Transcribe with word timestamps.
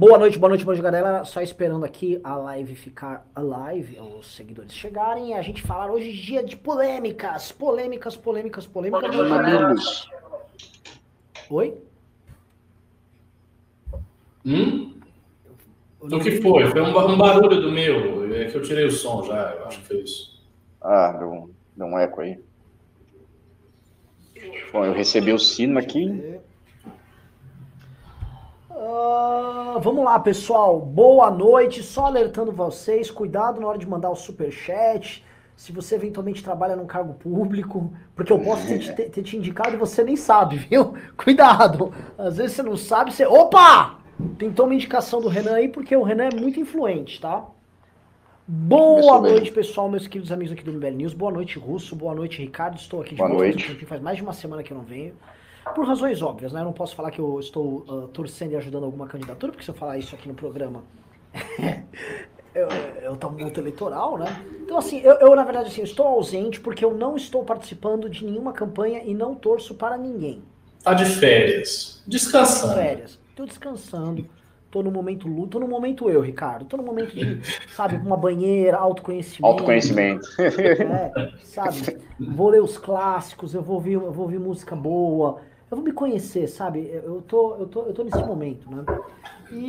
Boa 0.00 0.16
noite, 0.16 0.38
boa 0.38 0.50
noite, 0.50 0.64
boa 0.64 0.76
noite, 0.76 0.84
galera. 0.84 1.24
Só 1.24 1.40
esperando 1.40 1.84
aqui 1.84 2.20
a 2.22 2.36
live 2.36 2.76
ficar 2.76 3.26
alive, 3.34 3.98
os 3.98 4.32
seguidores 4.36 4.72
chegarem 4.72 5.30
e 5.30 5.34
a 5.34 5.42
gente 5.42 5.60
falar 5.60 5.90
hoje 5.90 6.12
dia 6.12 6.40
de 6.40 6.56
polêmicas, 6.56 7.50
polêmicas, 7.50 8.16
polêmicas, 8.16 8.64
polêmicas. 8.64 9.28
Mamilos. 9.28 10.08
Oi? 11.50 11.76
Hum? 14.46 14.94
O 15.98 16.20
que 16.20 16.40
foi? 16.42 16.64
Foi 16.68 16.80
um, 16.80 16.96
um 16.96 17.18
barulho 17.18 17.60
do 17.60 17.72
meu. 17.72 18.32
É 18.32 18.44
que 18.44 18.56
eu 18.56 18.62
tirei 18.62 18.84
o 18.84 18.92
som 18.92 19.24
já, 19.24 19.52
eu 19.58 19.66
acho 19.66 19.80
que 19.80 19.84
foi 19.84 19.96
isso. 19.96 20.40
Ah, 20.80 21.16
deu 21.18 21.28
um, 21.28 21.50
deu 21.76 21.86
um 21.88 21.98
eco 21.98 22.20
aí. 22.20 22.38
Bom, 24.72 24.84
eu 24.84 24.92
recebi 24.92 25.32
o 25.32 25.40
sino 25.40 25.76
aqui. 25.76 26.38
Uh, 28.78 29.80
vamos 29.80 30.04
lá, 30.04 30.20
pessoal. 30.20 30.78
Boa 30.78 31.32
noite. 31.32 31.82
Só 31.82 32.06
alertando 32.06 32.52
vocês, 32.52 33.10
cuidado 33.10 33.60
na 33.60 33.66
hora 33.66 33.76
de 33.76 33.88
mandar 33.88 34.08
o 34.08 34.14
super 34.14 34.52
chat. 34.52 35.24
Se 35.56 35.72
você 35.72 35.96
eventualmente 35.96 36.44
trabalha 36.44 36.76
num 36.76 36.86
cargo 36.86 37.14
público, 37.14 37.92
porque 38.14 38.32
eu 38.32 38.38
posso 38.38 38.64
ter, 38.68 38.94
ter, 38.94 39.10
ter 39.10 39.22
te 39.24 39.36
indicado 39.36 39.74
e 39.74 39.76
você 39.76 40.04
nem 40.04 40.14
sabe, 40.14 40.58
viu? 40.70 40.94
Cuidado. 41.16 41.92
Às 42.16 42.36
vezes 42.36 42.52
você 42.52 42.62
não 42.62 42.76
sabe, 42.76 43.12
você. 43.12 43.26
Opa! 43.26 43.98
Tentou 44.38 44.66
uma 44.66 44.74
indicação 44.76 45.20
do 45.20 45.28
Renan 45.28 45.54
aí, 45.54 45.68
porque 45.68 45.96
o 45.96 46.04
Renan 46.04 46.28
é 46.32 46.34
muito 46.36 46.60
influente, 46.60 47.20
tá? 47.20 47.44
Boa 48.46 49.20
noite, 49.20 49.50
pessoal, 49.50 49.90
meus 49.90 50.06
queridos 50.06 50.30
amigos 50.30 50.52
aqui 50.52 50.62
do 50.62 50.72
MBL 50.72 50.94
News. 50.94 51.14
Boa 51.14 51.32
noite, 51.32 51.58
Russo. 51.58 51.96
Boa 51.96 52.14
noite, 52.14 52.40
Ricardo. 52.40 52.76
Estou 52.76 53.00
aqui 53.00 53.10
de 53.10 53.16
Boa 53.16 53.28
noite. 53.28 53.74
Faz 53.86 54.00
mais 54.00 54.16
de 54.16 54.22
uma 54.22 54.32
semana 54.32 54.62
que 54.62 54.72
eu 54.72 54.76
não 54.76 54.84
venho. 54.84 55.14
Por 55.74 55.86
razões 55.86 56.22
óbvias, 56.22 56.52
né? 56.52 56.60
Eu 56.60 56.64
não 56.64 56.72
posso 56.72 56.94
falar 56.96 57.10
que 57.10 57.20
eu 57.20 57.38
estou 57.38 57.84
uh, 57.88 58.08
torcendo 58.08 58.52
e 58.52 58.56
ajudando 58.56 58.84
alguma 58.84 59.06
candidatura, 59.06 59.52
porque 59.52 59.64
se 59.64 59.70
eu 59.70 59.74
falar 59.74 59.98
isso 59.98 60.14
aqui 60.14 60.28
no 60.28 60.34
programa, 60.34 60.82
eu, 62.54 62.68
eu 63.02 63.16
tô 63.16 63.30
muito 63.30 63.60
eleitoral, 63.60 64.18
né? 64.18 64.44
Então, 64.62 64.78
assim, 64.78 65.00
eu, 65.00 65.14
eu, 65.14 65.36
na 65.36 65.44
verdade, 65.44 65.68
assim, 65.68 65.82
estou 65.82 66.06
ausente 66.06 66.60
porque 66.60 66.84
eu 66.84 66.94
não 66.94 67.16
estou 67.16 67.44
participando 67.44 68.08
de 68.08 68.24
nenhuma 68.24 68.52
campanha 68.52 69.02
e 69.04 69.14
não 69.14 69.34
torço 69.34 69.74
para 69.74 69.96
ninguém. 69.96 70.42
Tá 70.82 70.94
de 70.94 71.04
férias. 71.04 72.02
Descansando. 72.06 72.74
Férias. 72.74 73.18
Tô 73.34 73.44
descansando. 73.44 74.28
Tô 74.70 74.82
no 74.82 74.90
momento 74.90 75.26
luto, 75.26 75.52
tô 75.52 75.60
no 75.60 75.66
momento 75.66 76.10
eu, 76.10 76.20
Ricardo. 76.20 76.66
Tô 76.66 76.76
no 76.76 76.82
momento 76.82 77.14
de, 77.14 77.40
sabe, 77.74 77.96
uma 77.96 78.16
banheira, 78.16 78.76
autoconhecimento. 78.76 79.46
Autoconhecimento. 79.46 80.28
É, 80.40 81.32
sabe? 81.44 81.98
Vou 82.20 82.50
ler 82.50 82.62
os 82.62 82.76
clássicos, 82.76 83.54
eu 83.54 83.62
vou 83.62 83.76
ouvir, 83.76 83.94
eu 83.94 84.12
vou 84.12 84.24
ouvir 84.24 84.38
música 84.38 84.76
boa, 84.76 85.40
eu 85.70 85.76
vou 85.76 85.84
me 85.84 85.92
conhecer, 85.92 86.48
sabe? 86.48 86.88
Eu 86.92 87.22
tô, 87.22 87.54
eu 87.56 87.66
tô, 87.66 87.82
eu 87.82 87.92
tô 87.92 88.02
nesse 88.02 88.22
momento, 88.22 88.70
né? 88.70 88.84
E, 89.50 89.68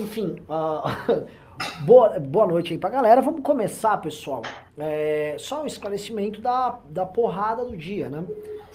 enfim, 0.00 0.36
uh, 0.48 1.26
boa, 1.84 2.18
boa 2.18 2.46
noite 2.46 2.72
aí 2.72 2.78
pra 2.78 2.88
galera. 2.88 3.20
Vamos 3.20 3.42
começar, 3.42 3.98
pessoal. 3.98 4.42
É, 4.78 5.36
só 5.38 5.62
um 5.62 5.66
esclarecimento 5.66 6.40
da, 6.40 6.78
da 6.88 7.04
porrada 7.04 7.64
do 7.64 7.76
dia, 7.76 8.08
né? 8.08 8.24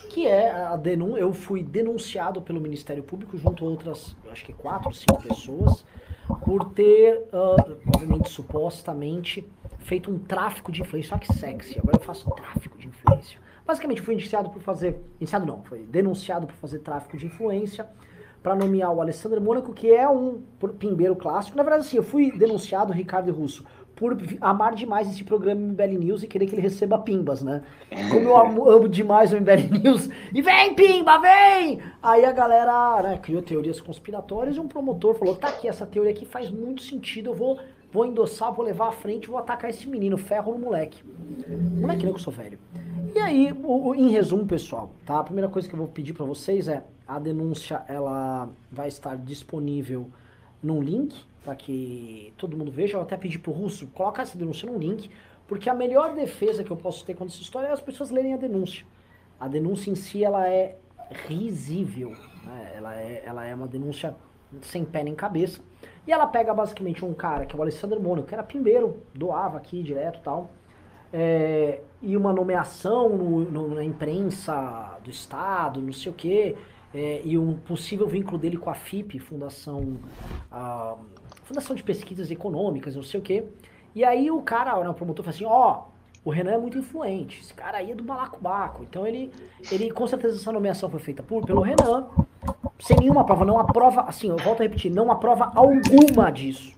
Que 0.10 0.28
é 0.28 0.52
a 0.52 0.76
denúncia. 0.76 1.20
Eu 1.20 1.34
fui 1.34 1.64
denunciado 1.64 2.42
pelo 2.42 2.62
Ministério 2.62 3.04
Público 3.04 3.36
junto 3.38 3.66
a 3.66 3.68
outras, 3.68 4.16
acho 4.32 4.46
que 4.46 4.54
quatro, 4.54 4.94
cinco 4.94 5.22
pessoas, 5.24 5.84
por 6.46 6.72
ter, 6.72 7.28
uh, 7.34 7.78
obviamente, 7.96 8.30
supostamente, 8.30 9.44
feito 9.80 10.12
um 10.12 10.20
tráfico 10.20 10.72
de 10.72 10.82
influência. 10.82 11.16
Olha 11.16 11.22
que 11.22 11.34
sexy, 11.34 11.80
agora 11.80 11.98
eu 11.98 12.02
faço 12.02 12.30
tráfico 12.30 12.78
de 12.78 12.88
influência 12.88 13.40
Basicamente, 13.70 14.02
fui 14.02 14.16
indiciado 14.16 14.50
por 14.50 14.64
fazer. 14.64 15.00
Indiciado 15.22 15.46
não, 15.46 15.62
foi 15.62 15.84
denunciado 15.84 16.48
por 16.48 16.56
fazer 16.56 16.80
tráfico 16.80 17.16
de 17.16 17.28
influência 17.28 17.88
para 18.42 18.56
nomear 18.56 18.92
o 18.92 19.00
Alessandro 19.00 19.40
Mônaco, 19.40 19.74
que 19.74 19.94
é 19.94 20.10
um 20.10 20.42
pimbeiro 20.80 21.16
clássico. 21.16 21.56
Na 21.56 21.62
verdade, 21.62 21.86
assim, 21.86 21.98
eu 21.98 22.02
fui 22.02 22.32
denunciado, 22.32 22.92
Ricardo 22.92 23.32
Russo, 23.32 23.64
por 23.96 24.18
amar 24.42 24.74
demais 24.74 25.08
esse 25.08 25.24
programa 25.24 25.62
MBL 25.62 26.00
News 26.00 26.24
e 26.24 26.28
querer 26.28 26.48
que 26.48 26.56
ele 26.56 26.64
receba 26.64 26.98
pimbas, 26.98 27.44
né? 27.44 27.62
Como 28.10 28.28
eu 28.28 28.36
amo, 28.36 28.68
amo 28.72 28.90
demais 28.90 29.32
o 29.32 29.36
MBL 29.36 29.78
News. 29.84 30.10
E 30.34 30.42
vem, 30.42 30.74
pimba, 30.74 31.20
vem! 31.20 31.80
Aí 32.02 32.26
a 32.26 32.32
galera 32.32 33.04
né, 33.04 33.20
criou 33.22 33.44
teorias 33.44 33.80
conspiratórias 33.80 34.56
e 34.56 34.60
um 34.60 34.68
promotor 34.68 35.14
falou: 35.14 35.36
tá 35.36 35.50
aqui, 35.50 35.68
essa 35.68 35.86
teoria 35.86 36.12
aqui 36.12 36.26
faz 36.26 36.50
muito 36.50 36.82
sentido, 36.82 37.30
eu 37.30 37.36
vou, 37.36 37.60
vou 37.92 38.04
endossar, 38.04 38.52
vou 38.52 38.66
levar 38.66 38.88
à 38.88 38.94
frente, 38.94 39.28
vou 39.28 39.38
atacar 39.38 39.70
esse 39.70 39.88
menino, 39.88 40.18
ferro 40.18 40.54
no 40.54 40.58
moleque. 40.58 41.04
Moleque 41.80 42.04
não, 42.04 42.14
que 42.14 42.20
eu 42.20 42.24
sou 42.24 42.34
velho. 42.34 42.58
E 43.16 43.20
aí, 43.20 43.50
em 43.98 44.10
resumo, 44.10 44.46
pessoal, 44.46 44.92
tá? 45.06 45.20
A 45.20 45.24
primeira 45.24 45.50
coisa 45.50 45.68
que 45.68 45.74
eu 45.74 45.78
vou 45.78 45.88
pedir 45.88 46.14
para 46.14 46.26
vocês 46.26 46.68
é 46.68 46.84
a 47.08 47.18
denúncia, 47.18 47.84
ela 47.88 48.50
vai 48.72 48.88
estar 48.88 49.18
disponível 49.18 50.10
num 50.62 50.82
link 50.82 51.16
para 51.44 51.56
que 51.56 52.34
todo 52.38 52.56
mundo 52.56 52.72
veja. 52.72 52.98
Eu 52.98 53.02
até 53.02 53.18
pedi 53.18 53.40
pro 53.40 53.52
Russo, 53.52 53.88
colocar 53.88 54.24
essa 54.24 54.38
denúncia 54.38 54.70
num 54.70 54.78
link, 54.78 55.10
porque 55.48 55.70
a 55.70 55.74
melhor 55.74 56.14
defesa 56.14 56.64
que 56.64 56.70
eu 56.70 56.78
posso 56.78 57.04
ter 57.04 57.16
contra 57.16 57.34
essa 57.34 57.42
história 57.42 57.68
é 57.68 57.72
as 57.72 57.82
pessoas 57.82 58.12
lerem 58.12 58.34
a 58.34 58.38
denúncia. 58.38 58.86
A 59.40 59.48
denúncia 59.48 59.90
em 59.90 59.96
si, 59.96 60.24
ela 60.24 60.48
é 60.48 60.78
risível, 61.28 62.12
né? 62.44 62.74
ela, 62.76 62.96
é, 62.96 63.24
ela 63.26 63.46
é 63.46 63.56
uma 63.56 63.68
denúncia 63.68 64.16
sem 64.62 64.86
pé 64.86 65.04
nem 65.04 65.16
cabeça. 65.16 65.60
E 66.06 66.12
ela 66.12 66.28
pega 66.28 66.54
basicamente 66.54 67.04
um 67.04 67.14
cara, 67.14 67.46
que 67.46 67.56
é 67.56 67.60
o 67.60 67.62
Alessandro 67.62 68.00
Mônaco, 68.00 68.28
que 68.28 68.34
era 68.34 68.44
pimbeiro, 68.44 69.02
doava 69.16 69.58
aqui 69.58 69.82
direto 69.82 70.20
tal, 70.22 70.52
é, 71.12 71.82
e 72.02 72.16
uma 72.16 72.32
nomeação 72.32 73.10
no, 73.10 73.40
no, 73.42 73.76
na 73.76 73.84
imprensa 73.84 74.98
do 75.04 75.10
Estado, 75.10 75.82
não 75.82 75.94
sei 75.94 76.12
o 76.12 76.16
quê, 76.16 76.56
é, 76.94 77.22
e 77.24 77.38
um 77.38 77.56
possível 77.56 78.08
vínculo 78.08 78.38
dele 78.38 78.58
com 78.58 78.70
a 78.70 78.76
FIP, 78.76 79.20
Fundação, 79.20 79.98
a, 80.52 80.96
Fundação 81.44 81.76
de 81.76 81.84
Pesquisas 81.84 82.32
Econômicas, 82.32 82.96
não 82.96 83.04
sei 83.04 83.20
o 83.20 83.24
quê. 83.24 83.44
E 83.96 84.04
aí 84.04 84.30
o 84.32 84.42
cara, 84.42 84.80
né, 84.80 84.90
o 84.90 84.94
promotor, 84.94 85.26
falou 85.26 85.36
assim, 85.36 85.46
ó, 85.46 85.82
oh, 85.86 86.30
o 86.30 86.32
Renan 86.32 86.52
é 86.52 86.58
muito 86.58 86.78
influente, 86.78 87.40
esse 87.40 87.54
cara 87.54 87.78
aí 87.78 87.92
é 87.92 87.96
do 87.96 88.04
balacobaco. 88.04 88.84
Então 88.84 89.06
ele, 89.06 89.32
ele 89.72 89.92
com 89.92 90.08
certeza 90.08 90.38
essa 90.38 90.52
nomeação 90.52 90.90
foi 90.90 91.00
feita 91.00 91.24
por, 91.24 91.46
pelo 91.46 91.62
Renan, 91.62 92.08
sem 92.80 92.98
nenhuma 92.98 93.26
prova, 93.26 93.46
não 93.46 93.60
aprova, 93.60 94.02
assim, 94.02 94.30
eu 94.30 94.38
volto 94.38 94.62
a 94.62 94.64
repetir, 94.64 94.92
não 94.92 95.12
aprova 95.12 95.52
alguma 95.56 96.30
disso. 96.30 96.74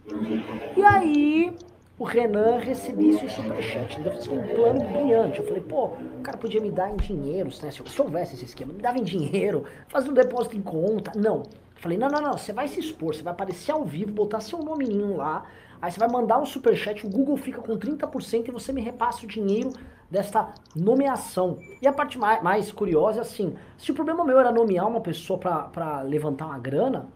E 0.75 0.84
aí 0.84 1.53
o 2.02 2.04
Renan 2.04 2.58
recebesse 2.58 3.24
o 3.24 3.30
superchat. 3.30 4.00
Então, 4.00 4.20
foi 4.24 4.36
um 4.36 4.48
plano 4.56 4.84
brilhante. 4.86 5.38
Eu 5.38 5.46
falei, 5.46 5.62
pô, 5.62 5.86
o 5.86 6.22
cara 6.24 6.36
podia 6.36 6.60
me 6.60 6.72
dar 6.72 6.90
em 6.90 6.96
dinheiro, 6.96 7.52
né? 7.62 7.70
Se, 7.70 7.84
se 7.88 8.02
houvesse 8.02 8.34
esse 8.34 8.46
esquema, 8.46 8.74
me 8.74 8.82
dava 8.82 8.98
em 8.98 9.04
dinheiro, 9.04 9.66
fazer 9.88 10.10
um 10.10 10.14
depósito 10.14 10.58
em 10.58 10.64
conta. 10.64 11.12
Não. 11.16 11.44
Eu 11.44 11.44
falei, 11.76 12.00
não, 12.00 12.08
não, 12.08 12.20
não, 12.20 12.34
você 12.34 12.52
vai 12.52 12.68
se 12.68 12.80
expor, 12.80 13.14
você 13.14 13.22
vai 13.22 13.34
aparecer 13.34 13.72
ao 13.72 13.86
vivo, 13.86 14.12
botar 14.12 14.40
seu 14.40 14.58
nominho 14.64 15.16
lá, 15.16 15.46
aí 15.80 15.92
você 15.92 16.00
vai 16.00 16.10
mandar 16.10 16.40
um 16.40 16.46
superchat, 16.46 17.06
o 17.06 17.10
Google 17.10 17.38
fica 17.38 17.62
com 17.62 17.78
30% 17.78 18.48
e 18.48 18.52
você 18.52 18.74
me 18.74 18.82
repassa 18.82 19.24
o 19.24 19.28
dinheiro 19.28 19.72
desta 20.10 20.52
nomeação. 20.76 21.60
E 21.80 21.88
a 21.88 21.94
parte 21.94 22.18
mais, 22.18 22.42
mais 22.42 22.72
curiosa 22.72 23.20
é 23.20 23.22
assim, 23.22 23.56
se 23.78 23.92
o 23.92 23.94
problema 23.94 24.26
meu 24.26 24.40
era 24.40 24.52
nomear 24.52 24.88
uma 24.88 25.02
pessoa 25.02 25.38
para 25.38 26.02
levantar 26.02 26.48
uma 26.48 26.58
grana, 26.58 27.10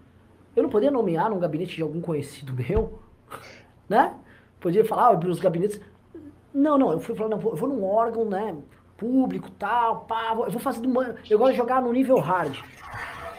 eu 0.56 0.62
não 0.62 0.70
poderia 0.70 0.92
nomear 0.92 1.28
num 1.32 1.40
gabinete 1.40 1.76
de 1.76 1.82
algum 1.82 2.02
conhecido 2.02 2.54
meu, 2.54 3.00
né? 3.90 4.14
Podia 4.66 4.84
falar, 4.84 5.10
abrir 5.10 5.30
os 5.30 5.40
gabinetes. 5.40 5.80
Não, 6.52 6.76
não, 6.76 6.92
eu 6.92 7.00
fui 7.00 7.14
falando, 7.14 7.34
eu 7.34 7.56
vou 7.56 7.70
num 7.70 7.84
órgão, 7.84 8.26
né, 8.26 8.56
público, 8.98 9.52
tal, 9.60 10.06
pá, 10.06 10.32
eu 10.32 10.50
vou 10.50 10.60
fazer, 10.60 10.84
eu 11.30 11.38
gosto 11.38 11.52
de 11.52 11.58
jogar 11.58 11.84
no 11.84 11.94
nível 11.94 12.18
hard. 12.18 12.58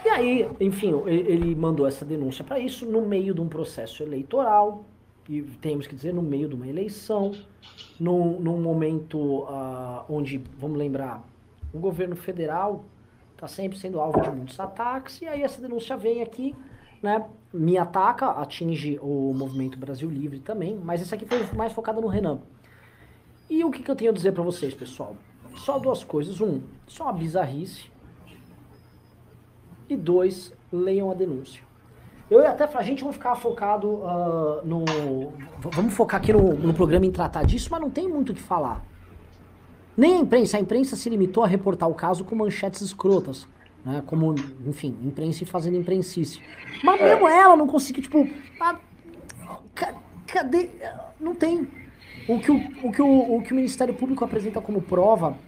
E 0.05 0.09
aí, 0.09 0.49
enfim, 0.61 1.03
ele 1.05 1.53
mandou 1.57 1.85
essa 1.85 2.05
denúncia 2.05 2.45
para 2.45 2.61
isso 2.61 2.87
no 2.87 3.03
meio 3.03 3.35
de 3.35 3.41
um 3.41 3.49
processo 3.49 4.05
eleitoral, 4.05 4.85
e 5.29 5.43
temos 5.43 5.89
que 5.89 5.97
dizer, 5.97 6.15
no 6.15 6.23
meio 6.23 6.49
de 6.49 6.55
uma 6.55 6.69
eleição, 6.69 7.33
num, 7.99 8.39
num 8.39 8.61
momento 8.61 9.19
uh, 9.19 10.05
onde, 10.09 10.41
vamos 10.57 10.79
lembrar, 10.79 11.25
o 11.75 11.79
governo 11.81 12.15
federal 12.15 12.85
está 13.35 13.49
sempre 13.49 13.77
sendo 13.77 13.99
alvo 13.99 14.21
de 14.21 14.31
muitos 14.31 14.61
ataques, 14.61 15.21
e 15.23 15.27
aí 15.27 15.43
essa 15.43 15.61
denúncia 15.61 15.97
vem 15.97 16.23
aqui, 16.23 16.55
né, 17.03 17.25
me 17.53 17.79
ataca, 17.79 18.27
atinge 18.31 18.99
o 19.01 19.33
movimento 19.35 19.79
Brasil 19.79 20.09
Livre 20.09 20.39
também, 20.41 20.79
mas 20.83 21.01
esse 21.01 21.15
aqui 21.15 21.25
foi 21.27 21.45
mais 21.57 21.73
focado 21.73 22.01
no 22.01 22.07
Renan. 22.07 22.41
E 23.49 23.65
o 23.65 23.71
que, 23.71 23.83
que 23.83 23.91
eu 23.91 23.97
tenho 23.97 24.11
a 24.11 24.15
dizer 24.15 24.33
para 24.33 24.43
vocês, 24.43 24.75
pessoal? 24.75 25.17
Só 25.57 25.79
duas 25.79 26.03
coisas. 26.03 26.41
Um, 26.41 26.61
só 26.87 27.05
uma 27.05 27.13
bizarrice. 27.13 27.91
E 29.89 29.97
dois, 29.97 30.53
leiam 30.73 31.11
a 31.11 31.15
denúncia. 31.15 31.63
Eu 32.29 32.41
ia 32.41 32.51
até 32.51 32.67
falar, 32.67 32.85
gente, 32.85 33.01
vamos 33.01 33.17
ficar 33.17 33.37
focado 33.37 33.89
uh, 33.89 34.61
no. 34.65 34.85
Vamos 35.61 35.95
focar 35.95 36.21
aqui 36.21 36.33
no, 36.33 36.55
no 36.55 36.75
programa 36.75 37.07
em 37.07 37.13
tratar 37.13 37.45
disso, 37.45 37.69
mas 37.71 37.81
não 37.81 37.89
tem 37.89 38.09
muito 38.09 38.33
o 38.33 38.35
que 38.35 38.43
falar. 38.43 38.85
Nem 39.97 40.15
a 40.15 40.19
imprensa. 40.19 40.57
A 40.57 40.61
imprensa 40.61 40.97
se 40.97 41.09
limitou 41.09 41.45
a 41.45 41.47
reportar 41.47 41.89
o 41.89 41.95
caso 41.95 42.25
com 42.25 42.35
manchetes 42.35 42.81
escrotas 42.81 43.47
né? 43.87 44.03
Como, 44.05 44.35
enfim, 44.67 44.99
imprensa 45.05 45.45
e 45.45 45.47
fazendo 45.47 45.77
imprensice. 45.77 46.41
Mas 46.83 47.01
mesmo 47.01 47.29
ela 47.29 47.57
não 47.57 47.69
conseguiu, 47.69 48.03
tipo, 48.03 48.29
a, 48.61 48.77
cadê? 50.27 50.71
Não 51.21 51.37
tem. 51.37 51.69
O 52.29 52.41
que 52.41 52.51
o, 52.51 52.57
o, 52.83 52.93
que 52.93 53.01
o, 53.01 53.37
o 53.37 53.43
que 53.43 53.53
o 53.53 53.57
Ministério 53.57 53.95
Público 53.95 54.25
apresenta 54.25 54.61
como 54.61 54.83
prova 54.83 55.39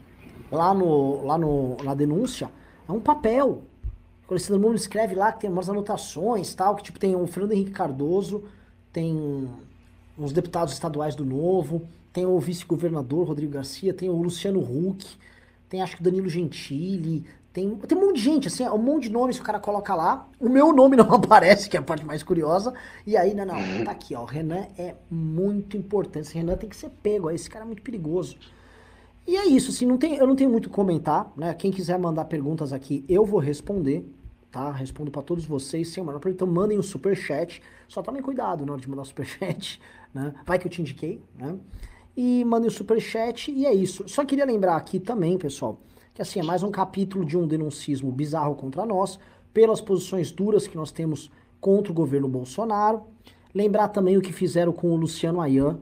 lá, 0.53 0.73
no, 0.73 1.25
lá 1.27 1.37
no, 1.37 1.77
na 1.83 1.93
denúncia 1.95 2.49
é 2.89 2.93
um 2.93 3.01
papel. 3.01 3.65
O 4.29 4.33
Alessandro 4.33 4.63
Nunes 4.63 4.83
escreve 4.83 5.17
lá 5.17 5.33
que 5.33 5.41
tem 5.41 5.51
umas 5.51 5.69
anotações, 5.69 6.55
tal, 6.55 6.77
que 6.77 6.85
tipo 6.85 6.99
tem 6.99 7.17
o 7.17 7.27
Fernando 7.27 7.53
Henrique 7.53 7.73
Cardoso, 7.73 8.45
tem 8.93 9.49
uns 10.17 10.33
deputados 10.33 10.75
estaduais 10.75 11.17
do 11.17 11.25
Novo, 11.25 11.89
tem 12.13 12.27
o 12.27 12.39
vice-governador 12.39 13.27
Rodrigo 13.27 13.53
Garcia, 13.53 13.93
tem 13.93 14.09
o 14.09 14.21
Luciano 14.21 14.61
Huck, 14.61 15.07
tem 15.69 15.83
acho 15.83 15.97
que 15.97 16.03
Danilo 16.03 16.29
Gentili, 16.29 17.25
tem, 17.53 17.75
tem 17.77 17.99
um 17.99 18.07
monte 18.07 18.17
de 18.17 18.23
gente, 18.23 18.49
assim, 18.49 18.69
um 18.69 18.79
monte 18.79 19.05
de 19.05 19.11
nomes 19.11 19.37
que 19.37 19.43
o 19.43 19.45
cara 19.45 19.59
coloca 19.59 19.95
lá. 19.95 20.29
O 20.39 20.49
meu 20.49 20.73
nome 20.73 20.97
não 20.97 21.07
aparece, 21.15 21.69
que 21.69 21.77
é 21.77 21.81
a 21.81 21.83
parte 21.83 22.05
mais 22.05 22.23
curiosa. 22.23 22.75
E 23.07 23.17
aí, 23.17 23.35
não, 23.35 23.47
não, 23.47 23.85
tá 23.85 23.91
aqui, 23.91 24.15
ó. 24.15 24.23
O 24.23 24.27
Renan 24.27 24.67
é 24.77 24.95
muito 25.11 25.77
importante. 25.77 26.27
Esse 26.27 26.35
Renan 26.35 26.57
tem 26.57 26.69
que 26.69 26.77
ser 26.77 26.91
pego, 27.03 27.29
ó, 27.29 27.31
esse 27.31 27.49
cara 27.49 27.65
é 27.65 27.67
muito 27.67 27.83
perigoso. 27.83 28.37
E 29.27 29.37
é 29.37 29.47
isso, 29.47 29.71
assim, 29.71 29.85
não 29.85 29.99
tem, 29.99 30.17
eu 30.17 30.27
não 30.27 30.35
tenho 30.35 30.49
muito 30.49 30.67
o 30.67 30.71
comentar, 30.71 31.31
né? 31.37 31.53
Quem 31.53 31.71
quiser 31.71 31.99
mandar 31.99 32.25
perguntas 32.25 32.73
aqui, 32.73 33.05
eu 33.07 33.27
vou 33.27 33.39
responder, 33.39 34.11
tá? 34.51 34.71
Respondo 34.73 35.11
para 35.11 35.21
todos 35.21 35.45
vocês 35.45 35.89
sem 35.89 36.03
o 36.03 36.07
menor 36.07 36.19
problema. 36.19 36.37
Então 36.37 36.49
mandem 36.49 36.79
o 36.79 36.81
um 36.81 36.83
super 36.83 37.15
chat. 37.15 37.61
Só 37.87 38.03
tomem 38.03 38.23
cuidado 38.23 38.65
na 38.65 38.73
hora 38.73 38.81
de 38.81 38.89
mandar 38.89 39.03
o 39.03 39.05
super 39.05 39.27
chat, 39.27 39.81
né? 40.15 40.35
Vai 40.47 40.59
que 40.59 40.67
eu 40.67 40.71
te 40.71 40.81
indiquei, 40.81 41.21
né? 41.37 41.59
E 42.17 42.45
mandem 42.45 42.69
o 42.69 42.71
super 42.71 43.01
chat 43.01 43.51
e 43.51 43.67
é 43.67 43.75
isso. 43.75 44.09
Só 44.09 44.25
queria 44.25 44.45
lembrar 44.45 44.77
aqui 44.77 44.99
também, 44.99 45.37
pessoal, 45.37 45.79
que 46.19 46.23
assim 46.23 46.41
é 46.41 46.43
mais 46.43 46.65
um 46.65 46.71
capítulo 46.73 47.25
de 47.25 47.39
um 47.39 47.47
denuncismo 47.47 48.11
bizarro 48.11 48.57
contra 48.57 48.85
nós, 48.85 49.21
pelas 49.55 49.81
posições 49.81 50.33
duras 50.33 50.67
que 50.67 50.77
nós 50.77 50.91
temos 50.91 51.31
contra 51.61 51.93
o 51.93 51.95
governo 51.95 52.27
Bolsonaro. 52.27 53.05
Lembrar 53.55 53.87
também 53.87 54.17
o 54.17 54.21
que 54.21 54.33
fizeram 54.33 54.73
com 54.73 54.91
o 54.91 54.97
Luciano 54.97 55.41
Ayan. 55.41 55.79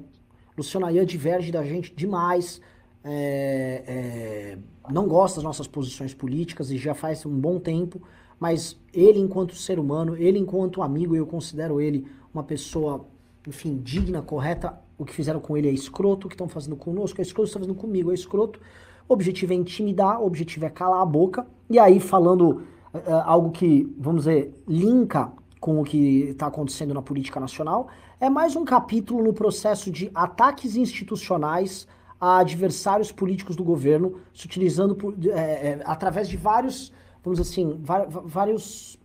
Luciano 0.54 0.84
Ayan 0.84 1.06
diverge 1.06 1.50
da 1.50 1.64
gente 1.64 1.94
demais, 1.94 2.60
é, 3.02 3.82
é, 3.86 4.58
não 4.92 5.08
gosta 5.08 5.36
das 5.36 5.44
nossas 5.44 5.66
posições 5.66 6.12
políticas 6.12 6.70
e 6.70 6.76
já 6.76 6.92
faz 6.92 7.24
um 7.24 7.34
bom 7.34 7.58
tempo, 7.58 8.02
mas 8.38 8.78
ele, 8.92 9.18
enquanto 9.18 9.54
ser 9.54 9.78
humano, 9.78 10.18
ele, 10.18 10.38
enquanto 10.38 10.82
amigo, 10.82 11.16
eu 11.16 11.26
considero 11.26 11.80
ele 11.80 12.06
uma 12.34 12.42
pessoa, 12.42 13.06
enfim, 13.48 13.80
digna, 13.82 14.20
correta. 14.20 14.78
O 14.98 15.04
que 15.06 15.14
fizeram 15.14 15.40
com 15.40 15.56
ele 15.56 15.68
é 15.68 15.72
escroto, 15.72 16.26
o 16.26 16.28
que 16.28 16.34
estão 16.34 16.46
fazendo 16.46 16.76
conosco 16.76 17.22
é 17.22 17.22
escroto, 17.22 17.46
estão 17.46 17.62
fazendo 17.62 17.78
comigo 17.78 18.10
é 18.10 18.14
escroto. 18.14 18.60
O 19.08 19.14
objetivo 19.14 19.52
é 19.52 19.56
intimidar, 19.56 20.20
o 20.20 20.26
objetivo 20.26 20.64
é 20.66 20.70
calar 20.70 21.00
a 21.00 21.06
boca. 21.06 21.46
E 21.70 21.78
aí, 21.78 22.00
falando 22.00 22.62
uh, 22.92 23.00
algo 23.24 23.50
que, 23.50 23.92
vamos 23.98 24.22
dizer, 24.22 24.52
linka 24.66 25.32
com 25.60 25.80
o 25.80 25.84
que 25.84 26.30
está 26.30 26.46
acontecendo 26.46 26.94
na 26.94 27.02
política 27.02 27.40
nacional, 27.40 27.88
é 28.20 28.30
mais 28.30 28.56
um 28.56 28.64
capítulo 28.64 29.22
no 29.22 29.32
processo 29.32 29.90
de 29.90 30.10
ataques 30.14 30.76
institucionais 30.76 31.86
a 32.20 32.38
adversários 32.38 33.12
políticos 33.12 33.56
do 33.56 33.62
governo, 33.62 34.20
se 34.32 34.46
utilizando 34.46 34.94
por, 34.94 35.14
é, 35.26 35.28
é, 35.28 35.82
através 35.84 36.28
de 36.28 36.36
vários, 36.36 36.92
vamos 37.22 37.38
dizer 37.38 37.50
assim, 37.50 37.78
vários 38.24 38.98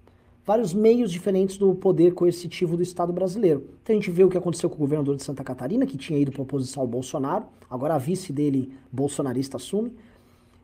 vários 0.46 0.74
meios 0.74 1.12
diferentes 1.12 1.58
do 1.58 1.74
poder 1.76 2.14
coercitivo 2.14 2.76
do 2.76 2.84
Estado 2.84 3.14
brasileiro. 3.14 3.70
Então 3.84 3.96
a 3.96 4.00
gente 4.00 4.12
vê 4.12 4.24
o 4.24 4.30
que 4.30 4.38
aconteceu 4.38 4.70
com 4.70 4.76
o 4.76 4.80
governador 4.80 5.16
de 5.16 5.24
Santa 5.24 5.44
Catarina, 5.44 5.86
que 5.86 5.98
tinha 5.98 6.18
ido 6.20 6.32
para 6.32 6.42
oposição 6.42 6.82
ao 6.82 6.88
Bolsonaro, 6.88 7.46
agora 7.70 7.96
a 7.96 7.98
vice 7.98 8.34
dele, 8.34 8.74
bolsonarista, 8.92 9.58
assume. 9.58 9.94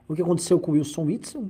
O 0.08 0.16
que 0.16 0.22
aconteceu 0.22 0.60
com 0.60 0.72
o 0.72 0.76
Wilson 0.76 1.04
Witzel, 1.04 1.50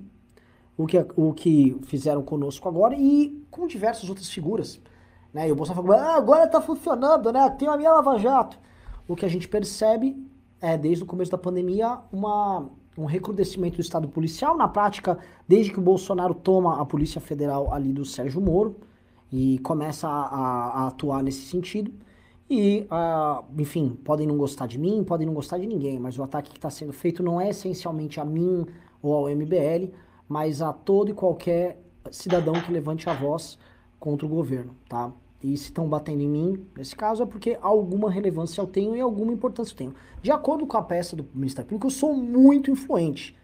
o 0.78 0.86
que, 0.86 1.06
o 1.16 1.34
que 1.34 1.78
fizeram 1.84 2.22
conosco 2.22 2.68
agora 2.68 2.96
e 2.96 3.44
com 3.50 3.68
diversas 3.68 4.10
outras 4.10 4.30
figuras. 4.30 4.80
Né? 5.34 5.48
E 5.48 5.52
o 5.52 5.56
Bolsonaro 5.56 5.88
falou, 5.88 6.02
ah, 6.02 6.16
agora 6.16 6.46
está 6.46 6.60
funcionando, 6.60 7.32
né? 7.32 7.50
tem 7.52 7.68
a 7.68 7.78
minha 7.78 7.92
Lava 7.92 8.18
Jato. 8.18 8.60
O 9.08 9.16
que 9.16 9.26
a 9.26 9.30
gente 9.30 9.48
percebe 9.48 10.18
é, 10.60 10.78
desde 10.78 11.04
o 11.04 11.08
começo 11.08 11.32
da 11.32 11.38
pandemia, 11.38 12.00
uma 12.12 12.70
um 12.98 13.06
recrudescimento 13.06 13.76
do 13.76 13.82
Estado 13.82 14.08
policial, 14.08 14.58
na 14.58 14.68
prática, 14.68 15.20
desde 15.48 15.72
que 15.72 15.80
o 15.80 15.82
Bolsonaro 15.82 16.34
toma 16.34 16.82
a 16.82 16.86
Polícia 16.86 17.22
Federal 17.22 17.72
ali 17.72 17.94
do 17.94 18.04
Sérgio 18.04 18.42
Moro 18.42 18.76
e 19.32 19.60
começa 19.60 20.08
a, 20.08 20.84
a, 20.84 20.88
atuar 20.88 21.22
nesse 21.22 21.42
sentido. 21.42 21.92
E, 22.50 22.88
uh, 22.90 23.44
enfim, 23.60 23.98
podem 24.04 24.26
não 24.26 24.38
gostar 24.38 24.68
de 24.68 24.80
mim, 24.80 25.04
podem 25.04 25.28
não 25.28 25.34
gostar 25.34 25.58
de 25.58 25.68
ninguém, 25.68 26.00
mas 26.00 26.18
o 26.18 26.24
ataque 26.24 26.50
que 26.50 26.58
está 26.58 26.70
sendo 26.70 26.94
feito 26.94 27.22
não 27.22 27.40
é 27.40 27.50
essencialmente 27.50 28.20
a 28.20 28.26
mim 28.26 28.66
ou 29.02 29.14
ao 29.14 29.30
MBL, 29.30 29.94
mas 30.28 30.62
a 30.62 30.74
todo 30.74 31.12
e 31.12 31.14
qualquer 31.14 31.82
cidadão 32.10 32.54
que 32.54 32.72
levante 32.72 33.10
a 33.10 33.14
voz 33.14 33.60
contra 34.00 34.26
o 34.26 34.30
governo, 34.30 34.76
tá? 34.88 35.12
E 35.44 35.56
se 35.56 35.66
estão 35.66 35.88
batendo 35.88 36.22
em 36.22 36.28
mim, 36.28 36.66
nesse 36.76 36.96
caso, 36.96 37.22
é 37.22 37.26
porque 37.26 37.58
alguma 37.62 38.10
relevância 38.10 38.60
eu 38.60 38.66
tenho 38.66 38.96
e 38.96 39.02
alguma 39.02 39.32
importância 39.32 39.74
eu 39.74 39.78
tenho. 39.78 39.96
De 40.22 40.32
acordo 40.32 40.66
com 40.66 40.78
a 40.78 40.82
peça 40.82 41.16
do 41.16 41.26
Ministério 41.34 41.70
Público, 41.70 41.88
eu 41.88 41.92
sou 41.92 42.14
muito 42.14 42.72
influente. 42.72 43.36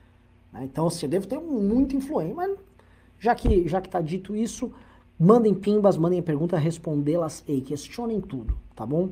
Né? 0.52 0.62
Então, 0.64 0.88
assim, 0.88 1.06
eu 1.06 1.10
devo 1.10 1.28
ter 1.28 1.40
muito 1.40 1.96
influente. 1.96 2.34
Mas 2.34 2.58
já 3.20 3.36
que 3.36 3.68
já 3.68 3.78
está 3.78 4.02
dito 4.02 4.36
isso, 4.36 4.72
mandem 5.20 5.54
pimbas, 5.54 5.96
mandem 5.96 6.22
perguntas, 6.22 6.62
respondê-las 6.62 7.44
e 7.48 7.62
questionem 7.62 8.20
tudo, 8.20 8.58
tá 8.76 8.86
bom? 8.86 9.10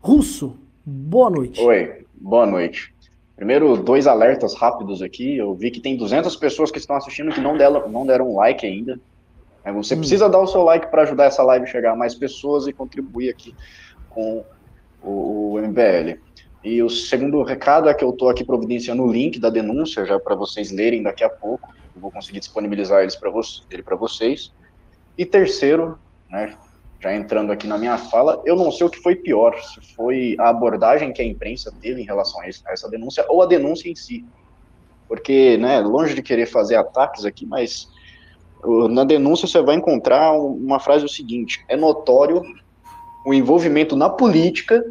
Russo, 0.00 0.56
boa 0.84 1.28
noite. 1.28 1.60
Oi, 1.60 2.06
boa 2.14 2.46
noite. 2.46 2.94
Primeiro, 3.34 3.76
dois 3.76 4.06
alertas 4.06 4.54
rápidos 4.54 5.02
aqui. 5.02 5.36
Eu 5.36 5.54
vi 5.54 5.70
que 5.70 5.80
tem 5.80 5.96
200 5.96 6.34
pessoas 6.36 6.70
que 6.70 6.78
estão 6.78 6.96
assistindo 6.96 7.32
que 7.32 7.40
não 7.40 7.58
deram, 7.58 7.88
não 7.88 8.06
deram 8.06 8.34
like 8.34 8.64
ainda. 8.64 8.98
É, 9.66 9.72
você 9.72 9.94
hum. 9.94 9.98
precisa 9.98 10.28
dar 10.28 10.38
o 10.38 10.46
seu 10.46 10.62
like 10.62 10.86
para 10.86 11.02
ajudar 11.02 11.24
essa 11.24 11.42
live 11.42 11.64
a 11.64 11.68
chegar 11.68 11.92
a 11.92 11.96
mais 11.96 12.14
pessoas 12.14 12.68
e 12.68 12.72
contribuir 12.72 13.30
aqui 13.30 13.52
com 14.08 14.44
o, 15.02 15.54
o 15.54 15.58
MBL. 15.58 16.20
E 16.62 16.80
o 16.82 16.88
segundo 16.88 17.42
recado 17.42 17.88
é 17.88 17.94
que 17.94 18.04
eu 18.04 18.10
estou 18.10 18.28
aqui 18.28 18.44
providenciando 18.44 19.02
o 19.02 19.12
link 19.12 19.40
da 19.40 19.50
denúncia 19.50 20.06
já 20.06 20.20
para 20.20 20.36
vocês 20.36 20.70
lerem 20.70 21.02
daqui 21.02 21.24
a 21.24 21.28
pouco. 21.28 21.68
Eu 21.94 22.00
vou 22.00 22.12
conseguir 22.12 22.38
disponibilizar 22.38 23.02
eles 23.02 23.16
para 23.16 23.28
vo 23.28 23.40
ele 23.68 23.82
para 23.82 23.96
vocês. 23.96 24.52
E 25.18 25.26
terceiro, 25.26 25.98
né, 26.30 26.56
já 27.00 27.12
entrando 27.14 27.50
aqui 27.50 27.66
na 27.66 27.76
minha 27.76 27.98
fala, 27.98 28.40
eu 28.44 28.54
não 28.54 28.70
sei 28.70 28.86
o 28.86 28.90
que 28.90 29.00
foi 29.00 29.16
pior, 29.16 29.60
se 29.60 29.80
foi 29.94 30.36
a 30.38 30.48
abordagem 30.48 31.12
que 31.12 31.22
a 31.22 31.24
imprensa 31.24 31.72
teve 31.80 32.00
em 32.00 32.04
relação 32.04 32.40
a 32.40 32.46
essa 32.46 32.88
denúncia 32.88 33.24
ou 33.28 33.42
a 33.42 33.46
denúncia 33.46 33.90
em 33.90 33.96
si. 33.96 34.24
Porque, 35.08 35.56
né, 35.56 35.80
longe 35.80 36.14
de 36.14 36.22
querer 36.22 36.46
fazer 36.46 36.76
ataques 36.76 37.24
aqui, 37.24 37.46
mas 37.46 37.88
na 38.90 39.04
denúncia 39.04 39.46
você 39.46 39.60
vai 39.60 39.76
encontrar 39.76 40.32
uma 40.32 40.80
frase 40.80 41.04
o 41.04 41.08
seguinte: 41.08 41.64
é 41.68 41.76
notório 41.76 42.42
o 43.24 43.34
envolvimento 43.34 43.96
na 43.96 44.08
política 44.08 44.84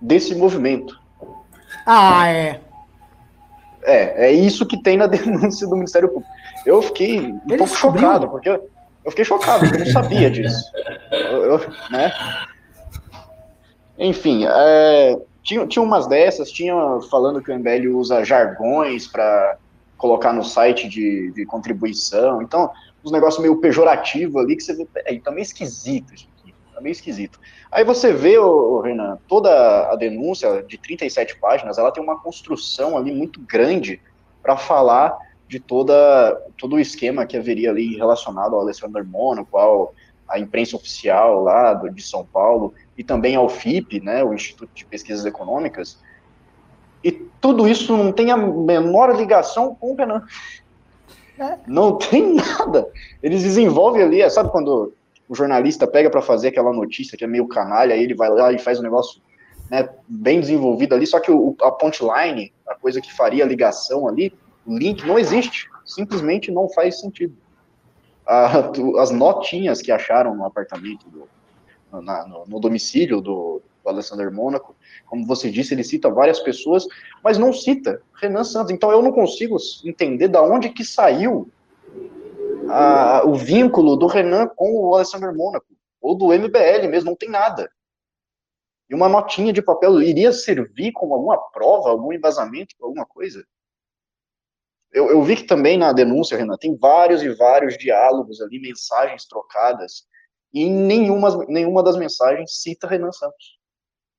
desse 0.00 0.34
movimento. 0.34 0.98
Ah, 1.86 2.28
é. 2.28 2.60
É, 3.82 4.26
é 4.26 4.32
isso 4.32 4.66
que 4.66 4.82
tem 4.82 4.96
na 4.96 5.06
denúncia 5.08 5.66
do 5.66 5.76
Ministério 5.76 6.08
Público. 6.08 6.30
Eu 6.66 6.82
fiquei 6.82 7.20
um 7.20 7.40
Ele 7.48 7.58
pouco 7.58 7.72
descobriu? 7.72 8.02
chocado, 8.02 8.28
porque 8.28 8.48
eu, 8.48 8.68
eu, 9.04 9.10
fiquei 9.10 9.24
chocado, 9.24 9.60
porque 9.60 9.76
eu 9.76 9.86
não 9.86 9.92
sabia 9.92 10.30
disso. 10.30 10.70
Eu, 11.10 11.44
eu, 11.44 11.58
né? 11.90 12.12
Enfim, 13.98 14.44
é, 14.46 15.18
tinha, 15.42 15.66
tinha 15.66 15.82
umas 15.82 16.06
dessas, 16.06 16.50
tinha 16.50 16.74
falando 17.10 17.40
que 17.40 17.50
o 17.50 17.58
MBL 17.58 17.96
usa 17.96 18.24
jargões 18.24 19.06
para 19.06 19.56
colocar 19.98 20.32
no 20.32 20.42
site 20.42 20.88
de, 20.88 21.30
de 21.32 21.44
contribuição. 21.44 22.40
Então, 22.40 22.70
uns 23.04 23.12
negócios 23.12 23.42
meio 23.42 23.56
pejorativo 23.56 24.38
ali, 24.38 24.56
que 24.56 24.62
você 24.62 24.74
vê, 24.74 24.86
é, 25.04 25.18
tá 25.18 25.30
meio 25.30 25.42
esquisito 25.42 26.14
isso 26.14 26.28
aqui, 26.38 26.54
tá 26.72 26.80
meio 26.80 26.92
esquisito. 26.92 27.38
Aí 27.70 27.84
você 27.84 28.12
vê, 28.12 28.38
ô, 28.38 28.80
Renan, 28.80 29.18
toda 29.28 29.90
a 29.90 29.96
denúncia 29.96 30.62
de 30.62 30.78
37 30.78 31.38
páginas, 31.38 31.76
ela 31.76 31.92
tem 31.92 32.02
uma 32.02 32.18
construção 32.20 32.96
ali 32.96 33.12
muito 33.12 33.40
grande 33.40 34.00
para 34.42 34.56
falar 34.56 35.18
de 35.46 35.58
toda, 35.58 35.94
todo 36.56 36.76
o 36.76 36.80
esquema 36.80 37.26
que 37.26 37.36
haveria 37.36 37.70
ali 37.70 37.96
relacionado 37.96 38.54
ao 38.54 38.60
Alessandro 38.60 39.04
Mônaco, 39.04 39.58
ao 39.58 39.94
a 40.28 40.38
imprensa 40.38 40.76
oficial 40.76 41.42
lá 41.42 41.72
de 41.72 42.02
São 42.02 42.22
Paulo, 42.22 42.74
e 42.98 43.02
também 43.02 43.34
ao 43.34 43.48
FIP, 43.48 43.98
né, 43.98 44.22
o 44.22 44.34
Instituto 44.34 44.70
de 44.74 44.84
Pesquisas 44.84 45.24
Econômicas, 45.24 45.98
tudo 47.40 47.68
isso 47.68 47.96
não 47.96 48.12
tem 48.12 48.30
a 48.30 48.36
menor 48.36 49.16
ligação 49.16 49.74
com 49.74 49.92
o 49.92 49.96
Renan. 49.96 50.22
É. 51.38 51.58
Não 51.66 51.96
tem 51.96 52.34
nada. 52.58 52.88
Eles 53.22 53.42
desenvolvem 53.42 54.02
ali, 54.02 54.22
é, 54.22 54.28
sabe 54.28 54.50
quando 54.50 54.92
o 55.28 55.34
jornalista 55.34 55.86
pega 55.86 56.10
para 56.10 56.22
fazer 56.22 56.48
aquela 56.48 56.72
notícia 56.72 57.16
que 57.16 57.24
é 57.24 57.26
meio 57.26 57.46
canalha, 57.46 57.94
aí 57.94 58.02
ele 58.02 58.14
vai 58.14 58.30
lá 58.30 58.52
e 58.52 58.58
faz 58.58 58.80
um 58.80 58.82
negócio 58.82 59.20
né, 59.70 59.88
bem 60.08 60.40
desenvolvido 60.40 60.94
ali, 60.94 61.06
só 61.06 61.20
que 61.20 61.30
o, 61.30 61.54
a 61.62 61.70
punchline, 61.70 62.52
a 62.66 62.74
coisa 62.74 63.00
que 63.00 63.14
faria 63.14 63.44
a 63.44 63.46
ligação 63.46 64.08
ali, 64.08 64.32
o 64.66 64.76
link 64.76 65.06
não 65.06 65.18
existe. 65.18 65.68
Simplesmente 65.84 66.50
não 66.50 66.68
faz 66.68 67.00
sentido. 67.00 67.34
A, 68.26 68.70
as 69.00 69.10
notinhas 69.10 69.80
que 69.80 69.90
acharam 69.90 70.34
no 70.34 70.44
apartamento, 70.44 71.08
do, 71.08 71.28
na, 72.02 72.26
no, 72.26 72.44
no, 72.46 72.60
domicílio 72.60 73.20
do, 73.20 73.62
Alessandro 73.88 74.32
Mônaco, 74.32 74.76
como 75.06 75.26
você 75.26 75.50
disse, 75.50 75.74
ele 75.74 75.84
cita 75.84 76.10
várias 76.10 76.40
pessoas, 76.40 76.86
mas 77.22 77.38
não 77.38 77.52
cita 77.52 78.02
Renan 78.14 78.44
Santos. 78.44 78.72
Então 78.72 78.90
eu 78.90 79.02
não 79.02 79.12
consigo 79.12 79.56
entender 79.84 80.28
da 80.28 80.42
onde 80.42 80.70
que 80.70 80.84
saiu 80.84 81.50
a, 82.68 83.22
o 83.24 83.34
vínculo 83.34 83.96
do 83.96 84.06
Renan 84.06 84.46
com 84.48 84.72
o 84.74 84.94
Alessandro 84.94 85.34
Mônaco, 85.34 85.66
ou 86.00 86.14
do 86.16 86.32
MBL 86.32 86.88
mesmo, 86.88 87.10
não 87.10 87.16
tem 87.16 87.28
nada. 87.28 87.70
E 88.88 88.94
uma 88.94 89.08
notinha 89.08 89.52
de 89.52 89.60
papel 89.60 90.00
iria 90.00 90.32
servir 90.32 90.92
como 90.92 91.14
alguma 91.14 91.36
prova, 91.50 91.90
algum 91.90 92.12
embasamento, 92.12 92.74
alguma 92.80 93.04
coisa? 93.04 93.44
eu, 94.92 95.10
eu 95.10 95.22
vi 95.22 95.36
que 95.36 95.44
também 95.44 95.76
na 95.76 95.92
denúncia, 95.92 96.36
Renan, 96.36 96.56
tem 96.56 96.76
vários 96.76 97.22
e 97.22 97.28
vários 97.34 97.76
diálogos 97.76 98.40
ali, 98.40 98.58
mensagens 98.58 99.26
trocadas, 99.26 100.06
e 100.52 100.68
nenhuma, 100.68 101.44
nenhuma 101.46 101.82
das 101.82 101.96
mensagens 101.96 102.60
cita 102.62 102.86
Renan 102.86 103.12
Santos. 103.12 103.57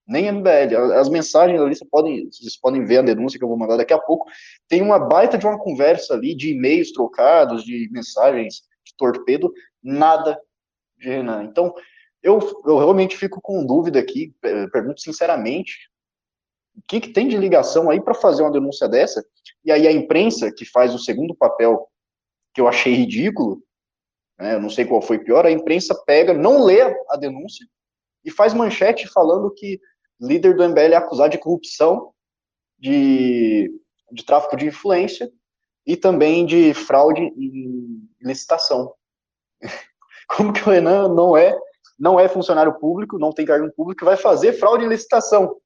Nem 0.10 0.32
MBL. 0.32 0.76
As 0.96 1.08
mensagens 1.08 1.62
ali, 1.62 1.76
vocês 1.76 1.90
podem, 1.90 2.26
vocês 2.26 2.60
podem 2.60 2.84
ver 2.84 2.98
a 2.98 3.04
denúncia 3.04 3.38
que 3.38 3.44
eu 3.44 3.48
vou 3.48 3.58
mandar 3.58 3.78
daqui 3.78 3.94
a 3.94 4.00
pouco. 4.00 4.28
Tem 4.68 4.82
uma 4.82 4.98
baita 4.98 5.38
de 5.38 5.46
uma 5.46 5.60
conversa 5.60 6.16
ali, 6.16 6.36
de 6.36 6.52
e-mails 6.52 6.92
trocados, 6.92 7.64
de 7.64 7.88
mensagens 7.92 8.64
de 8.84 8.96
torpedo, 8.98 9.54
nada 9.84 10.42
de 10.98 11.08
Renan. 11.08 11.44
Então, 11.44 11.74
eu, 12.24 12.40
eu 12.66 12.78
realmente 12.80 13.16
fico 13.16 13.40
com 13.40 13.66
dúvida 13.66 14.00
aqui, 14.00 14.34
pergunto 14.42 15.00
sinceramente, 15.00 15.78
o 16.76 16.82
que, 16.88 17.00
que 17.00 17.14
tem 17.14 17.28
de 17.28 17.38
ligação 17.38 17.90
aí 17.90 18.02
para 18.02 18.14
fazer 18.14 18.42
uma 18.42 18.52
denúncia 18.52 18.88
dessa? 18.88 19.24
E 19.64 19.72
aí 19.72 19.88
a 19.88 19.92
imprensa, 19.92 20.52
que 20.52 20.66
faz 20.66 20.94
o 20.94 21.00
segundo 21.00 21.36
papel, 21.36 21.88
que 22.54 22.62
eu 22.62 22.68
achei 22.68 22.94
ridículo, 22.94 23.62
né, 24.40 24.56
eu 24.56 24.62
não 24.62 24.70
sei 24.70 24.86
qual 24.86 25.02
foi 25.02 25.20
pior, 25.20 25.46
a 25.46 25.52
imprensa 25.52 25.94
pega, 26.06 26.34
não 26.34 26.64
lê 26.64 26.82
a 26.82 27.18
denúncia 27.18 27.66
e 28.24 28.32
faz 28.32 28.54
manchete 28.54 29.08
falando 29.08 29.54
que 29.54 29.80
líder 30.20 30.56
do 30.56 30.68
MBL 30.68 30.94
é 30.94 30.96
acusado 30.96 31.32
de 31.32 31.38
corrupção, 31.38 32.12
de, 32.78 33.72
de 34.12 34.26
tráfico 34.26 34.56
de 34.56 34.68
influência 34.68 35.32
e 35.86 35.96
também 35.96 36.46
de 36.46 36.74
fraude 36.74 37.22
em 37.22 38.08
licitação. 38.22 38.94
Como 40.28 40.54
que 40.54 40.62
o 40.62 40.72
Renan 40.72 41.14
não 41.14 41.36
é 41.36 41.58
não 41.98 42.18
é 42.18 42.30
funcionário 42.30 42.80
público, 42.80 43.20
não 43.20 43.34
tem 43.34 43.46
cargo 43.46 43.70
público, 43.74 44.06
vai 44.06 44.16
fazer 44.16 44.54
fraude 44.54 44.86
em 44.86 44.88
licitação? 44.88 45.60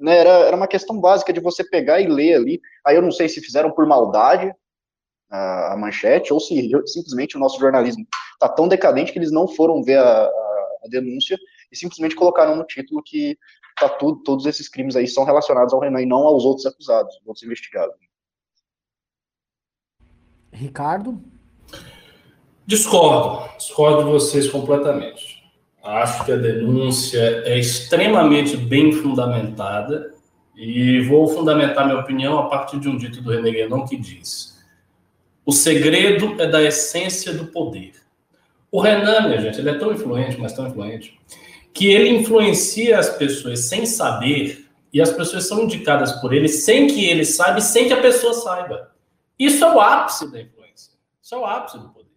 né, 0.00 0.18
era, 0.18 0.30
era 0.30 0.56
uma 0.56 0.66
questão 0.66 0.98
básica 0.98 1.32
de 1.32 1.40
você 1.40 1.62
pegar 1.62 2.00
e 2.00 2.08
ler 2.08 2.34
ali. 2.34 2.60
Aí 2.84 2.96
eu 2.96 3.02
não 3.02 3.12
sei 3.12 3.28
se 3.28 3.40
fizeram 3.40 3.70
por 3.70 3.86
maldade 3.86 4.52
a, 5.30 5.76
manchete 5.78 6.32
ou 6.32 6.40
se 6.40 6.68
simplesmente 6.86 7.36
o 7.36 7.40
nosso 7.40 7.60
jornalismo 7.60 8.04
está 8.32 8.48
tão 8.48 8.66
decadente 8.66 9.12
que 9.12 9.18
eles 9.18 9.30
não 9.30 9.46
foram 9.46 9.82
ver 9.82 9.98
a, 9.98 10.24
a, 10.24 10.28
a, 10.84 10.88
denúncia 10.90 11.38
e 11.70 11.76
simplesmente 11.76 12.14
colocaram 12.14 12.56
no 12.56 12.64
título 12.64 13.02
que 13.02 13.38
tá 13.78 13.88
tudo, 13.88 14.22
todos 14.22 14.46
esses 14.46 14.68
crimes 14.68 14.96
aí 14.96 15.06
são 15.06 15.24
relacionados 15.24 15.72
ao 15.72 15.80
Renan 15.80 16.02
e 16.02 16.06
não 16.06 16.18
aos 16.18 16.44
outros 16.44 16.66
acusados, 16.66 17.18
outros 17.24 17.42
investigados. 17.42 17.94
Ricardo? 20.52 21.22
Discordo, 22.66 23.48
discordo 23.56 24.04
de 24.04 24.10
vocês 24.10 24.48
completamente. 24.48 25.40
Acho 25.82 26.24
que 26.24 26.32
a 26.32 26.36
denúncia 26.36 27.42
é 27.46 27.58
extremamente 27.58 28.56
bem 28.56 28.92
fundamentada 28.92 30.14
e 30.54 31.00
vou 31.00 31.26
fundamentar 31.28 31.86
minha 31.86 31.98
opinião 31.98 32.38
a 32.38 32.48
partir 32.48 32.78
de 32.78 32.88
um 32.88 32.96
dito 32.96 33.22
do 33.22 33.30
René 33.30 33.50
Guénon 33.50 33.86
que 33.86 33.96
diz: 33.96 34.62
o 35.44 35.52
segredo 35.52 36.40
é 36.40 36.46
da 36.46 36.62
essência 36.62 37.32
do 37.32 37.46
poder. 37.46 37.92
O 38.70 38.80
Renan, 38.80 39.28
minha 39.28 39.40
gente, 39.40 39.58
ele 39.58 39.70
é 39.70 39.78
tão 39.78 39.90
influente, 39.90 40.38
mas 40.38 40.52
tão 40.52 40.66
influente, 40.68 41.18
que 41.72 41.90
ele 41.90 42.08
influencia 42.10 42.98
as 42.98 43.10
pessoas 43.10 43.60
sem 43.60 43.86
saber 43.86 44.66
e 44.92 45.00
as 45.00 45.12
pessoas 45.12 45.46
são 45.46 45.62
indicadas 45.62 46.12
por 46.20 46.32
ele 46.32 46.48
sem 46.48 46.86
que 46.86 47.04
ele 47.04 47.24
saiba 47.24 47.60
sem 47.60 47.86
que 47.86 47.92
a 47.92 48.00
pessoa 48.00 48.34
saiba. 48.34 48.90
Isso 49.38 49.64
é 49.64 49.74
o 49.74 49.80
ápice 49.80 50.30
da 50.30 50.40
influência. 50.40 50.92
Isso 51.22 51.34
é 51.34 51.38
o 51.38 51.46
ápice 51.46 51.78
do 51.78 51.88
poder. 51.88 52.10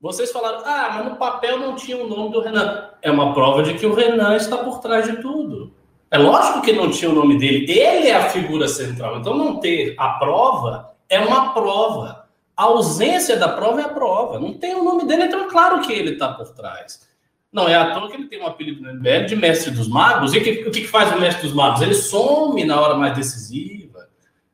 Vocês 0.00 0.30
falaram, 0.30 0.62
ah, 0.64 0.90
mas 0.94 1.04
no 1.06 1.16
papel 1.16 1.58
não 1.58 1.74
tinha 1.74 1.96
o 1.96 2.08
nome 2.08 2.30
do 2.30 2.40
Renan. 2.40 2.90
É 3.02 3.10
uma 3.10 3.32
prova 3.34 3.62
de 3.62 3.74
que 3.74 3.86
o 3.86 3.94
Renan 3.94 4.36
está 4.36 4.58
por 4.58 4.78
trás 4.80 5.06
de 5.06 5.20
tudo. 5.20 5.74
É 6.10 6.18
lógico 6.18 6.62
que 6.62 6.72
não 6.72 6.90
tinha 6.90 7.10
o 7.10 7.14
nome 7.14 7.38
dele. 7.38 7.70
Ele 7.70 8.08
é 8.08 8.14
a 8.14 8.30
figura 8.30 8.68
central. 8.68 9.18
Então, 9.18 9.36
não 9.36 9.58
ter 9.58 9.94
a 9.98 10.10
prova 10.10 10.94
é 11.08 11.18
uma 11.18 11.52
prova. 11.52 12.28
A 12.56 12.64
ausência 12.64 13.36
da 13.36 13.48
prova 13.48 13.80
é 13.80 13.84
a 13.84 13.88
prova. 13.88 14.38
Não 14.38 14.54
tem 14.54 14.74
o 14.74 14.84
nome 14.84 15.04
dele, 15.06 15.24
então 15.24 15.40
é 15.40 15.48
claro 15.48 15.80
que 15.80 15.92
ele 15.92 16.12
está 16.12 16.28
por 16.28 16.50
trás. 16.50 17.08
Não 17.54 17.68
é 17.68 17.76
à 17.76 17.94
toa 17.94 18.10
que 18.10 18.16
ele 18.16 18.26
tem 18.26 18.42
um 18.42 18.46
apelido 18.48 18.82
no 18.82 18.92
MBL 18.92 19.26
de 19.28 19.36
mestre 19.36 19.70
dos 19.70 19.86
magos. 19.86 20.34
E 20.34 20.38
o 20.38 20.42
que, 20.42 20.70
que 20.72 20.88
faz 20.88 21.14
o 21.14 21.20
mestre 21.20 21.46
dos 21.46 21.54
magos? 21.54 21.80
Ele 21.80 21.94
some 21.94 22.64
na 22.64 22.80
hora 22.80 22.96
mais 22.96 23.16
decisiva. 23.16 24.08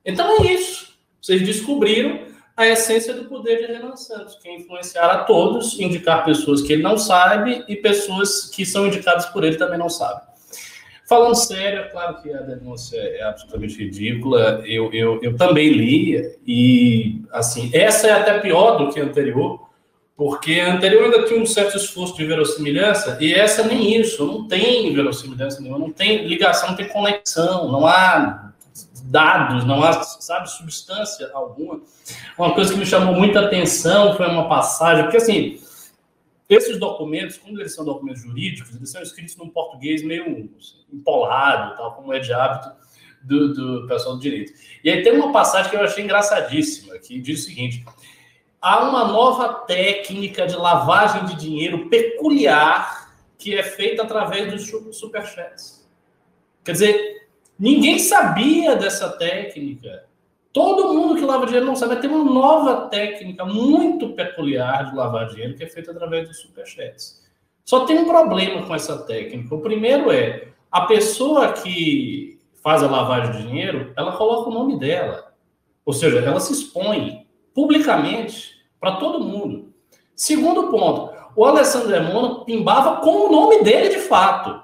Então 0.05 0.45
é 0.45 0.53
isso. 0.53 0.93
Vocês 1.19 1.41
descobriram 1.41 2.21
a 2.55 2.67
essência 2.67 3.15
do 3.15 3.25
poder 3.25 3.57
de 3.67 3.73
Renan 3.73 3.97
Santos, 3.97 4.37
que 4.37 4.47
é 4.51 4.55
influenciar 4.55 5.07
a 5.07 5.25
todos, 5.25 5.81
indicar 5.81 6.27
pessoas 6.27 6.61
que 6.61 6.75
ele 6.75 6.83
não 6.83 6.99
sabe 6.99 7.65
e 7.67 7.75
pessoas 7.75 8.51
que 8.51 8.67
são 8.67 8.87
indicadas 8.87 9.25
por 9.25 9.45
ele 9.45 9.57
também 9.57 9.79
não 9.79 9.89
sabem. 9.89 10.29
Falando 11.09 11.35
sério, 11.37 11.81
é 11.81 11.89
claro 11.89 12.21
que 12.21 12.31
a 12.31 12.43
denúncia 12.43 12.99
é 12.99 13.23
absolutamente 13.23 13.83
ridícula. 13.83 14.63
Eu, 14.67 14.93
eu, 14.93 15.19
eu 15.23 15.37
também 15.39 15.73
li 15.73 16.39
e, 16.47 17.23
assim, 17.33 17.71
essa 17.73 18.09
é 18.09 18.13
até 18.13 18.39
pior 18.41 18.77
do 18.77 18.93
que 18.93 19.01
a 19.01 19.05
anterior, 19.05 19.70
porque 20.21 20.61
anterior 20.61 21.05
ainda 21.05 21.25
tinha 21.25 21.41
um 21.41 21.47
certo 21.47 21.79
esforço 21.79 22.15
de 22.15 22.27
verossimilhança 22.27 23.17
e 23.23 23.33
essa 23.33 23.63
nem 23.63 23.99
isso, 23.99 24.27
não 24.27 24.47
tem 24.47 24.95
verossimilhança 24.95 25.63
nenhuma, 25.63 25.79
não 25.79 25.91
tem 25.91 26.27
ligação, 26.27 26.69
não 26.69 26.77
tem 26.77 26.89
conexão, 26.89 27.73
não 27.73 27.87
há 27.87 28.53
dados, 29.05 29.65
não 29.65 29.83
há, 29.83 29.95
sabe, 30.03 30.51
substância 30.51 31.31
alguma. 31.33 31.81
Uma 32.37 32.55
coisa 32.55 32.71
que 32.71 32.79
me 32.79 32.85
chamou 32.85 33.15
muita 33.15 33.41
atenção 33.41 34.15
foi 34.15 34.27
uma 34.27 34.47
passagem, 34.47 35.05
porque 35.05 35.17
assim, 35.17 35.59
esses 36.51 36.79
documentos, 36.79 37.39
quando 37.39 37.59
eles 37.59 37.75
são 37.75 37.83
documentos 37.83 38.21
jurídicos, 38.21 38.77
eles 38.77 38.91
são 38.91 39.01
escritos 39.01 39.35
num 39.39 39.49
português 39.49 40.03
meio 40.03 40.51
empolado, 40.93 41.79
tal 41.79 41.95
como 41.95 42.13
é 42.13 42.19
de 42.19 42.31
hábito 42.31 42.71
do, 43.23 43.55
do 43.55 43.87
pessoal 43.89 44.17
do 44.17 44.21
direito. 44.21 44.53
E 44.85 44.91
aí 44.91 45.03
tem 45.03 45.15
uma 45.15 45.33
passagem 45.33 45.71
que 45.71 45.77
eu 45.79 45.81
achei 45.81 46.05
engraçadíssima, 46.05 46.99
que 46.99 47.19
diz 47.19 47.41
o 47.41 47.45
seguinte: 47.47 47.87
há 48.61 48.89
uma 48.89 49.05
nova 49.07 49.55
técnica 49.67 50.47
de 50.47 50.57
lavagem 50.57 51.25
de 51.27 51.37
dinheiro 51.37 51.89
peculiar 51.89 53.15
que 53.39 53.57
é 53.57 53.63
feita 53.63 54.03
através 54.03 54.53
dos 54.53 54.97
superchats. 54.97 55.89
Quer 56.63 56.73
dizer, 56.73 57.21
Ninguém 57.61 57.99
sabia 57.99 58.75
dessa 58.75 59.11
técnica. 59.11 60.05
Todo 60.51 60.95
mundo 60.95 61.17
que 61.17 61.27
lava 61.27 61.45
dinheiro 61.45 61.67
não 61.67 61.77
sabe. 61.77 61.97
Tem 61.97 62.09
uma 62.09 62.25
nova 62.25 62.89
técnica 62.89 63.45
muito 63.45 64.15
peculiar 64.15 64.89
de 64.89 64.97
lavar 64.97 65.29
dinheiro 65.29 65.55
que 65.55 65.65
é 65.65 65.69
feita 65.69 65.91
através 65.91 66.27
dos 66.27 66.39
superchats. 66.39 67.23
Só 67.67 67.85
tem 67.85 67.99
um 67.99 68.07
problema 68.07 68.67
com 68.67 68.75
essa 68.75 69.03
técnica. 69.03 69.55
O 69.55 69.61
primeiro 69.61 70.11
é 70.11 70.49
a 70.73 70.87
pessoa 70.87 71.53
que 71.53 72.41
faz 72.63 72.83
a 72.83 72.91
lavagem 72.91 73.33
de 73.33 73.49
dinheiro, 73.49 73.93
ela 73.95 74.17
coloca 74.17 74.49
o 74.49 74.55
nome 74.55 74.79
dela. 74.79 75.35
Ou 75.85 75.93
seja, 75.93 76.19
ela 76.21 76.41
se 76.41 76.55
expõe 76.55 77.27
publicamente 77.61 78.55
para 78.81 78.93
todo 78.93 79.23
mundo. 79.23 79.75
Segundo 80.17 80.71
ponto, 80.71 81.15
o 81.37 81.45
Alessandro 81.45 81.95
Emona 81.95 82.43
pimbava 82.43 83.03
com 83.03 83.27
o 83.27 83.31
nome 83.31 83.63
dele 83.63 83.91
de 83.91 83.99
fato. 83.99 84.63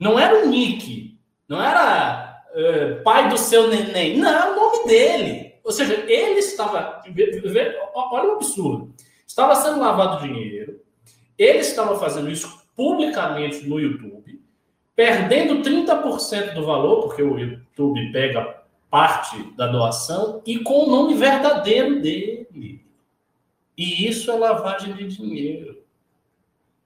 Não 0.00 0.18
era 0.18 0.44
o 0.44 0.48
nick, 0.48 1.16
não 1.48 1.62
era 1.62 2.42
uh, 2.50 3.02
pai 3.04 3.28
do 3.28 3.38
seu 3.38 3.68
neném. 3.68 4.18
Não, 4.18 4.28
é 4.28 4.50
o 4.50 4.56
nome 4.56 4.86
dele. 4.86 5.54
Ou 5.62 5.70
seja, 5.70 5.94
ele 5.94 6.40
estava. 6.40 7.02
Olha 7.94 8.30
o 8.30 8.32
absurdo. 8.32 8.92
Estava 9.24 9.54
sendo 9.54 9.80
lavado 9.80 10.26
dinheiro, 10.26 10.80
ele 11.38 11.58
estava 11.58 11.98
fazendo 11.98 12.30
isso 12.30 12.62
publicamente 12.76 13.66
no 13.66 13.80
YouTube, 13.80 14.42
perdendo 14.94 15.62
30% 15.62 16.54
do 16.54 16.66
valor, 16.66 17.04
porque 17.04 17.22
o 17.22 17.38
YouTube 17.38 18.12
pega 18.12 18.63
parte 18.94 19.42
da 19.56 19.66
doação, 19.66 20.40
e 20.46 20.60
com 20.60 20.84
o 20.84 20.88
nome 20.88 21.14
verdadeiro 21.14 22.00
dele. 22.00 22.80
E 23.76 24.06
isso 24.06 24.30
é 24.30 24.36
lavagem 24.36 24.94
de 24.94 25.08
dinheiro. 25.08 25.82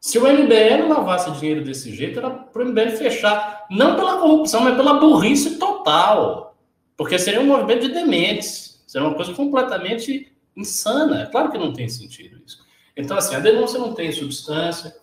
Se 0.00 0.18
o 0.18 0.22
MBL 0.22 0.88
lavasse 0.88 1.30
dinheiro 1.32 1.62
desse 1.62 1.94
jeito, 1.94 2.18
era 2.18 2.30
para 2.30 2.62
o 2.62 2.64
MBL 2.64 2.96
fechar. 2.96 3.66
Não 3.70 3.94
pela 3.94 4.16
corrupção, 4.16 4.62
mas 4.62 4.74
pela 4.74 4.94
burrice 4.94 5.58
total. 5.58 6.56
Porque 6.96 7.18
seria 7.18 7.42
um 7.42 7.46
movimento 7.46 7.86
de 7.86 7.92
dementes. 7.92 8.82
Seria 8.86 9.06
uma 9.06 9.14
coisa 9.14 9.34
completamente 9.34 10.32
insana. 10.56 11.24
É 11.24 11.26
claro 11.26 11.52
que 11.52 11.58
não 11.58 11.74
tem 11.74 11.90
sentido 11.90 12.40
isso. 12.46 12.64
Então, 12.96 13.18
assim, 13.18 13.34
a 13.34 13.38
denúncia 13.38 13.78
não 13.78 13.92
tem 13.92 14.10
substância, 14.12 14.96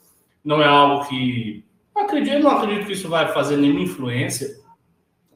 não 0.44 0.60
é 0.60 0.66
algo 0.66 1.08
que. 1.08 1.64
Eu, 1.96 2.02
acredito, 2.02 2.40
não 2.40 2.50
acredito 2.50 2.88
que 2.88 2.94
isso 2.94 3.10
vai 3.10 3.32
fazer 3.32 3.58
nenhuma 3.58 3.82
influência. 3.82 4.65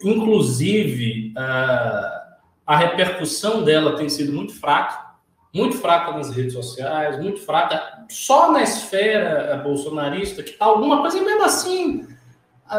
Inclusive, 0.04 1.34
a, 1.36 2.78
repercussão 2.78 3.64
dela 3.64 3.96
tem 3.96 4.08
sido 4.08 4.32
muito 4.32 4.54
fraca 4.54 5.10
muito 5.54 5.78
fraca 5.78 6.12
nas 6.12 6.30
redes 6.30 6.54
sociais, 6.54 7.20
muito 7.20 7.40
fraca 7.42 8.06
só 8.08 8.52
na 8.52 8.62
esfera 8.62 9.58
bolsonarista, 9.64 10.44
que 10.44 10.52
tá 10.52 10.66
alguma 10.66 11.02
coisa, 11.02 11.18
e 11.18 11.22
mesmo 11.22 11.44
assim, 11.44 12.08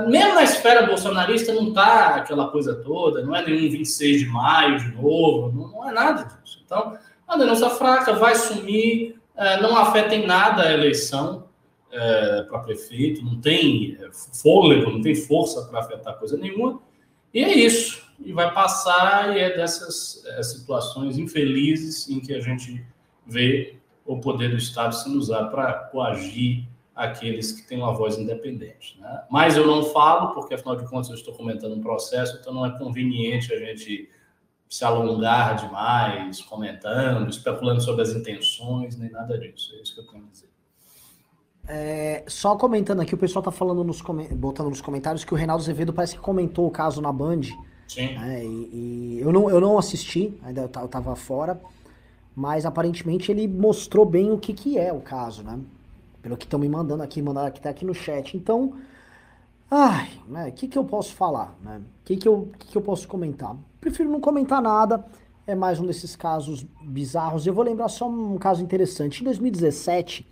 mesmo 0.06 0.34
na 0.34 0.44
esfera 0.44 0.86
bolsonarista 0.86 1.52
não 1.52 1.72
tá 1.72 2.14
aquela 2.14 2.48
coisa 2.48 2.74
toda, 2.76 3.22
não 3.22 3.34
é 3.34 3.44
nenhum 3.44 3.70
26 3.70 4.20
de 4.20 4.26
maio 4.26 4.78
de 4.78 4.94
novo, 4.94 5.72
não, 5.72 5.88
é 5.88 5.92
nada 5.92 6.22
disso. 6.24 6.62
Então, 6.64 6.96
a 7.26 7.36
denúncia 7.36 7.70
fraca 7.70 8.12
vai 8.12 8.36
sumir, 8.36 9.20
é, 9.36 9.60
não 9.60 9.76
afeta 9.76 10.14
em 10.14 10.26
nada 10.26 10.62
a 10.62 10.72
eleição 10.72 11.48
é, 11.90 12.42
para 12.42 12.60
prefeito, 12.60 13.24
não 13.24 13.40
tem 13.40 13.98
fôlego, 14.40 14.92
não 14.92 15.00
tem 15.00 15.14
força 15.14 15.62
para 15.62 15.80
afetar 15.80 16.18
coisa 16.18 16.36
nenhuma. 16.36 16.80
E 17.32 17.42
é 17.44 17.54
isso. 17.54 18.02
E 18.18 18.32
vai 18.32 18.52
passar, 18.52 19.36
e 19.36 19.40
é 19.40 19.56
dessas 19.56 20.24
é, 20.26 20.42
situações 20.42 21.18
infelizes 21.18 22.08
em 22.08 22.20
que 22.20 22.34
a 22.34 22.40
gente 22.40 22.84
vê 23.26 23.76
o 24.04 24.18
poder 24.18 24.50
do 24.50 24.56
Estado 24.56 24.94
sendo 24.94 25.18
usado 25.18 25.50
para 25.50 25.72
coagir 25.72 26.66
aqueles 26.94 27.52
que 27.52 27.66
têm 27.66 27.78
uma 27.78 27.94
voz 27.94 28.18
independente. 28.18 29.00
Né? 29.00 29.22
Mas 29.30 29.56
eu 29.56 29.66
não 29.66 29.84
falo, 29.84 30.34
porque 30.34 30.54
afinal 30.54 30.76
de 30.76 30.86
contas 30.86 31.08
eu 31.08 31.14
estou 31.14 31.32
comentando 31.32 31.74
um 31.74 31.80
processo, 31.80 32.36
então 32.38 32.52
não 32.52 32.66
é 32.66 32.76
conveniente 32.76 33.54
a 33.54 33.58
gente 33.58 34.10
se 34.68 34.84
alongar 34.84 35.56
demais, 35.56 36.42
comentando, 36.42 37.30
especulando 37.30 37.80
sobre 37.80 38.02
as 38.02 38.10
intenções, 38.10 38.96
nem 38.96 39.10
nada 39.10 39.38
disso. 39.38 39.74
É 39.76 39.82
isso 39.82 39.94
que 39.94 40.00
eu 40.00 40.06
tenho 40.06 40.24
a 40.24 40.30
dizer. 40.30 40.49
É, 41.72 42.24
só 42.26 42.56
comentando 42.56 42.98
aqui, 42.98 43.14
o 43.14 43.18
pessoal 43.18 43.44
tá 43.44 43.52
falando 43.52 43.84
nos 43.84 44.02
botando 44.32 44.70
nos 44.70 44.80
comentários 44.80 45.24
que 45.24 45.32
o 45.32 45.36
Reinaldo 45.36 45.62
Azevedo 45.62 45.92
parece 45.92 46.16
que 46.16 46.20
comentou 46.20 46.66
o 46.66 46.70
caso 46.70 47.00
na 47.00 47.12
Band. 47.12 47.42
Sim. 47.86 48.18
É, 48.24 48.44
e, 48.44 48.48
e 48.72 49.18
eu, 49.20 49.32
não, 49.32 49.48
eu 49.48 49.60
não 49.60 49.78
assisti, 49.78 50.36
ainda 50.42 50.62
eu 50.62 50.68
tava 50.88 51.14
fora, 51.14 51.60
mas 52.34 52.66
aparentemente 52.66 53.30
ele 53.30 53.46
mostrou 53.46 54.04
bem 54.04 54.32
o 54.32 54.38
que, 54.38 54.52
que 54.52 54.76
é 54.76 54.92
o 54.92 55.00
caso, 55.00 55.44
né? 55.44 55.60
Pelo 56.20 56.36
que 56.36 56.44
estão 56.44 56.58
me 56.58 56.68
mandando 56.68 57.04
aqui, 57.04 57.22
mandaram 57.22 57.46
aqui, 57.46 57.60
tá 57.60 57.70
aqui 57.70 57.84
no 57.84 57.94
chat. 57.94 58.36
Então, 58.36 58.72
ai, 59.70 60.10
né, 60.26 60.48
o 60.48 60.52
que, 60.52 60.66
que 60.66 60.76
eu 60.76 60.84
posso 60.84 61.14
falar, 61.14 61.56
né? 61.62 61.80
O 62.02 62.04
que, 62.04 62.16
que, 62.16 62.26
eu, 62.26 62.50
que, 62.58 62.66
que 62.66 62.76
eu 62.76 62.82
posso 62.82 63.06
comentar? 63.06 63.54
Prefiro 63.80 64.10
não 64.10 64.20
comentar 64.20 64.60
nada, 64.60 65.04
é 65.46 65.54
mais 65.54 65.78
um 65.78 65.86
desses 65.86 66.16
casos 66.16 66.66
bizarros. 66.82 67.46
Eu 67.46 67.54
vou 67.54 67.62
lembrar 67.62 67.88
só 67.88 68.08
um 68.08 68.36
caso 68.38 68.60
interessante. 68.60 69.20
Em 69.20 69.24
2017, 69.24 70.26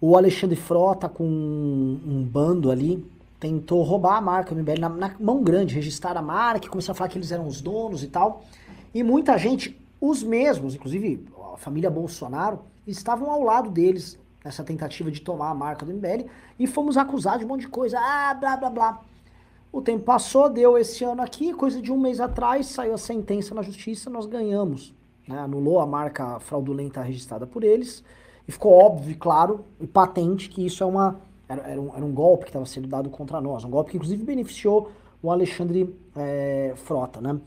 o 0.00 0.16
Alexandre 0.16 0.56
Frota, 0.56 1.08
com 1.08 1.24
um, 1.24 2.00
um 2.06 2.24
bando 2.24 2.70
ali, 2.70 3.04
tentou 3.40 3.82
roubar 3.82 4.16
a 4.16 4.20
marca 4.20 4.54
MBL 4.54 4.80
na, 4.80 4.88
na, 4.88 5.14
mão 5.18 5.42
grande, 5.42 5.74
registrar 5.74 6.16
a 6.16 6.22
marca, 6.22 6.68
começou 6.68 6.92
a 6.92 6.94
falar 6.94 7.08
que 7.08 7.18
eles 7.18 7.32
eram 7.32 7.46
os 7.46 7.60
donos 7.60 8.02
e 8.02 8.08
tal. 8.08 8.44
E 8.94 9.02
muita 9.02 9.36
gente, 9.38 9.80
os 10.00 10.22
mesmos, 10.22 10.74
inclusive 10.74 11.26
a 11.52 11.56
família 11.56 11.90
Bolsonaro, 11.90 12.60
estavam 12.86 13.30
ao 13.30 13.42
lado 13.42 13.70
deles 13.70 14.18
nessa 14.44 14.64
tentativa 14.64 15.10
de 15.10 15.20
tomar 15.20 15.50
a 15.50 15.54
marca 15.54 15.84
do 15.84 15.92
MBL 15.92 16.26
e 16.58 16.66
fomos 16.66 16.96
acusados 16.96 17.40
de 17.40 17.44
um 17.44 17.48
monte 17.48 17.62
de 17.62 17.68
coisa, 17.68 17.98
ah, 17.98 18.34
blá, 18.34 18.56
blá, 18.56 18.70
blá. 18.70 19.00
O 19.70 19.82
tempo 19.82 20.04
passou, 20.04 20.48
deu 20.48 20.78
esse 20.78 21.04
ano 21.04 21.20
aqui, 21.20 21.52
coisa 21.52 21.82
de 21.82 21.92
um 21.92 22.00
mês 22.00 22.20
atrás, 22.20 22.66
saiu 22.66 22.94
a 22.94 22.98
sentença 22.98 23.54
na 23.54 23.62
justiça, 23.62 24.08
nós 24.08 24.26
ganhamos. 24.26 24.94
Né? 25.26 25.38
Anulou 25.38 25.78
a 25.80 25.86
marca 25.86 26.40
fraudulenta 26.40 27.02
registrada 27.02 27.46
por 27.46 27.62
eles. 27.62 28.02
E 28.48 28.52
ficou 28.52 28.72
óbvio, 28.72 29.14
claro 29.18 29.64
e 29.78 29.86
patente 29.86 30.48
que 30.48 30.64
isso 30.64 30.82
é 30.82 30.86
uma, 30.86 31.20
era, 31.46 31.62
era, 31.62 31.80
um, 31.80 31.94
era 31.94 32.04
um 32.04 32.12
golpe 32.12 32.44
que 32.44 32.48
estava 32.48 32.64
sendo 32.64 32.88
dado 32.88 33.10
contra 33.10 33.40
nós. 33.40 33.62
Um 33.62 33.70
golpe 33.70 33.90
que, 33.90 33.96
inclusive, 33.98 34.24
beneficiou 34.24 34.90
o 35.22 35.30
Alexandre 35.30 35.94
é, 36.16 36.72
Frota. 36.76 37.20
Né? 37.20 37.38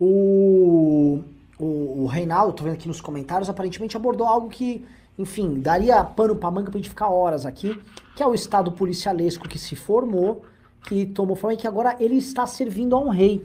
O, 0.00 1.20
o, 1.58 2.04
o 2.04 2.06
Reinaldo, 2.06 2.50
estou 2.50 2.64
vendo 2.64 2.74
aqui 2.74 2.86
nos 2.86 3.00
comentários, 3.00 3.50
aparentemente 3.50 3.96
abordou 3.96 4.26
algo 4.26 4.48
que, 4.48 4.86
enfim, 5.18 5.60
daria 5.60 6.02
pano 6.04 6.36
para 6.36 6.50
manga 6.50 6.70
para 6.70 6.78
a 6.78 6.80
gente 6.80 6.90
ficar 6.90 7.08
horas 7.08 7.44
aqui, 7.44 7.76
que 8.14 8.22
é 8.22 8.26
o 8.26 8.32
Estado 8.32 8.70
policialesco 8.70 9.48
que 9.48 9.58
se 9.58 9.74
formou 9.74 10.44
que 10.84 11.06
tomou 11.06 11.34
forma 11.34 11.54
e 11.54 11.56
que 11.56 11.66
agora 11.66 11.96
ele 11.98 12.16
está 12.16 12.46
servindo 12.46 12.94
a 12.94 13.00
um 13.00 13.08
rei. 13.08 13.44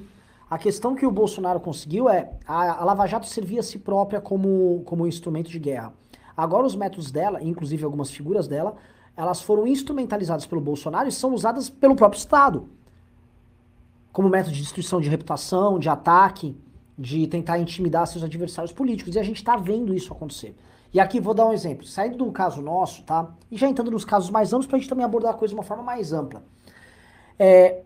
A 0.50 0.58
questão 0.58 0.96
que 0.96 1.06
o 1.06 1.12
Bolsonaro 1.12 1.60
conseguiu 1.60 2.10
é 2.10 2.32
a, 2.46 2.82
a 2.82 2.86
Lava 2.86 3.06
Jato 3.06 3.28
servia 3.28 3.62
a 3.62 3.64
si 3.64 3.80
própria 3.80 4.20
como, 4.20 4.82
como 4.86 5.08
instrumento 5.08 5.50
de 5.50 5.60
guerra. 5.60 5.94
Agora 6.40 6.66
os 6.66 6.76
métodos 6.76 7.12
dela, 7.12 7.44
inclusive 7.44 7.84
algumas 7.84 8.10
figuras 8.10 8.48
dela, 8.48 8.76
elas 9.16 9.42
foram 9.42 9.68
instrumentalizadas 9.68 10.46
pelo 10.46 10.62
Bolsonaro 10.62 11.10
e 11.10 11.12
são 11.12 11.34
usadas 11.34 11.70
pelo 11.70 11.98
próprio 11.98 12.18
Estado. 12.18 12.70
Como 14.14 14.30
método 14.30 14.56
de 14.56 14.62
destruição 14.62 15.02
de 15.02 15.10
reputação, 15.10 15.78
de 15.78 15.90
ataque, 15.90 16.56
de 16.98 17.28
tentar 17.28 17.60
intimidar 17.60 18.08
seus 18.08 18.24
adversários 18.24 18.72
políticos. 18.72 19.16
E 19.16 19.20
a 19.20 19.24
gente 19.24 19.36
está 19.36 19.58
vendo 19.58 19.94
isso 19.94 20.14
acontecer. 20.14 20.56
E 20.94 21.00
aqui 21.00 21.20
vou 21.20 21.34
dar 21.34 21.46
um 21.46 21.52
exemplo. 21.52 21.86
Saindo 21.86 22.18
do 22.18 22.32
caso 22.32 22.62
nosso, 22.62 23.04
tá? 23.04 23.30
E 23.52 23.58
já 23.58 23.68
entrando 23.68 23.92
nos 23.92 24.06
casos 24.06 24.30
mais 24.30 24.54
amplos, 24.54 24.66
para 24.66 24.78
a 24.78 24.80
gente 24.80 24.90
também 24.90 25.04
abordar 25.04 25.32
a 25.32 25.38
coisa 25.38 25.54
de 25.54 25.60
uma 25.60 25.64
forma 25.64 25.84
mais 25.84 26.14
ampla. 26.14 26.42
É, 27.38 27.82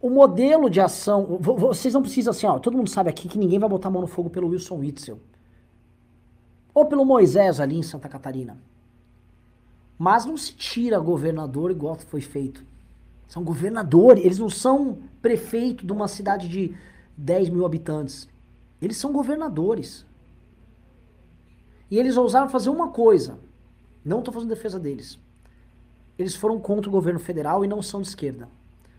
o 0.00 0.10
modelo 0.10 0.68
de 0.68 0.80
ação. 0.80 1.38
Vocês 1.40 1.94
não 1.94 2.02
precisam 2.02 2.32
assim, 2.32 2.46
ó. 2.46 2.58
Todo 2.58 2.76
mundo 2.76 2.90
sabe 2.90 3.08
aqui 3.08 3.28
que 3.28 3.38
ninguém 3.38 3.60
vai 3.60 3.68
botar 3.68 3.86
a 3.86 3.90
mão 3.92 4.02
no 4.02 4.08
fogo 4.08 4.30
pelo 4.30 4.48
Wilson 4.48 4.78
Witzel. 4.78 5.20
Ou 6.76 6.84
pelo 6.84 7.04
Moisés 7.04 7.58
ali 7.58 7.76
em 7.76 7.82
Santa 7.82 8.08
Catarina. 8.08 8.58
Mas 9.98 10.26
não 10.26 10.36
se 10.36 10.52
tira 10.52 10.98
governador 10.98 11.70
igual 11.70 11.96
foi 11.96 12.20
feito. 12.20 12.62
São 13.26 13.42
governadores, 13.42 14.24
eles 14.24 14.38
não 14.38 14.50
são 14.50 14.98
prefeito 15.22 15.86
de 15.86 15.92
uma 15.92 16.06
cidade 16.06 16.48
de 16.48 16.76
10 17.16 17.48
mil 17.48 17.64
habitantes. 17.64 18.28
Eles 18.80 18.98
são 18.98 19.12
governadores. 19.12 20.04
E 21.90 21.98
eles 21.98 22.16
ousaram 22.16 22.50
fazer 22.50 22.68
uma 22.68 22.90
coisa. 22.90 23.38
Não 24.04 24.18
estou 24.18 24.34
fazendo 24.34 24.50
defesa 24.50 24.78
deles 24.78 25.18
eles 26.18 26.34
foram 26.34 26.58
contra 26.58 26.88
o 26.88 26.92
governo 26.92 27.20
federal 27.20 27.64
e 27.64 27.68
não 27.68 27.82
são 27.82 28.00
de 28.00 28.08
esquerda. 28.08 28.48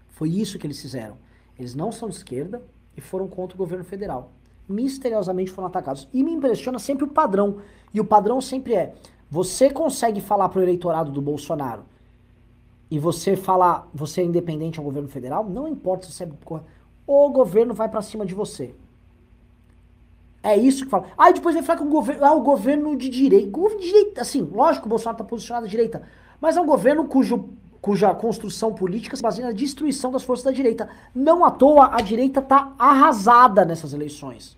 Foi 0.10 0.30
isso 0.30 0.60
que 0.60 0.68
eles 0.68 0.82
fizeram. 0.82 1.18
Eles 1.58 1.74
não 1.74 1.92
são 1.92 2.10
de 2.10 2.16
esquerda 2.16 2.62
e 2.96 3.02
foram 3.02 3.28
contra 3.28 3.56
o 3.56 3.58
governo 3.58 3.84
federal. 3.84 4.32
Misteriosamente 4.68 5.52
foram 5.52 5.68
atacados. 5.68 6.08
E 6.14 6.24
me 6.24 6.32
impressiona 6.32 6.80
sempre 6.80 7.06
o 7.06 7.08
padrão. 7.08 7.58
E 7.94 8.00
o 8.00 8.06
padrão 8.06 8.42
sempre 8.42 8.76
é: 8.76 8.96
você 9.30 9.70
consegue 9.70 10.22
falar 10.22 10.50
para 10.50 10.60
o 10.60 10.64
eleitorado 10.64 11.12
do 11.12 11.22
Bolsonaro 11.22 11.84
e 12.90 12.98
você 12.98 13.36
falar, 13.36 13.88
você 13.94 14.22
é 14.22 14.24
independente 14.24 14.80
ao 14.80 14.86
governo 14.86 15.10
federal, 15.10 15.48
não 15.48 15.68
importa 15.68 16.08
se 16.08 16.14
você 16.14 16.24
é. 16.24 16.30
O 17.06 17.30
governo 17.30 17.74
vai 17.74 17.90
para 17.90 18.02
cima 18.02 18.26
de 18.26 18.34
você. 18.34 18.74
É 20.42 20.56
isso 20.56 20.86
que 20.86 20.92
fala. 20.92 21.06
Aí 21.18 21.32
ah, 21.32 21.34
depois 21.34 21.56
vai 21.56 21.64
falar 21.64 21.80
que 21.80 21.86
o 21.86 21.90
governo. 21.90 22.26
Ah, 22.26 22.34
o 22.34 22.42
governo 22.42 22.96
de 22.96 23.10
direita. 23.10 23.50
Governo 23.50 23.82
de 23.82 23.88
direita. 23.88 24.22
Assim, 24.22 24.42
lógico 24.42 24.84
que 24.84 24.88
o 24.88 24.90
Bolsonaro 24.90 25.16
está 25.16 25.24
posicionado 25.24 25.66
à 25.66 25.70
direita. 25.70 26.04
Mas 26.40 26.56
é 26.56 26.62
um 26.62 26.66
governo 26.66 27.06
cujo, 27.06 27.50
cuja 27.82 28.14
construção 28.14 28.74
política 28.74 29.16
se 29.16 29.24
baseia 29.24 29.48
na 29.48 29.54
destruição 29.54 30.12
das 30.12 30.24
forças 30.24 30.46
da 30.46 30.52
direita. 30.52 30.90
Não 31.14 31.44
à 31.44 31.52
toa, 31.52 31.90
a 31.94 32.02
direita 32.02 32.40
está 32.40 32.74
arrasada 32.78 33.66
nessas 33.66 33.94
eleições. 33.94 34.57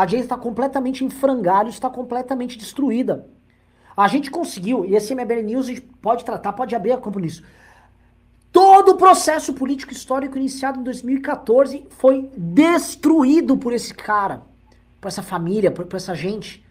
A 0.00 0.06
direita 0.06 0.34
está 0.34 0.38
completamente 0.38 1.04
em 1.04 1.10
frangalho, 1.10 1.68
está 1.68 1.90
completamente 1.90 2.56
destruída. 2.56 3.26
A 3.94 4.08
gente 4.08 4.30
conseguiu, 4.30 4.82
e 4.86 4.94
esse 4.94 5.14
MBL 5.14 5.42
News 5.44 5.66
a 5.66 5.68
gente 5.68 5.82
pode 5.82 6.24
tratar, 6.24 6.54
pode 6.54 6.74
abrir 6.74 6.92
a 6.92 6.96
campo 6.96 7.18
nisso. 7.18 7.42
Todo 8.50 8.92
o 8.92 8.96
processo 8.96 9.52
político 9.52 9.92
histórico 9.92 10.38
iniciado 10.38 10.80
em 10.80 10.84
2014 10.84 11.86
foi 11.90 12.30
destruído 12.34 13.58
por 13.58 13.74
esse 13.74 13.92
cara, 13.92 14.40
por 14.98 15.08
essa 15.08 15.22
família, 15.22 15.70
por, 15.70 15.84
por 15.84 15.96
essa 15.96 16.14
gente. 16.14 16.64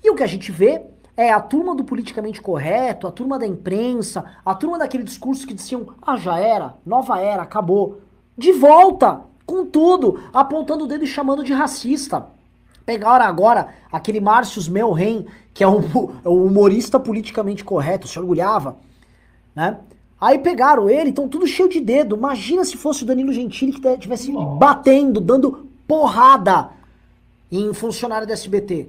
E 0.00 0.08
o 0.08 0.14
que 0.14 0.22
a 0.22 0.28
gente 0.28 0.52
vê 0.52 0.80
é 1.16 1.32
a 1.32 1.40
turma 1.40 1.74
do 1.74 1.82
politicamente 1.82 2.40
correto, 2.40 3.08
a 3.08 3.10
turma 3.10 3.40
da 3.40 3.46
imprensa, 3.46 4.24
a 4.44 4.54
turma 4.54 4.78
daquele 4.78 5.02
discurso 5.02 5.48
que 5.48 5.52
diziam, 5.52 5.96
ah, 6.00 6.16
já 6.16 6.38
era, 6.38 6.76
nova 6.86 7.18
era, 7.20 7.42
acabou. 7.42 8.02
De 8.36 8.52
volta, 8.52 9.22
com 9.44 9.66
tudo, 9.66 10.22
apontando 10.32 10.84
o 10.84 10.86
dedo 10.86 11.02
e 11.02 11.08
chamando 11.08 11.42
de 11.42 11.52
racista. 11.52 12.37
Pegaram 12.88 13.26
agora 13.26 13.68
aquele 13.92 14.18
Márcio 14.18 14.72
Melren, 14.72 15.26
que 15.52 15.62
é 15.62 15.68
o, 15.68 15.78
o 16.24 16.46
humorista 16.46 16.98
politicamente 16.98 17.62
correto, 17.62 18.08
se 18.08 18.18
orgulhava, 18.18 18.78
né? 19.54 19.76
Aí 20.18 20.38
pegaram 20.38 20.88
ele, 20.88 21.10
então 21.10 21.28
tudo 21.28 21.46
cheio 21.46 21.68
de 21.68 21.80
dedo. 21.80 22.16
Imagina 22.16 22.64
se 22.64 22.78
fosse 22.78 23.02
o 23.02 23.06
Danilo 23.06 23.30
Gentili 23.30 23.72
que 23.72 23.86
estivesse 23.86 24.32
batendo, 24.58 25.20
dando 25.20 25.68
porrada 25.86 26.70
em 27.52 27.74
funcionário 27.74 28.26
da 28.26 28.32
SBT. 28.32 28.88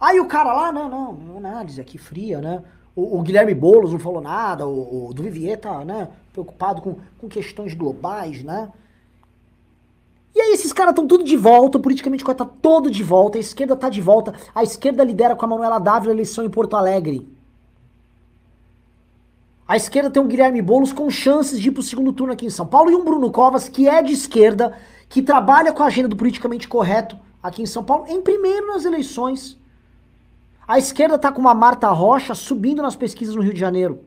Aí 0.00 0.18
o 0.18 0.24
cara 0.24 0.54
lá, 0.54 0.72
não, 0.72 0.88
não, 0.88 1.36
análise 1.36 1.78
aqui 1.82 1.98
fria, 1.98 2.40
né? 2.40 2.62
O, 2.96 3.18
o 3.18 3.22
Guilherme 3.22 3.54
Boulos 3.54 3.92
não 3.92 3.98
falou 3.98 4.22
nada, 4.22 4.66
o, 4.66 5.08
o 5.08 5.12
do 5.12 5.22
Vivier 5.22 5.60
tá, 5.60 5.84
né, 5.84 6.08
preocupado 6.32 6.80
com, 6.80 6.96
com 7.18 7.28
questões 7.28 7.74
globais, 7.74 8.42
né? 8.42 8.70
E 10.34 10.40
aí 10.40 10.52
esses 10.52 10.72
caras 10.72 10.90
estão 10.90 11.06
tudo 11.06 11.22
de 11.22 11.36
volta, 11.36 11.78
o 11.78 11.80
politicamente 11.80 12.24
correto 12.24 12.44
tá 12.44 12.50
todo 12.60 12.90
de 12.90 13.02
volta, 13.04 13.38
a 13.38 13.40
esquerda 13.40 13.76
tá 13.76 13.88
de 13.88 14.00
volta, 14.00 14.34
a 14.52 14.64
esquerda 14.64 15.04
lidera 15.04 15.36
com 15.36 15.44
a 15.44 15.48
Manuela 15.48 15.78
Dávila 15.78 16.12
a 16.12 16.16
eleição 16.16 16.44
em 16.44 16.50
Porto 16.50 16.76
Alegre. 16.76 17.28
A 19.66 19.76
esquerda 19.76 20.10
tem 20.10 20.22
um 20.22 20.26
Guilherme 20.26 20.60
Boulos 20.60 20.92
com 20.92 21.08
chances 21.08 21.58
de 21.60 21.68
ir 21.68 21.72
pro 21.72 21.82
segundo 21.82 22.12
turno 22.12 22.32
aqui 22.32 22.44
em 22.44 22.50
São 22.50 22.66
Paulo 22.66 22.90
e 22.90 22.94
um 22.94 23.04
Bruno 23.04 23.30
Covas 23.30 23.68
que 23.68 23.88
é 23.88 24.02
de 24.02 24.12
esquerda, 24.12 24.76
que 25.08 25.22
trabalha 25.22 25.72
com 25.72 25.82
a 25.82 25.86
agenda 25.86 26.08
do 26.08 26.16
politicamente 26.16 26.66
correto 26.66 27.16
aqui 27.42 27.62
em 27.62 27.66
São 27.66 27.84
Paulo, 27.84 28.06
em 28.08 28.20
primeiro 28.20 28.66
nas 28.66 28.84
eleições. 28.84 29.58
A 30.66 30.78
esquerda 30.78 31.14
está 31.14 31.30
com 31.30 31.40
uma 31.40 31.54
Marta 31.54 31.88
Rocha 31.90 32.34
subindo 32.34 32.82
nas 32.82 32.96
pesquisas 32.96 33.34
no 33.34 33.42
Rio 33.42 33.54
de 33.54 33.60
Janeiro. 33.60 34.04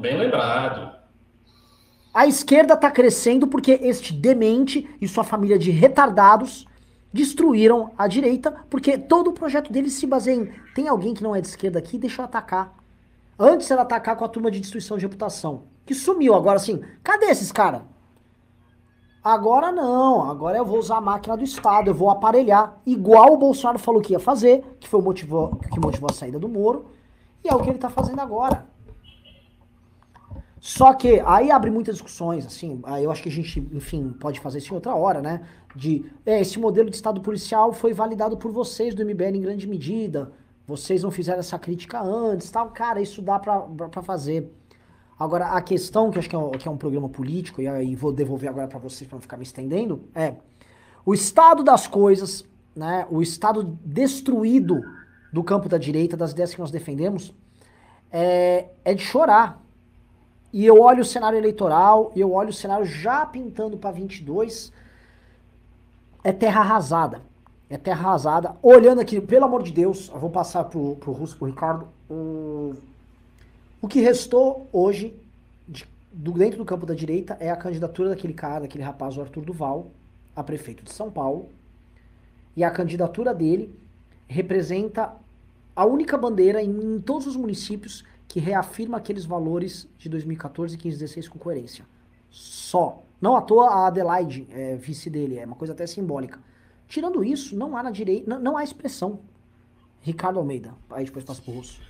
Bem 0.00 0.18
lembrado. 0.18 0.97
A 2.18 2.26
esquerda 2.26 2.74
está 2.74 2.90
crescendo 2.90 3.46
porque 3.46 3.78
este 3.80 4.12
demente 4.12 4.90
e 5.00 5.06
sua 5.06 5.22
família 5.22 5.56
de 5.56 5.70
retardados 5.70 6.66
destruíram 7.12 7.92
a 7.96 8.08
direita, 8.08 8.50
porque 8.68 8.98
todo 8.98 9.30
o 9.30 9.32
projeto 9.32 9.72
deles 9.72 9.92
se 9.92 10.04
baseia 10.04 10.34
em 10.34 10.52
tem 10.74 10.88
alguém 10.88 11.14
que 11.14 11.22
não 11.22 11.36
é 11.36 11.40
de 11.40 11.46
esquerda 11.46 11.78
aqui, 11.78 11.96
deixa 11.96 12.20
eu 12.20 12.24
atacar. 12.24 12.74
Antes 13.38 13.70
era 13.70 13.82
atacar 13.82 14.16
com 14.16 14.24
a 14.24 14.28
turma 14.28 14.50
de 14.50 14.58
destruição 14.58 14.96
de 14.96 15.04
reputação, 15.04 15.62
que 15.86 15.94
sumiu 15.94 16.34
agora 16.34 16.56
assim. 16.56 16.82
Cadê 17.04 17.26
esses 17.26 17.52
caras? 17.52 17.82
Agora 19.22 19.70
não, 19.70 20.28
agora 20.28 20.58
eu 20.58 20.64
vou 20.64 20.80
usar 20.80 20.96
a 20.96 21.00
máquina 21.00 21.36
do 21.36 21.44
Estado, 21.44 21.90
eu 21.90 21.94
vou 21.94 22.10
aparelhar, 22.10 22.80
igual 22.84 23.34
o 23.34 23.38
Bolsonaro 23.38 23.78
falou 23.78 24.02
que 24.02 24.14
ia 24.14 24.18
fazer, 24.18 24.64
que 24.80 24.88
foi 24.88 24.98
o 24.98 25.04
motivo, 25.04 25.56
que 25.72 25.78
motivou 25.78 26.10
a 26.10 26.14
saída 26.14 26.36
do 26.36 26.48
Moro, 26.48 26.86
e 27.44 27.48
é 27.48 27.54
o 27.54 27.60
que 27.60 27.68
ele 27.68 27.76
está 27.76 27.88
fazendo 27.88 28.18
agora. 28.18 28.66
Só 30.60 30.92
que 30.92 31.20
aí 31.24 31.50
abre 31.50 31.70
muitas 31.70 31.96
discussões, 31.96 32.46
assim, 32.46 32.82
eu 33.00 33.10
acho 33.10 33.22
que 33.22 33.28
a 33.28 33.32
gente, 33.32 33.60
enfim, 33.72 34.10
pode 34.10 34.40
fazer 34.40 34.58
isso 34.58 34.72
em 34.72 34.74
outra 34.74 34.94
hora, 34.94 35.22
né? 35.22 35.42
De, 35.74 36.04
é, 36.26 36.40
esse 36.40 36.58
modelo 36.58 36.90
de 36.90 36.96
Estado 36.96 37.20
policial 37.20 37.72
foi 37.72 37.92
validado 37.92 38.36
por 38.36 38.50
vocês 38.50 38.94
do 38.94 39.04
MBL 39.04 39.36
em 39.36 39.40
grande 39.40 39.68
medida, 39.68 40.32
vocês 40.66 41.02
não 41.02 41.10
fizeram 41.10 41.38
essa 41.38 41.58
crítica 41.58 42.00
antes, 42.00 42.50
tal, 42.50 42.70
cara, 42.70 43.00
isso 43.00 43.22
dá 43.22 43.38
para 43.38 44.02
fazer. 44.02 44.52
Agora, 45.18 45.46
a 45.46 45.60
questão, 45.60 46.10
que 46.10 46.18
acho 46.18 46.28
que 46.28 46.36
é, 46.36 46.38
um, 46.38 46.50
que 46.50 46.68
é 46.68 46.70
um 46.70 46.76
programa 46.76 47.08
político, 47.08 47.60
e 47.60 47.68
aí 47.68 47.94
vou 47.94 48.12
devolver 48.12 48.48
agora 48.48 48.68
para 48.68 48.78
vocês 48.78 49.08
para 49.08 49.16
não 49.16 49.22
ficar 49.22 49.36
me 49.36 49.42
estendendo, 49.44 50.04
é 50.14 50.34
o 51.04 51.14
estado 51.14 51.62
das 51.62 51.86
coisas, 51.86 52.44
né, 52.76 53.06
o 53.10 53.22
estado 53.22 53.78
destruído 53.84 54.80
do 55.32 55.42
campo 55.42 55.68
da 55.68 55.78
direita, 55.78 56.16
das 56.16 56.32
ideias 56.32 56.54
que 56.54 56.60
nós 56.60 56.70
defendemos, 56.70 57.34
é, 58.10 58.68
é 58.84 58.94
de 58.94 59.02
chorar. 59.02 59.62
E 60.52 60.64
eu 60.64 60.80
olho 60.80 61.02
o 61.02 61.04
cenário 61.04 61.38
eleitoral, 61.38 62.10
eu 62.16 62.32
olho 62.32 62.50
o 62.50 62.52
cenário 62.52 62.86
já 62.86 63.26
pintando 63.26 63.76
para 63.76 63.90
22, 63.90 64.72
é 66.24 66.32
terra 66.32 66.60
arrasada. 66.60 67.22
É 67.70 67.76
terra 67.76 68.08
arrasada. 68.08 68.56
Olhando 68.62 69.00
aqui, 69.00 69.20
pelo 69.20 69.44
amor 69.44 69.62
de 69.62 69.72
Deus, 69.72 70.08
eu 70.08 70.18
vou 70.18 70.30
passar 70.30 70.64
pro, 70.64 70.96
pro 70.96 71.12
Russo, 71.12 71.36
pro 71.36 71.46
Ricardo, 71.46 71.88
o 73.80 73.86
que 73.86 74.00
restou 74.00 74.68
hoje, 74.72 75.14
de, 75.68 75.86
do, 76.12 76.32
dentro 76.32 76.58
do 76.58 76.64
campo 76.64 76.84
da 76.84 76.94
direita, 76.94 77.36
é 77.38 77.50
a 77.50 77.56
candidatura 77.56 78.10
daquele 78.10 78.34
cara, 78.34 78.60
daquele 78.60 78.82
rapaz, 78.82 79.16
o 79.16 79.20
Arthur 79.20 79.44
Duval, 79.44 79.90
a 80.34 80.42
prefeito 80.42 80.82
de 80.82 80.92
São 80.92 81.10
Paulo. 81.10 81.50
E 82.56 82.64
a 82.64 82.70
candidatura 82.70 83.34
dele 83.34 83.74
representa 84.26 85.14
a 85.76 85.84
única 85.84 86.18
bandeira 86.18 86.60
em, 86.60 86.70
em 86.70 87.00
todos 87.00 87.26
os 87.26 87.36
municípios 87.36 88.04
que 88.28 88.38
reafirma 88.38 88.98
aqueles 88.98 89.24
valores 89.24 89.88
de 89.98 90.08
2014, 90.08 90.76
15, 90.76 90.98
16 90.98 91.28
com 91.28 91.38
coerência. 91.38 91.84
Só. 92.30 93.02
Não 93.20 93.34
à 93.34 93.40
toa 93.40 93.68
a 93.68 93.86
Adelaide, 93.86 94.46
é, 94.52 94.76
vice 94.76 95.10
dele, 95.10 95.38
é 95.38 95.46
uma 95.46 95.56
coisa 95.56 95.72
até 95.72 95.86
simbólica. 95.86 96.38
Tirando 96.86 97.24
isso, 97.24 97.56
não 97.56 97.76
há 97.76 97.82
na 97.82 97.90
direita, 97.90 98.30
não, 98.30 98.38
não 98.38 98.56
há 98.56 98.62
expressão. 98.62 99.20
Ricardo 100.00 100.38
Almeida, 100.38 100.72
aí 100.90 101.04
depois 101.04 101.24
passa 101.24 101.42
para 101.42 101.52
o 101.52 101.56
Russo. 101.56 101.80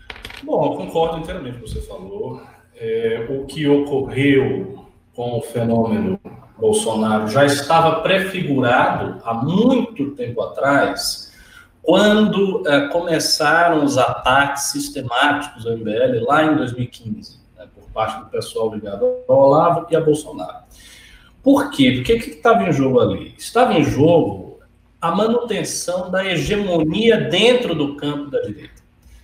Bom, 0.43 0.73
eu 0.73 0.77
concordo 0.77 1.19
inteiramente 1.19 1.59
com 1.59 1.65
o 1.65 1.69
que 1.69 1.75
você 1.75 1.83
falou. 1.83 2.41
É, 2.75 3.27
o 3.29 3.45
que 3.45 3.69
ocorreu 3.69 4.87
com 5.15 5.39
o 5.39 5.43
fenômeno 5.43 6.19
Bolsonaro 6.59 7.29
já 7.29 7.45
estava 7.45 8.01
prefigurado 8.01 9.21
há 9.25 9.35
muito 9.35 10.13
tempo 10.13 10.41
atrás, 10.43 11.28
quando 11.83 12.63
é, 12.67 12.89
começaram 12.89 13.85
os 13.85 13.97
ataques 13.97 14.65
sistemáticos 14.65 15.67
ao 15.67 15.77
MBL 15.77 16.25
lá 16.27 16.45
em 16.45 16.57
2015, 16.57 17.41
né, 17.57 17.67
por 17.75 17.91
parte 17.91 18.21
do 18.21 18.27
pessoal 18.27 18.75
ligado 18.75 19.07
ao 19.29 19.37
Olavo 19.37 19.87
e 19.91 19.97
a 19.97 20.01
Bolsonaro. 20.01 20.65
Por 21.43 21.71
quê? 21.71 21.93
Porque 21.97 22.13
o 22.13 22.21
que 22.21 22.31
estava 22.31 22.69
em 22.69 22.73
jogo 22.73 23.01
ali? 23.01 23.35
Estava 23.39 23.75
em 23.75 23.85
jogo 23.85 24.61
a 25.01 25.15
manutenção 25.15 26.11
da 26.11 26.25
hegemonia 26.25 27.17
dentro 27.17 27.75
do 27.75 27.97
campo 27.97 28.31
da 28.31 28.41
direita. 28.41 28.83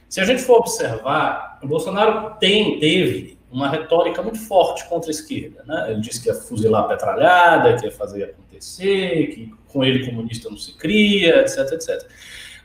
Se 0.09 0.21
a 0.21 0.25
gente 0.25 0.43
for 0.43 0.59
observar, 0.59 1.59
o 1.63 1.67
Bolsonaro 1.67 2.37
tem, 2.39 2.79
teve 2.79 3.37
uma 3.51 3.69
retórica 3.69 4.23
muito 4.23 4.39
forte 4.39 4.89
contra 4.89 5.11
a 5.11 5.13
esquerda. 5.13 5.65
Né? 5.67 5.91
Ele 5.91 6.01
disse 6.01 6.23
que 6.23 6.29
ia 6.29 6.35
fuzilar 6.35 6.85
a 6.85 6.89
petralhada, 6.89 7.77
que 7.77 7.87
ia 7.87 7.93
fazer 7.93 8.25
acontecer, 8.25 9.27
que 9.29 9.53
com 9.69 9.85
ele 9.85 10.07
comunista 10.07 10.49
não 10.49 10.57
se 10.57 10.77
cria, 10.77 11.41
etc, 11.41 11.73
etc. 11.73 12.09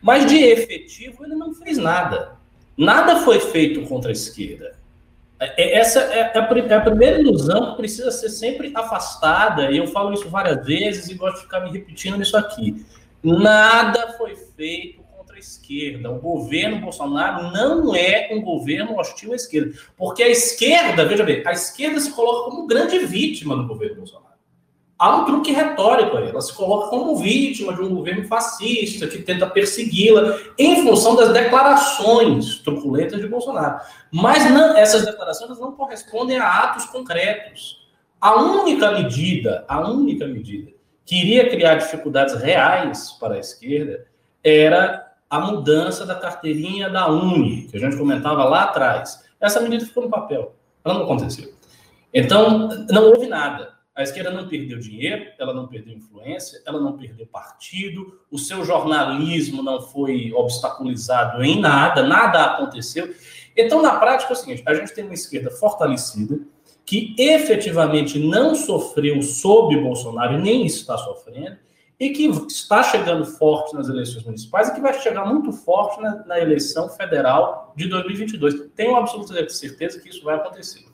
Mas 0.01 0.25
de 0.25 0.37
efetivo 0.37 1.25
ele 1.25 1.35
não 1.35 1.53
fez 1.53 1.77
nada. 1.77 2.37
Nada 2.77 3.17
foi 3.17 3.39
feito 3.39 3.81
contra 3.87 4.09
a 4.09 4.13
esquerda. 4.13 4.77
É, 5.39 5.63
é, 5.63 5.77
essa 5.77 5.99
é 5.99 6.37
a, 6.37 6.71
é 6.71 6.75
a 6.75 6.81
primeira 6.81 7.19
ilusão 7.19 7.71
que 7.71 7.77
precisa 7.77 8.11
ser 8.11 8.29
sempre 8.29 8.71
afastada, 8.75 9.71
e 9.71 9.77
eu 9.77 9.87
falo 9.87 10.13
isso 10.13 10.29
várias 10.29 10.65
vezes 10.65 11.09
e 11.09 11.13
gosto 11.13 11.37
de 11.37 11.43
ficar 11.43 11.61
me 11.61 11.71
repetindo 11.71 12.17
nisso 12.17 12.37
aqui. 12.37 12.85
Nada 13.23 14.13
foi 14.17 14.35
feito 14.35 14.99
esquerda. 15.39 16.11
O 16.11 16.19
governo 16.19 16.79
Bolsonaro 16.79 17.51
não 17.51 17.95
é 17.95 18.29
um 18.31 18.41
governo 18.41 18.97
hostil 18.97 19.33
à 19.33 19.35
esquerda. 19.35 19.73
Porque 19.97 20.21
a 20.21 20.29
esquerda, 20.29 21.05
veja 21.05 21.23
bem, 21.23 21.41
a 21.45 21.51
esquerda 21.51 21.99
se 21.99 22.11
coloca 22.11 22.51
como 22.51 22.67
grande 22.67 22.99
vítima 22.99 23.55
do 23.55 23.65
governo 23.65 23.97
Bolsonaro. 23.97 24.28
Há 24.99 25.15
um 25.15 25.25
truque 25.25 25.53
retórico 25.53 26.17
aí. 26.17 26.27
Ela 26.27 26.41
se 26.41 26.53
coloca 26.53 26.89
como 26.89 27.15
vítima 27.15 27.73
de 27.73 27.81
um 27.81 27.95
governo 27.95 28.27
fascista 28.27 29.07
que 29.07 29.19
tenta 29.19 29.47
persegui-la 29.47 30.37
em 30.57 30.83
função 30.83 31.15
das 31.15 31.31
declarações 31.31 32.59
truculentas 32.59 33.21
de 33.21 33.27
Bolsonaro. 33.27 33.79
Mas 34.11 34.51
não, 34.51 34.75
essas 34.75 35.05
declarações 35.05 35.57
não 35.57 35.71
correspondem 35.71 36.37
a 36.37 36.63
atos 36.63 36.83
concretos. 36.85 37.87
A 38.19 38.35
única 38.41 38.91
medida, 38.91 39.63
a 39.69 39.89
única 39.89 40.27
medida 40.27 40.71
que 41.05 41.15
iria 41.15 41.49
criar 41.49 41.75
dificuldades 41.75 42.35
reais 42.35 43.13
para 43.13 43.35
a 43.35 43.39
esquerda 43.39 44.05
era 44.43 45.13
a 45.29 45.39
mudança 45.39 46.05
da 46.05 46.15
carteirinha 46.15 46.89
da 46.89 47.07
Uni, 47.07 47.67
que 47.71 47.77
a 47.77 47.79
gente 47.79 47.95
comentava 47.95 48.43
lá 48.43 48.63
atrás. 48.63 49.23
Essa 49.39 49.61
medida 49.61 49.85
ficou 49.85 50.03
no 50.03 50.09
papel, 50.09 50.53
ela 50.83 50.95
não 50.95 51.03
aconteceu. 51.05 51.53
Então, 52.13 52.67
não 52.89 53.05
houve 53.11 53.27
nada. 53.27 53.68
A 53.99 54.03
esquerda 54.03 54.31
não 54.31 54.47
perdeu 54.47 54.79
dinheiro, 54.79 55.29
ela 55.37 55.53
não 55.53 55.67
perdeu 55.67 55.93
influência, 55.93 56.61
ela 56.65 56.79
não 56.79 56.95
perdeu 56.95 57.27
partido, 57.27 58.17
o 58.31 58.37
seu 58.37 58.63
jornalismo 58.63 59.61
não 59.61 59.81
foi 59.81 60.31
obstaculizado 60.31 61.43
em 61.43 61.59
nada, 61.59 62.01
nada 62.01 62.45
aconteceu. 62.45 63.13
Então, 63.57 63.81
na 63.81 63.99
prática, 63.99 64.31
é 64.31 64.33
o 64.33 64.39
seguinte: 64.39 64.63
a 64.65 64.73
gente 64.73 64.93
tem 64.93 65.03
uma 65.03 65.13
esquerda 65.13 65.51
fortalecida, 65.51 66.39
que 66.85 67.13
efetivamente 67.19 68.17
não 68.17 68.55
sofreu 68.55 69.21
sob 69.21 69.75
Bolsonaro 69.75 70.39
nem 70.39 70.65
está 70.65 70.97
sofrendo, 70.97 71.57
e 71.99 72.11
que 72.11 72.25
está 72.47 72.81
chegando 72.81 73.25
forte 73.25 73.75
nas 73.75 73.89
eleições 73.89 74.23
municipais 74.23 74.69
e 74.69 74.73
que 74.75 74.79
vai 74.79 74.93
chegar 75.01 75.25
muito 75.25 75.51
forte 75.51 76.01
na, 76.01 76.23
na 76.25 76.39
eleição 76.39 76.87
federal 76.87 77.73
de 77.75 77.89
2022. 77.89 78.69
Tenho 78.73 78.95
absoluta 78.95 79.49
certeza 79.49 79.99
que 79.99 80.07
isso 80.07 80.23
vai 80.23 80.35
acontecer. 80.35 80.85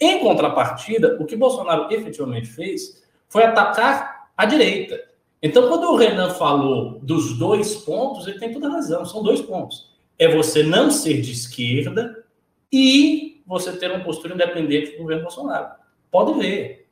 Em 0.00 0.20
contrapartida, 0.20 1.16
o 1.20 1.24
que 1.24 1.36
Bolsonaro 1.36 1.92
efetivamente 1.92 2.46
fez 2.46 3.02
foi 3.28 3.44
atacar 3.44 4.28
a 4.36 4.44
direita. 4.44 5.00
Então, 5.42 5.68
quando 5.68 5.84
o 5.84 5.96
Renan 5.96 6.30
falou 6.30 6.98
dos 7.00 7.38
dois 7.38 7.76
pontos, 7.76 8.26
ele 8.26 8.38
tem 8.38 8.52
toda 8.52 8.70
razão, 8.70 9.04
são 9.04 9.22
dois 9.22 9.42
pontos. 9.42 9.92
É 10.18 10.34
você 10.34 10.62
não 10.62 10.90
ser 10.90 11.20
de 11.20 11.32
esquerda 11.32 12.24
e 12.72 13.42
você 13.46 13.72
ter 13.72 13.90
uma 13.90 14.02
postura 14.02 14.34
independente 14.34 14.92
do 14.92 15.02
governo 15.02 15.24
Bolsonaro. 15.24 15.74
Pode 16.10 16.38
ver. 16.38 16.88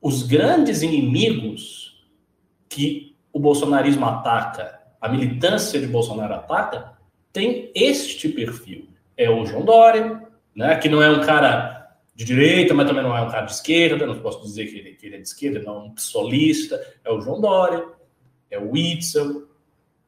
Os 0.00 0.22
grandes 0.22 0.82
inimigos 0.82 2.06
que 2.68 3.16
o 3.32 3.38
bolsonarismo 3.38 4.06
ataca, 4.06 4.80
a 5.00 5.08
militância 5.08 5.80
de 5.80 5.86
Bolsonaro 5.86 6.34
ataca, 6.34 6.92
tem 7.32 7.70
este 7.74 8.28
perfil. 8.28 8.88
É 9.16 9.30
o 9.30 9.44
João 9.44 9.64
Dória, 9.64 10.22
né, 10.54 10.76
que 10.76 10.88
não 10.88 11.02
é 11.02 11.10
um 11.10 11.20
cara 11.20 11.81
de 12.14 12.24
direita, 12.24 12.74
mas 12.74 12.86
também 12.86 13.02
não 13.02 13.16
é 13.16 13.22
um 13.22 13.30
cara 13.30 13.46
de 13.46 13.52
esquerda, 13.52 14.06
não 14.06 14.18
posso 14.18 14.42
dizer 14.42 14.66
que 14.66 14.78
ele, 14.78 14.92
que 14.92 15.06
ele 15.06 15.16
é 15.16 15.18
de 15.18 15.28
esquerda, 15.28 15.62
não 15.62 15.76
é 15.76 15.78
um 15.84 15.94
psolista, 15.94 16.80
é 17.04 17.10
o 17.10 17.20
João 17.20 17.40
Dória, 17.40 17.84
é 18.50 18.58
o 18.58 18.70
Witzel, 18.70 19.48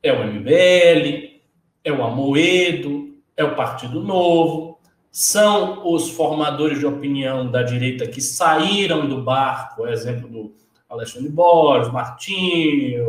é 0.02 0.12
o 0.12 0.24
MBL, 0.26 1.40
é 1.82 1.92
o 1.92 2.04
Amoedo, 2.04 3.14
é 3.36 3.42
o 3.42 3.56
Partido 3.56 4.02
Novo, 4.02 4.78
são 5.10 5.86
os 5.92 6.10
formadores 6.10 6.78
de 6.78 6.86
opinião 6.86 7.50
da 7.50 7.62
direita 7.62 8.06
que 8.06 8.20
saíram 8.20 9.08
do 9.08 9.22
barco, 9.22 9.86
exemplo 9.86 10.28
do 10.28 10.54
Alexandre 10.88 11.28
Borges, 11.28 11.92
Martinho, 11.92 13.04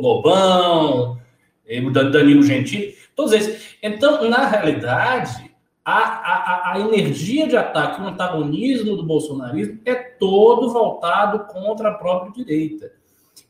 Lobão, 0.00 1.20
Danilo 1.92 2.42
Gentili, 2.42 2.96
todos 3.14 3.32
esses. 3.32 3.76
Então, 3.82 4.28
na 4.28 4.46
realidade, 4.46 5.49
a, 5.92 6.70
a, 6.70 6.72
a 6.74 6.80
energia 6.80 7.46
de 7.46 7.56
ataque, 7.56 8.00
o 8.00 8.06
antagonismo 8.06 8.96
do 8.96 9.02
bolsonarismo 9.02 9.80
é 9.84 9.94
todo 9.94 10.70
voltado 10.70 11.40
contra 11.52 11.90
a 11.90 11.94
própria 11.94 12.32
direita. 12.32 12.92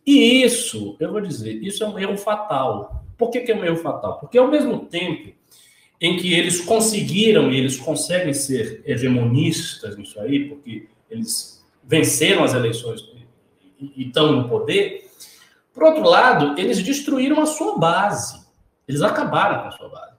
E 0.06 0.42
isso, 0.42 0.96
eu 0.98 1.12
vou 1.12 1.20
dizer, 1.20 1.62
isso 1.62 1.84
é 1.84 1.88
um 1.88 1.98
erro 1.98 2.16
fatal. 2.16 3.04
Por 3.18 3.30
que, 3.30 3.40
que 3.40 3.52
é 3.52 3.56
um 3.56 3.64
erro 3.64 3.76
fatal? 3.76 4.18
Porque 4.18 4.38
ao 4.38 4.48
mesmo 4.48 4.78
tempo 4.86 5.32
em 6.00 6.16
que 6.16 6.32
eles 6.32 6.60
conseguiram 6.60 7.52
e 7.52 7.58
eles 7.58 7.76
conseguem 7.76 8.32
ser 8.32 8.82
hegemonistas 8.86 9.96
nisso 9.96 10.18
aí, 10.18 10.48
porque 10.48 10.88
eles 11.10 11.62
venceram 11.84 12.42
as 12.42 12.54
eleições 12.54 13.04
e 13.78 14.06
estão 14.06 14.32
no 14.32 14.48
poder. 14.48 15.10
Por 15.74 15.84
outro 15.84 16.02
lado, 16.02 16.58
eles 16.58 16.82
destruíram 16.82 17.40
a 17.40 17.46
sua 17.46 17.78
base. 17.78 18.40
Eles 18.88 19.02
acabaram 19.02 19.62
com 19.62 19.68
a 19.68 19.72
sua 19.72 19.88
base. 19.88 20.09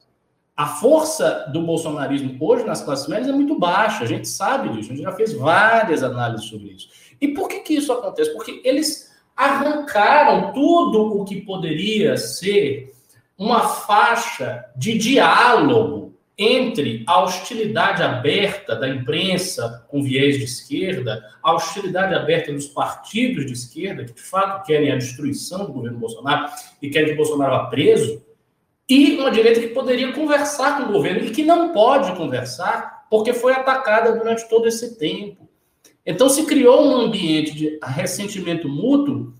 A 0.55 0.67
força 0.67 1.49
do 1.51 1.61
bolsonarismo 1.61 2.37
hoje 2.39 2.65
nas 2.65 2.81
classes 2.83 3.07
médias 3.07 3.29
é 3.29 3.31
muito 3.31 3.57
baixa, 3.57 4.03
a 4.03 4.07
gente 4.07 4.27
sabe 4.27 4.69
disso, 4.69 4.91
a 4.91 4.95
gente 4.95 5.03
já 5.03 5.13
fez 5.13 5.33
várias 5.33 6.03
análises 6.03 6.47
sobre 6.47 6.73
isso. 6.73 6.89
E 7.19 7.29
por 7.29 7.47
que, 7.47 7.59
que 7.59 7.73
isso 7.75 7.91
acontece? 7.93 8.33
Porque 8.33 8.61
eles 8.63 9.11
arrancaram 9.35 10.51
tudo 10.51 11.19
o 11.19 11.25
que 11.25 11.41
poderia 11.41 12.17
ser 12.17 12.93
uma 13.37 13.61
faixa 13.61 14.65
de 14.75 14.97
diálogo 14.97 16.13
entre 16.37 17.03
a 17.07 17.23
hostilidade 17.23 18.01
aberta 18.01 18.75
da 18.75 18.87
imprensa 18.87 19.85
com 19.87 20.01
viés 20.01 20.37
de 20.37 20.45
esquerda, 20.45 21.23
a 21.41 21.53
hostilidade 21.53 22.13
aberta 22.13 22.51
dos 22.51 22.67
partidos 22.67 23.45
de 23.45 23.53
esquerda, 23.53 24.05
que 24.05 24.13
de 24.13 24.21
fato 24.21 24.65
querem 24.65 24.91
a 24.91 24.95
destruição 24.95 25.65
do 25.65 25.73
governo 25.73 25.99
Bolsonaro 25.99 26.51
e 26.81 26.89
querem 26.89 27.09
que 27.09 27.15
Bolsonaro 27.15 27.51
vá 27.51 27.65
preso, 27.65 28.21
e 28.91 29.17
uma 29.17 29.31
direita 29.31 29.61
que 29.61 29.69
poderia 29.69 30.11
conversar 30.11 30.77
com 30.77 30.89
o 30.89 30.91
governo 30.91 31.25
e 31.25 31.31
que 31.31 31.43
não 31.43 31.71
pode 31.71 32.13
conversar 32.17 33.05
porque 33.09 33.33
foi 33.33 33.53
atacada 33.53 34.11
durante 34.11 34.49
todo 34.49 34.67
esse 34.67 34.97
tempo. 34.97 35.47
Então 36.05 36.27
se 36.27 36.45
criou 36.45 36.85
um 36.85 36.97
ambiente 36.97 37.55
de 37.55 37.79
ressentimento 37.81 38.67
mútuo 38.67 39.33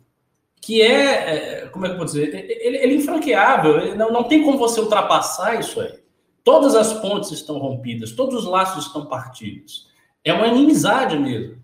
que 0.62 0.82
é, 0.82 1.64
é 1.64 1.68
como 1.68 1.86
é 1.86 1.90
que 1.90 1.96
eu 1.96 1.98
vou 1.98 2.06
dizer, 2.06 2.34
ele, 2.34 2.78
ele 2.78 2.94
é 2.94 2.96
infranqueável, 2.96 3.94
não, 3.98 4.10
não 4.10 4.24
tem 4.24 4.42
como 4.42 4.58
você 4.58 4.80
ultrapassar 4.80 5.60
isso 5.60 5.82
aí. 5.82 6.00
Todas 6.46 6.74
as 6.74 6.94
pontes 6.94 7.32
estão 7.32 7.58
rompidas, 7.58 8.14
todos 8.14 8.36
os 8.36 8.46
laços 8.46 8.86
estão 8.86 9.06
partidos. 9.06 9.90
É 10.24 10.32
uma 10.32 10.48
inimizade 10.48 11.20
mesmo. 11.20 11.58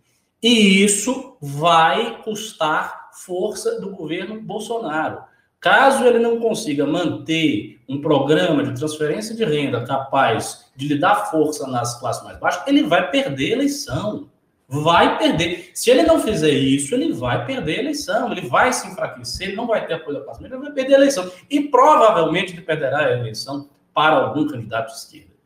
E 0.44 0.84
isso 0.84 1.38
vai 1.40 2.22
custar 2.22 3.12
força 3.14 3.80
do 3.80 3.92
governo 3.92 4.42
Bolsonaro. 4.42 5.22
Caso 5.60 6.04
ele 6.04 6.20
não 6.20 6.38
consiga 6.40 6.86
manter 6.86 7.77
um 7.88 8.02
programa 8.02 8.64
de 8.64 8.74
transferência 8.74 9.36
de 9.36 9.46
renda 9.46 9.86
capaz 9.86 10.70
de 10.76 10.88
lhe 10.88 11.00
dar 11.00 11.32
força 11.32 11.66
nas 11.68 12.00
classes 12.00 12.24
mais 12.24 12.38
baixas, 12.38 12.68
ele 12.68 12.84
vai 12.84 13.10
perder 13.10 13.52
a 13.52 13.56
eleição. 13.56 14.30
Vai 14.70 15.18
perder. 15.18 15.72
Se 15.74 15.90
ele 15.90 16.04
não 16.04 16.20
fizer 16.20 16.50
isso, 16.50 16.94
ele 16.94 17.14
vai 17.14 17.46
perder 17.46 17.78
a 17.78 17.82
eleição. 17.84 18.30
Ele 18.32 18.50
vai 18.50 18.74
se 18.74 18.86
enfraquecer, 18.88 19.48
ele 19.48 19.56
não 19.56 19.66
vai 19.66 19.86
ter 19.88 19.94
apoio 19.94 20.20
da 20.20 20.26
classe 20.26 20.42
média, 20.42 20.56
ele 20.56 20.64
vai 20.64 20.74
perder 20.74 20.96
a 20.96 20.98
eleição. 20.98 21.32
E 21.50 21.62
provavelmente 21.62 22.52
ele 22.52 22.62
perderá 22.62 23.06
a 23.06 23.12
eleição 23.14 23.70
para 23.94 24.18
algum 24.18 24.46
candidato 24.46 24.88
de 24.88 24.98
esquerda. 24.98 25.38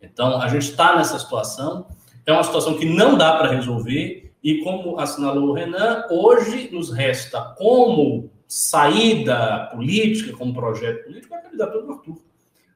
Então, 0.00 0.40
a 0.40 0.48
gente 0.48 0.70
está 0.70 0.96
nessa 0.96 1.18
situação, 1.18 1.86
é 2.26 2.32
uma 2.32 2.42
situação 2.42 2.76
que 2.76 2.84
não 2.84 3.16
dá 3.16 3.36
para 3.36 3.52
resolver, 3.52 4.32
e 4.42 4.58
como 4.64 4.98
assinalou 4.98 5.50
o 5.50 5.52
Renan, 5.52 6.06
hoje 6.10 6.68
nos 6.72 6.90
resta 6.90 7.40
como 7.56 8.30
saída 8.52 9.70
política, 9.72 10.36
como 10.36 10.52
projeto 10.52 11.04
político, 11.04 11.34
a 11.34 11.38
candidatura 11.38 11.82
do 11.86 11.92
Arthur. 11.92 12.18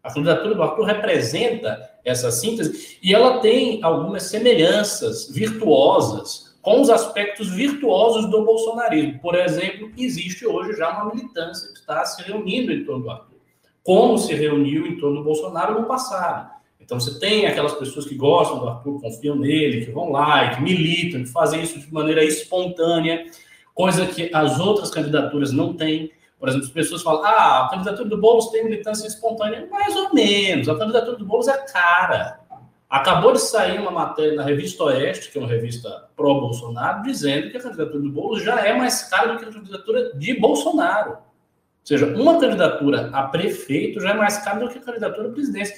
A 0.02 0.12
candidatura 0.12 0.54
do 0.54 0.62
Arthur 0.62 0.84
representa 0.84 1.90
essa 2.04 2.30
síntese 2.30 2.98
e 3.02 3.14
ela 3.14 3.40
tem 3.40 3.82
algumas 3.82 4.22
semelhanças 4.24 5.28
virtuosas 5.30 6.56
com 6.62 6.80
os 6.80 6.88
aspectos 6.88 7.50
virtuosos 7.50 8.30
do 8.30 8.44
bolsonarismo. 8.44 9.18
Por 9.20 9.34
exemplo, 9.34 9.90
existe 9.96 10.46
hoje 10.46 10.78
já 10.78 10.90
uma 10.90 11.14
militância 11.14 11.72
que 11.72 11.78
está 11.78 12.04
se 12.04 12.22
reunindo 12.22 12.72
em 12.72 12.84
torno 12.84 13.04
do 13.04 13.10
Arthur 13.10 13.36
como 13.86 14.18
se 14.18 14.34
reuniu 14.34 14.84
em 14.84 14.98
torno 14.98 15.18
do 15.18 15.24
Bolsonaro 15.24 15.80
no 15.80 15.86
passado. 15.86 16.50
Então 16.80 16.98
você 16.98 17.20
tem 17.20 17.46
aquelas 17.46 17.74
pessoas 17.74 18.04
que 18.04 18.16
gostam 18.16 18.58
do 18.58 18.68
Arthur, 18.68 19.00
confiam 19.00 19.36
nele, 19.36 19.84
que 19.84 19.92
vão 19.92 20.10
lá, 20.10 20.56
que 20.56 20.60
militam, 20.62 21.22
que 21.22 21.30
fazem 21.30 21.62
isso 21.62 21.78
de 21.78 21.92
maneira 21.92 22.24
espontânea, 22.24 23.24
coisa 23.76 24.06
que 24.06 24.30
as 24.34 24.58
outras 24.58 24.90
candidaturas 24.90 25.52
não 25.52 25.74
têm. 25.74 26.10
Por 26.40 26.48
exemplo, 26.48 26.66
as 26.66 26.72
pessoas 26.72 27.02
falam: 27.02 27.22
ah, 27.24 27.66
a 27.66 27.68
candidatura 27.68 28.08
do 28.08 28.18
Boulos 28.18 28.48
tem 28.48 28.64
militância 28.64 29.06
espontânea. 29.06 29.68
Mais 29.70 29.94
ou 29.94 30.12
menos. 30.12 30.68
A 30.68 30.76
candidatura 30.76 31.16
do 31.16 31.24
Boulos 31.24 31.46
é 31.46 31.56
cara. 31.58 32.40
Acabou 32.88 33.32
de 33.32 33.40
sair 33.40 33.78
uma 33.78 33.90
matéria 33.90 34.34
na 34.34 34.42
Revista 34.42 34.84
Oeste, 34.84 35.30
que 35.30 35.38
é 35.38 35.40
uma 35.40 35.50
revista 35.50 36.08
pró-Bolsonaro, 36.16 37.02
dizendo 37.02 37.50
que 37.50 37.56
a 37.56 37.60
candidatura 37.60 38.00
do 38.00 38.10
Boulos 38.10 38.42
já 38.42 38.60
é 38.60 38.72
mais 38.72 39.02
cara 39.02 39.32
do 39.32 39.38
que 39.38 39.44
a 39.44 39.52
candidatura 39.52 40.12
de 40.14 40.40
Bolsonaro. 40.40 41.10
Ou 41.10 41.18
seja, 41.84 42.06
uma 42.06 42.38
candidatura 42.40 43.10
a 43.12 43.24
prefeito 43.24 44.00
já 44.00 44.10
é 44.10 44.14
mais 44.14 44.38
cara 44.38 44.60
do 44.60 44.68
que 44.68 44.78
a 44.78 44.80
candidatura 44.80 45.28
a 45.28 45.32
presidência. 45.32 45.76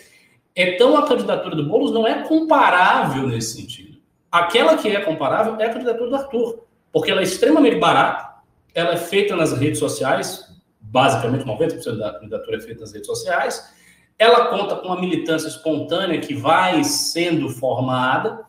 Então, 0.55 0.97
a 0.97 1.07
candidatura 1.07 1.57
do 1.57 1.65
Boulos 1.65 1.93
não 1.93 2.07
é 2.07 2.23
comparável 2.23 3.27
nesse 3.27 3.57
sentido. 3.57 3.99
Aquela 4.31 4.77
que 4.77 4.89
é 4.89 5.01
comparável 5.01 5.57
é 5.59 5.65
a 5.65 5.73
candidatura 5.73 6.11
do 6.11 6.17
Arthur, 6.17 6.68
porque 6.99 7.13
ela 7.13 7.21
é 7.21 7.25
extremamente 7.25 7.77
barata, 7.77 8.43
ela 8.75 8.95
é 8.95 8.97
feita 8.97 9.37
nas 9.37 9.53
redes 9.53 9.79
sociais, 9.79 10.53
basicamente 10.81 11.45
90% 11.45 11.97
da 11.97 12.15
candidatura 12.15 12.57
é 12.57 12.61
feita 12.61 12.81
nas 12.81 12.93
redes 12.93 13.07
sociais, 13.07 13.73
ela 14.19 14.47
conta 14.47 14.75
com 14.75 14.89
uma 14.89 15.01
militância 15.01 15.47
espontânea 15.47 16.19
que 16.19 16.35
vai 16.35 16.83
sendo 16.83 17.51
formada 17.51 18.41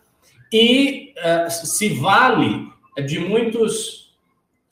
e 0.51 1.13
uh, 1.19 1.51
se 1.51 1.89
vale 1.89 2.67
de 3.05 3.19
muitos 3.19 4.17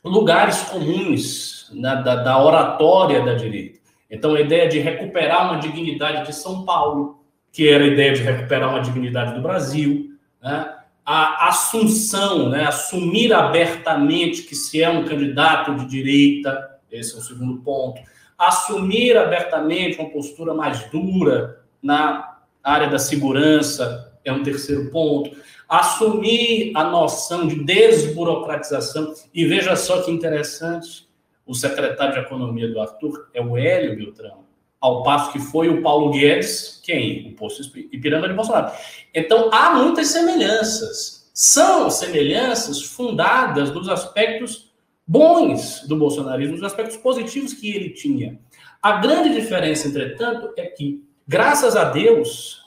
lugares 0.03 0.59
comuns 0.61 1.69
né, 1.71 2.01
da, 2.03 2.15
da 2.15 2.43
oratória 2.43 3.23
da 3.23 3.35
direita. 3.35 3.79
Então, 4.09 4.33
a 4.33 4.41
ideia 4.41 4.67
de 4.67 4.79
recuperar 4.79 5.51
uma 5.51 5.59
dignidade 5.59 6.25
de 6.25 6.33
São 6.33 6.65
Paulo, 6.65 7.23
que 7.51 7.69
era 7.69 7.83
a 7.83 7.87
ideia 7.87 8.13
de 8.13 8.23
recuperar 8.23 8.71
uma 8.71 8.81
dignidade 8.81 9.35
do 9.35 9.41
Brasil, 9.41 10.17
né? 10.41 10.76
A 11.09 11.47
assunção, 11.47 12.49
né? 12.49 12.65
assumir 12.65 13.33
abertamente 13.33 14.41
que 14.41 14.53
se 14.53 14.83
é 14.83 14.89
um 14.89 15.05
candidato 15.05 15.73
de 15.75 15.85
direita, 15.85 16.81
esse 16.91 17.15
é 17.15 17.17
o 17.17 17.21
segundo 17.21 17.61
ponto, 17.61 18.01
assumir 18.37 19.15
abertamente 19.15 19.97
uma 19.97 20.09
postura 20.09 20.53
mais 20.53 20.83
dura 20.91 21.61
na 21.81 22.39
área 22.61 22.89
da 22.89 22.99
segurança, 22.99 24.19
é 24.25 24.33
um 24.33 24.43
terceiro 24.43 24.91
ponto, 24.91 25.31
assumir 25.69 26.73
a 26.75 26.83
noção 26.83 27.47
de 27.47 27.63
desburocratização, 27.63 29.13
e 29.33 29.45
veja 29.45 29.77
só 29.77 30.01
que 30.01 30.11
interessante, 30.11 31.07
o 31.45 31.55
secretário 31.55 32.15
de 32.15 32.19
Economia 32.19 32.67
do 32.67 32.81
Arthur 32.81 33.29
é 33.33 33.41
o 33.41 33.57
Hélio 33.57 33.95
Beltrão, 33.95 34.43
ao 34.79 35.03
passo 35.03 35.31
que 35.31 35.39
foi 35.39 35.69
o 35.69 35.81
Paulo 35.81 36.11
Guedes, 36.11 36.79
quem? 36.83 37.29
O 37.29 37.35
posto 37.35 37.77
Ipiranga 37.77 38.27
de 38.27 38.33
Bolsonaro. 38.33 38.71
Então, 39.13 39.49
há 39.51 39.71
muitas 39.71 40.07
semelhanças. 40.07 41.29
São 41.33 41.89
semelhanças 41.89 42.81
fundadas 42.83 43.71
nos 43.71 43.89
aspectos 43.89 44.71
bons 45.05 45.87
do 45.87 45.95
bolsonarismo, 45.95 46.53
nos 46.53 46.63
aspectos 46.63 46.97
positivos 46.97 47.53
que 47.53 47.69
ele 47.69 47.89
tinha. 47.89 48.39
A 48.81 48.93
grande 48.93 49.29
diferença, 49.29 49.87
entretanto, 49.87 50.53
é 50.57 50.65
que, 50.65 51.03
graças 51.27 51.75
a 51.75 51.85
Deus, 51.85 52.61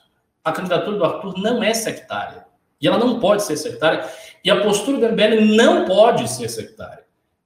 a 0.44 0.52
candidatura 0.52 0.96
do 0.96 1.04
Arthur 1.04 1.38
não 1.38 1.62
é 1.62 1.74
sectária. 1.74 2.46
E 2.80 2.86
ela 2.86 2.98
não 2.98 3.20
pode 3.20 3.42
ser 3.42 3.56
sectária. 3.56 4.08
E 4.44 4.50
a 4.50 4.62
postura 4.62 4.98
do 4.98 5.12
MBL 5.12 5.54
não 5.54 5.84
pode 5.84 6.28
ser 6.28 6.48
sectária 6.48 7.00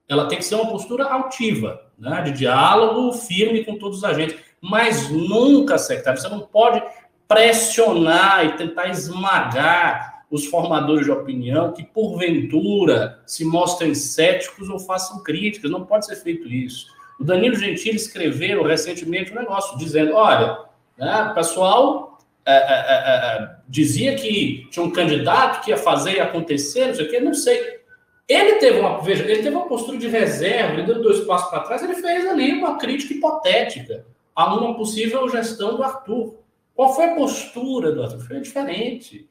ela 0.09 0.29
tem 0.29 0.39
que 0.39 0.45
ser 0.45 0.55
uma 0.55 0.71
postura 0.71 1.05
altiva, 1.05 1.81
né, 1.99 2.23
de 2.23 2.33
diálogo 2.33 3.13
firme 3.13 3.65
com 3.65 3.79
todos 3.79 3.99
os 3.99 4.05
agentes, 4.05 4.37
mas 4.65 5.11
nunca 5.11 5.77
sectário. 5.77 6.19
Você 6.19 6.29
não 6.29 6.41
pode 6.41 6.83
pressionar 7.29 8.47
e 8.47 8.53
tentar 8.57 8.89
esmagar 8.89 10.25
os 10.31 10.47
formadores 10.47 11.05
de 11.05 11.13
opinião 11.13 11.73
que, 11.73 11.85
porventura, 11.85 13.21
se 13.27 13.45
mostrem 13.45 13.95
céticos 13.95 14.71
ou 14.71 14.79
façam 14.79 15.23
críticas. 15.23 15.71
Não 15.71 15.85
pode 15.85 16.07
ser 16.07 16.17
feito 16.17 16.49
isso. 16.49 16.87
O 17.21 17.25
Danilo 17.25 17.57
Gentili 17.57 17.97
escreveu 17.97 18.63
recentemente 18.63 19.33
um 19.33 19.37
negócio 19.37 19.77
dizendo: 19.77 20.15
olha, 20.15 20.59
né, 20.97 21.29
o 21.31 21.35
pessoal 21.35 22.19
é, 22.47 22.55
é, 22.55 22.57
é, 22.57 23.43
é 23.43 23.57
dizia 23.69 24.15
que 24.15 24.67
tinha 24.71 24.85
um 24.85 24.91
candidato 24.91 25.63
que 25.63 25.73
ia 25.73 25.77
fazer 25.77 26.21
acontecer, 26.21 26.87
não 26.87 26.95
sei 26.95 27.05
o 27.05 27.11
quê, 27.11 27.21
não 27.21 27.35
sei. 27.35 27.81
Ele 28.27 28.55
teve 28.55 28.81
uma, 28.81 29.03
veja, 29.03 29.25
ele 29.25 29.43
teve 29.43 29.55
uma 29.55 29.69
postura 29.69 29.99
de 29.99 30.09
reserva, 30.09 30.73
ele 30.73 30.85
deu 30.85 31.03
dois 31.03 31.21
passos 31.21 31.51
para 31.51 31.61
trás, 31.61 31.83
ele 31.83 31.97
fez 31.97 32.27
ali 32.27 32.53
uma 32.55 32.79
crítica 32.79 33.13
hipotética 33.13 34.07
a 34.35 34.75
possível 34.75 35.29
gestão 35.29 35.77
do 35.77 35.83
Arthur. 35.83 36.37
Qual 36.75 36.95
foi 36.95 37.05
a 37.05 37.15
postura 37.15 37.93
do 37.93 38.03
Arthur? 38.03 38.21
Foi 38.21 38.41
diferente. 38.41 39.29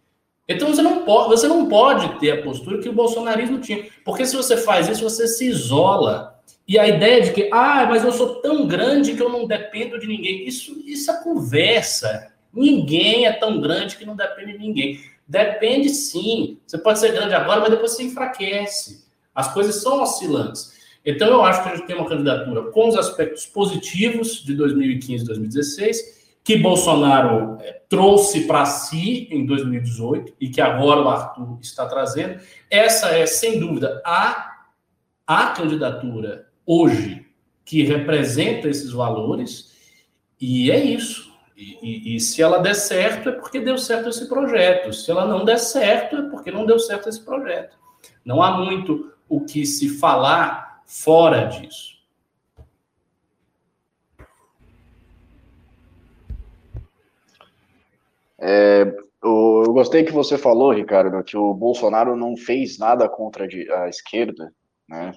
Então 0.47 0.73
você 0.73 0.81
não 0.81 1.05
pode, 1.05 1.29
você 1.29 1.47
não 1.47 1.67
pode 1.67 2.19
ter 2.19 2.31
a 2.31 2.43
postura 2.43 2.81
que 2.81 2.89
o 2.89 2.93
bolsonarismo 2.93 3.59
tinha, 3.59 3.85
porque 4.03 4.25
se 4.25 4.35
você 4.35 4.57
faz 4.57 4.89
isso, 4.89 5.03
você 5.03 5.27
se 5.27 5.47
isola. 5.47 6.33
E 6.67 6.77
a 6.79 6.87
ideia 6.87 7.21
de 7.21 7.31
que, 7.33 7.49
ah, 7.51 7.85
mas 7.89 8.03
eu 8.03 8.11
sou 8.11 8.41
tão 8.41 8.67
grande 8.67 9.13
que 9.13 9.21
eu 9.21 9.29
não 9.29 9.45
dependo 9.45 9.99
de 9.99 10.07
ninguém, 10.07 10.47
isso, 10.47 10.81
isso 10.85 11.11
é 11.11 11.23
conversa. 11.23 12.31
Ninguém 12.53 13.25
é 13.25 13.33
tão 13.33 13.59
grande 13.59 13.97
que 13.97 14.05
não 14.05 14.15
depende 14.15 14.53
de 14.53 14.59
ninguém. 14.59 14.99
Depende 15.27 15.89
sim. 15.89 16.59
Você 16.65 16.77
pode 16.77 16.99
ser 16.99 17.11
grande 17.11 17.33
agora, 17.33 17.61
mas 17.61 17.69
depois 17.69 17.91
você 17.91 18.03
enfraquece. 18.03 19.05
As 19.33 19.53
coisas 19.53 19.81
são 19.81 20.01
oscilantes. 20.01 20.72
Então, 21.05 21.27
eu 21.27 21.43
acho 21.43 21.63
que 21.63 21.69
a 21.69 21.75
gente 21.75 21.85
tem 21.85 21.95
uma 21.95 22.07
candidatura 22.07 22.71
com 22.71 22.87
os 22.87 22.95
aspectos 22.95 23.45
positivos 23.45 24.43
de 24.43 24.53
2015 24.55 25.23
e 25.23 25.27
2016, 25.27 26.23
que 26.43 26.57
Bolsonaro 26.57 27.57
é, 27.61 27.81
trouxe 27.89 28.45
para 28.45 28.65
si 28.65 29.27
em 29.31 29.45
2018 29.45 30.33
e 30.39 30.49
que 30.49 30.61
agora 30.61 31.01
o 31.01 31.09
Arthur 31.09 31.57
está 31.61 31.85
trazendo. 31.85 32.39
Essa 32.69 33.09
é, 33.09 33.25
sem 33.25 33.59
dúvida, 33.59 34.01
a, 34.05 34.65
a 35.27 35.47
candidatura 35.47 36.47
hoje 36.65 37.25
que 37.65 37.83
representa 37.83 38.67
esses 38.69 38.91
valores. 38.91 39.71
E 40.39 40.69
é 40.71 40.83
isso. 40.83 41.31
E, 41.55 41.77
e, 41.81 42.15
e, 42.15 42.19
se 42.19 42.41
ela 42.41 42.59
der 42.59 42.75
certo, 42.75 43.29
é 43.29 43.31
porque 43.31 43.59
deu 43.59 43.77
certo 43.77 44.09
esse 44.09 44.27
projeto. 44.27 44.91
Se 44.91 45.11
ela 45.11 45.25
não 45.25 45.45
der 45.45 45.59
certo, 45.59 46.17
é 46.17 46.21
porque 46.23 46.51
não 46.51 46.65
deu 46.65 46.79
certo 46.79 47.07
esse 47.07 47.21
projeto. 47.21 47.77
Não 48.25 48.41
há 48.41 48.57
muito 48.57 49.11
o 49.29 49.41
que 49.41 49.65
se 49.65 49.97
falar 49.97 50.72
fora 50.85 51.45
disso. 51.45 51.93
É, 58.39 58.81
eu 59.23 59.71
gostei 59.71 60.03
que 60.03 60.11
você 60.11 60.37
falou, 60.37 60.73
Ricardo, 60.73 61.23
que 61.23 61.37
o 61.37 61.53
Bolsonaro 61.53 62.15
não 62.15 62.35
fez 62.35 62.77
nada 62.77 63.07
contra 63.07 63.45
a 63.45 63.87
esquerda, 63.87 64.53
né? 64.87 65.13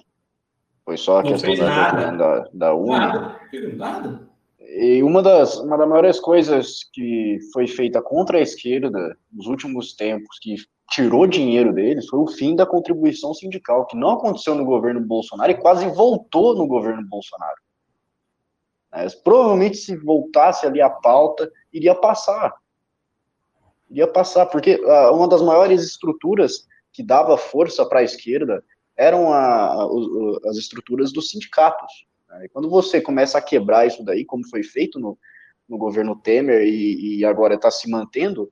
Foi 0.85 0.95
só 0.95 1.19
a 1.19 1.23
não 1.23 1.31
questão 1.31 1.53
da, 1.57 2.11
da, 2.11 2.49
da 2.53 2.73
UNE. 2.73 2.89
Nada, 2.91 3.39
nada. 3.75 4.29
E 4.59 5.03
uma 5.03 5.21
das, 5.21 5.57
uma 5.57 5.77
das 5.77 5.87
maiores 5.87 6.19
coisas 6.19 6.89
que 6.93 7.39
foi 7.51 7.67
feita 7.67 8.01
contra 8.01 8.37
a 8.37 8.41
esquerda 8.41 9.17
nos 9.31 9.47
últimos 9.47 9.93
tempos, 9.93 10.39
que 10.41 10.55
tirou 10.89 11.27
dinheiro 11.27 11.73
deles, 11.73 12.07
foi 12.07 12.19
o 12.19 12.27
fim 12.27 12.55
da 12.55 12.65
contribuição 12.65 13.33
sindical, 13.33 13.85
que 13.85 13.97
não 13.97 14.11
aconteceu 14.11 14.55
no 14.55 14.65
governo 14.65 15.01
Bolsonaro 15.01 15.51
e 15.51 15.59
quase 15.59 15.87
voltou 15.89 16.55
no 16.55 16.67
governo 16.67 17.05
Bolsonaro. 17.07 17.57
Mas, 18.91 19.13
provavelmente, 19.13 19.77
se 19.77 19.95
voltasse 19.95 20.65
ali 20.65 20.81
a 20.81 20.89
pauta, 20.89 21.51
iria 21.73 21.93
passar. 21.93 22.53
Iria 23.89 24.07
passar, 24.07 24.45
porque 24.47 24.75
uh, 24.75 25.13
uma 25.13 25.27
das 25.27 25.41
maiores 25.41 25.83
estruturas 25.83 26.65
que 26.91 27.03
dava 27.03 27.37
força 27.37 27.85
para 27.85 27.99
a 27.99 28.03
esquerda 28.03 28.63
eram 28.95 29.31
a, 29.31 29.83
a, 29.83 29.87
as 30.45 30.57
estruturas 30.57 31.11
dos 31.11 31.29
sindicatos. 31.29 32.07
Né? 32.29 32.45
E 32.45 32.49
quando 32.49 32.69
você 32.69 33.01
começa 33.01 33.37
a 33.37 33.41
quebrar 33.41 33.85
isso 33.85 34.03
daí, 34.03 34.25
como 34.25 34.47
foi 34.47 34.63
feito 34.63 34.99
no, 34.99 35.17
no 35.67 35.77
governo 35.77 36.15
Temer 36.15 36.63
e, 36.63 37.19
e 37.19 37.25
agora 37.25 37.55
está 37.55 37.69
se 37.69 37.89
mantendo, 37.89 38.51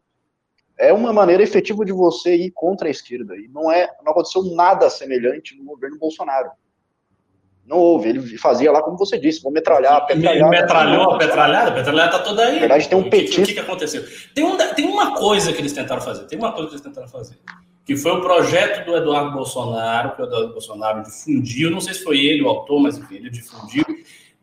é 0.77 0.91
uma 0.91 1.13
maneira 1.13 1.43
efetiva 1.43 1.85
de 1.85 1.91
você 1.91 2.35
ir 2.35 2.51
contra 2.51 2.88
a 2.88 2.91
esquerda. 2.91 3.35
E 3.35 3.47
não 3.47 3.71
é, 3.71 3.89
não 4.03 4.11
aconteceu 4.11 4.43
nada 4.43 4.89
semelhante 4.89 5.55
no 5.57 5.65
governo 5.65 5.97
Bolsonaro. 5.97 6.51
Não 7.65 7.77
houve. 7.77 8.09
Ele 8.09 8.38
fazia 8.38 8.71
lá, 8.71 8.81
como 8.81 8.97
você 8.97 9.17
disse, 9.17 9.41
vou 9.41 9.51
metralhar, 9.51 10.05
petralhar. 10.05 10.49
Metralhou 10.49 11.13
a 11.13 11.17
petralhada? 11.17 11.71
A 11.71 11.73
petralhada 11.73 12.11
tá 12.11 12.19
toda 12.19 12.43
aí. 12.43 12.53
Na 12.53 12.59
verdade, 12.59 12.89
tem 12.89 12.97
um 12.97 13.09
petista. 13.09 13.41
O 13.41 13.45
que, 13.45 13.53
que, 13.53 13.59
aconteceu? 13.59 14.03
Tem, 14.33 14.43
um, 14.43 14.57
tem 14.75 14.88
uma 14.88 15.15
coisa 15.15 15.51
que 15.51 15.59
eles 15.59 15.73
tentaram 15.73 16.01
fazer. 16.01 16.25
Tem 16.25 16.38
uma 16.38 16.51
coisa 16.51 16.67
que 16.67 16.75
eles 16.75 16.85
tentaram 16.85 17.07
fazer 17.07 17.35
que 17.85 17.95
foi 17.95 18.13
o 18.13 18.21
projeto 18.21 18.83
do 18.83 18.97
Eduardo 18.97 19.31
Bolsonaro, 19.31 20.15
que 20.15 20.21
o 20.21 20.25
Eduardo 20.25 20.53
Bolsonaro 20.53 21.03
difundiu, 21.03 21.69
não 21.69 21.79
sei 21.79 21.93
se 21.93 22.03
foi 22.03 22.19
ele 22.19 22.41
o 22.41 22.49
autor, 22.49 22.79
mas 22.79 22.97
enfim, 22.97 23.15
ele 23.17 23.29
difundiu, 23.29 23.85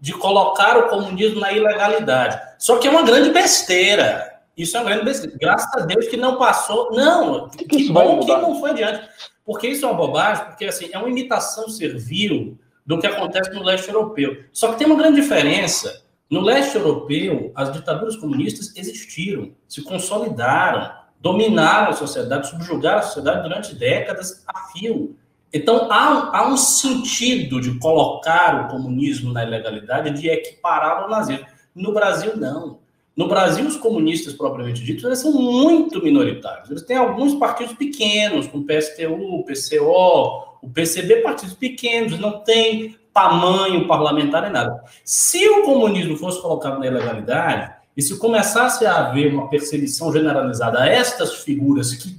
de 0.01 0.13
colocar 0.13 0.79
o 0.79 0.89
comunismo 0.89 1.41
na 1.41 1.53
ilegalidade. 1.53 2.41
Só 2.57 2.79
que 2.79 2.87
é 2.87 2.91
uma 2.91 3.03
grande 3.03 3.31
besteira. 3.31 4.32
Isso 4.57 4.77
é 4.77 4.81
uma 4.81 4.91
grande 4.91 5.05
besteira. 5.05 5.37
Graças 5.41 5.83
a 5.83 5.87
Deus 5.87 6.09
que 6.09 6.17
não 6.17 6.37
passou. 6.37 6.91
Não, 6.93 7.49
que, 7.49 7.65
que 7.65 7.93
bom 7.93 8.21
que 8.21 8.27
não 8.27 8.61
foi 8.61 8.71
adiante. 8.71 9.09
Porque 9.45 9.69
isso 9.69 9.85
é 9.85 9.89
uma 9.89 9.97
bobagem, 9.97 10.45
porque 10.47 10.67
assim, 10.67 10.89
é 10.93 10.99
uma 10.99 11.09
imitação 11.09 11.69
servil 11.69 12.59
do 12.85 12.99
que 12.99 13.07
acontece 13.07 13.51
no 13.53 13.63
leste 13.63 13.89
europeu. 13.89 14.45
Só 14.53 14.73
que 14.73 14.79
tem 14.79 14.87
uma 14.87 14.97
grande 14.97 15.21
diferença. 15.21 16.03
No 16.31 16.41
leste 16.41 16.77
europeu, 16.77 17.53
as 17.55 17.73
ditaduras 17.73 18.17
comunistas 18.17 18.75
existiram, 18.77 19.53
se 19.69 19.83
consolidaram 19.83 21.03
dominaram 21.23 21.91
a 21.91 21.93
sociedade, 21.93 22.49
subjugaram 22.49 22.99
a 22.99 23.03
sociedade 23.03 23.43
durante 23.49 23.75
décadas 23.77 24.43
a 24.47 24.73
fio. 24.73 25.17
Então, 25.53 25.87
há, 25.91 26.37
há 26.37 26.49
um 26.49 26.57
sentido 26.57 27.61
de 27.61 27.79
colocar 27.79 28.65
o 28.65 28.69
comunismo 28.69 29.33
na 29.33 29.45
ilegalidade, 29.45 30.11
de 30.11 30.29
equipará-lo 30.29 31.05
ao 31.05 31.11
nazismo. 31.11 31.47
No 31.75 31.95
Brasil, 31.95 32.37
não. 32.37 32.81
No 33.17 33.29
Brasil, 33.29 33.67
os 33.67 33.77
comunistas, 33.77 34.33
propriamente 34.33 34.83
ditos, 34.83 35.05
eles 35.05 35.19
são 35.19 35.33
muito 35.33 36.03
minoritários. 36.03 36.71
Eles 36.71 36.83
têm 36.83 36.97
alguns 36.97 37.35
partidos 37.35 37.75
pequenos, 37.75 38.47
como 38.47 38.65
PSTU, 38.65 39.45
PCO, 39.45 40.59
o 40.63 40.71
PCB, 40.73 41.17
partidos 41.17 41.55
pequenos, 41.55 42.19
não 42.19 42.41
tem 42.41 42.97
tamanho 43.13 43.87
parlamentar 43.87 44.43
nem 44.43 44.53
nada. 44.53 44.83
Se 45.05 45.47
o 45.49 45.63
comunismo 45.63 46.17
fosse 46.17 46.41
colocado 46.41 46.79
na 46.79 46.87
ilegalidade, 46.87 47.73
e 47.97 48.01
se 48.01 48.19
começasse 48.19 48.87
a 48.87 49.07
haver 49.07 49.33
uma 49.33 49.49
perseguição 49.49 50.13
generalizada 50.13 50.81
a 50.81 50.89
estas 50.89 51.43
figuras 51.43 51.95
que, 51.95 52.17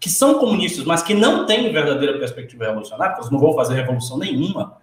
que 0.00 0.10
são 0.10 0.38
comunistas, 0.38 0.84
mas 0.84 1.02
que 1.02 1.14
não 1.14 1.46
têm 1.46 1.72
verdadeira 1.72 2.18
perspectiva 2.18 2.66
revolucionária, 2.66 3.14
elas 3.14 3.30
não 3.30 3.38
vão 3.38 3.54
fazer 3.54 3.74
revolução 3.74 4.18
nenhuma, 4.18 4.78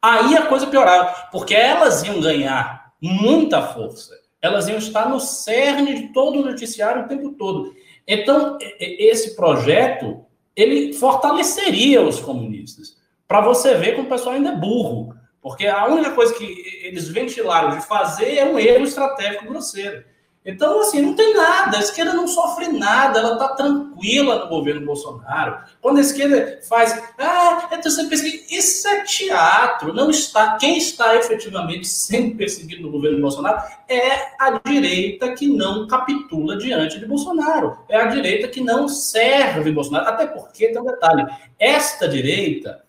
aí 0.00 0.36
a 0.36 0.46
coisa 0.46 0.68
piorava, 0.68 1.12
porque 1.32 1.54
elas 1.54 2.02
iam 2.04 2.20
ganhar 2.20 2.92
muita 3.00 3.60
força, 3.60 4.14
elas 4.42 4.68
iam 4.68 4.78
estar 4.78 5.08
no 5.08 5.20
cerne 5.20 5.94
de 5.94 6.12
todo 6.12 6.40
o 6.40 6.44
noticiário 6.44 7.04
o 7.04 7.08
tempo 7.08 7.30
todo. 7.32 7.74
Então, 8.06 8.58
esse 8.80 9.36
projeto, 9.36 10.26
ele 10.56 10.92
fortaleceria 10.92 12.02
os 12.02 12.18
comunistas, 12.18 12.96
para 13.28 13.40
você 13.40 13.74
ver 13.76 13.94
como 13.94 14.08
o 14.08 14.10
pessoal 14.10 14.34
ainda 14.34 14.50
é 14.50 14.56
burro. 14.56 15.14
Porque 15.40 15.66
a 15.66 15.86
única 15.86 16.10
coisa 16.10 16.34
que 16.34 16.44
eles 16.82 17.08
ventilaram 17.08 17.76
de 17.76 17.86
fazer 17.86 18.36
é 18.36 18.44
um 18.44 18.58
erro 18.58 18.84
estratégico 18.84 19.46
grosseiro. 19.46 20.04
Então, 20.44 20.80
assim, 20.80 21.00
não 21.00 21.14
tem 21.14 21.34
nada. 21.34 21.76
A 21.76 21.80
esquerda 21.80 22.12
não 22.14 22.26
sofre 22.26 22.68
nada, 22.68 23.20
ela 23.20 23.34
está 23.34 23.48
tranquila 23.50 24.40
no 24.40 24.48
governo 24.48 24.84
Bolsonaro. 24.84 25.58
Quando 25.80 25.98
a 25.98 26.00
esquerda 26.00 26.58
faz, 26.68 27.00
ah, 27.18 27.68
então 27.70 27.90
você 27.90 28.04
perseguido. 28.04 28.42
Isso 28.50 28.88
é 28.88 29.04
teatro. 29.04 29.94
Não 29.94 30.10
está. 30.10 30.56
Quem 30.56 30.78
está 30.78 31.14
efetivamente 31.16 31.86
sendo 31.86 32.36
perseguido 32.36 32.82
no 32.82 32.90
governo 32.90 33.20
Bolsonaro 33.20 33.62
é 33.88 34.34
a 34.38 34.60
direita 34.64 35.32
que 35.32 35.46
não 35.46 35.86
capitula 35.86 36.56
diante 36.56 36.98
de 36.98 37.06
Bolsonaro. 37.06 37.78
É 37.88 37.96
a 37.96 38.06
direita 38.06 38.48
que 38.48 38.60
não 38.60 38.88
serve 38.88 39.70
Bolsonaro. 39.70 40.08
Até 40.08 40.26
porque 40.26 40.68
tem 40.68 40.82
um 40.82 40.86
detalhe: 40.86 41.24
esta 41.58 42.08
direita 42.08 42.82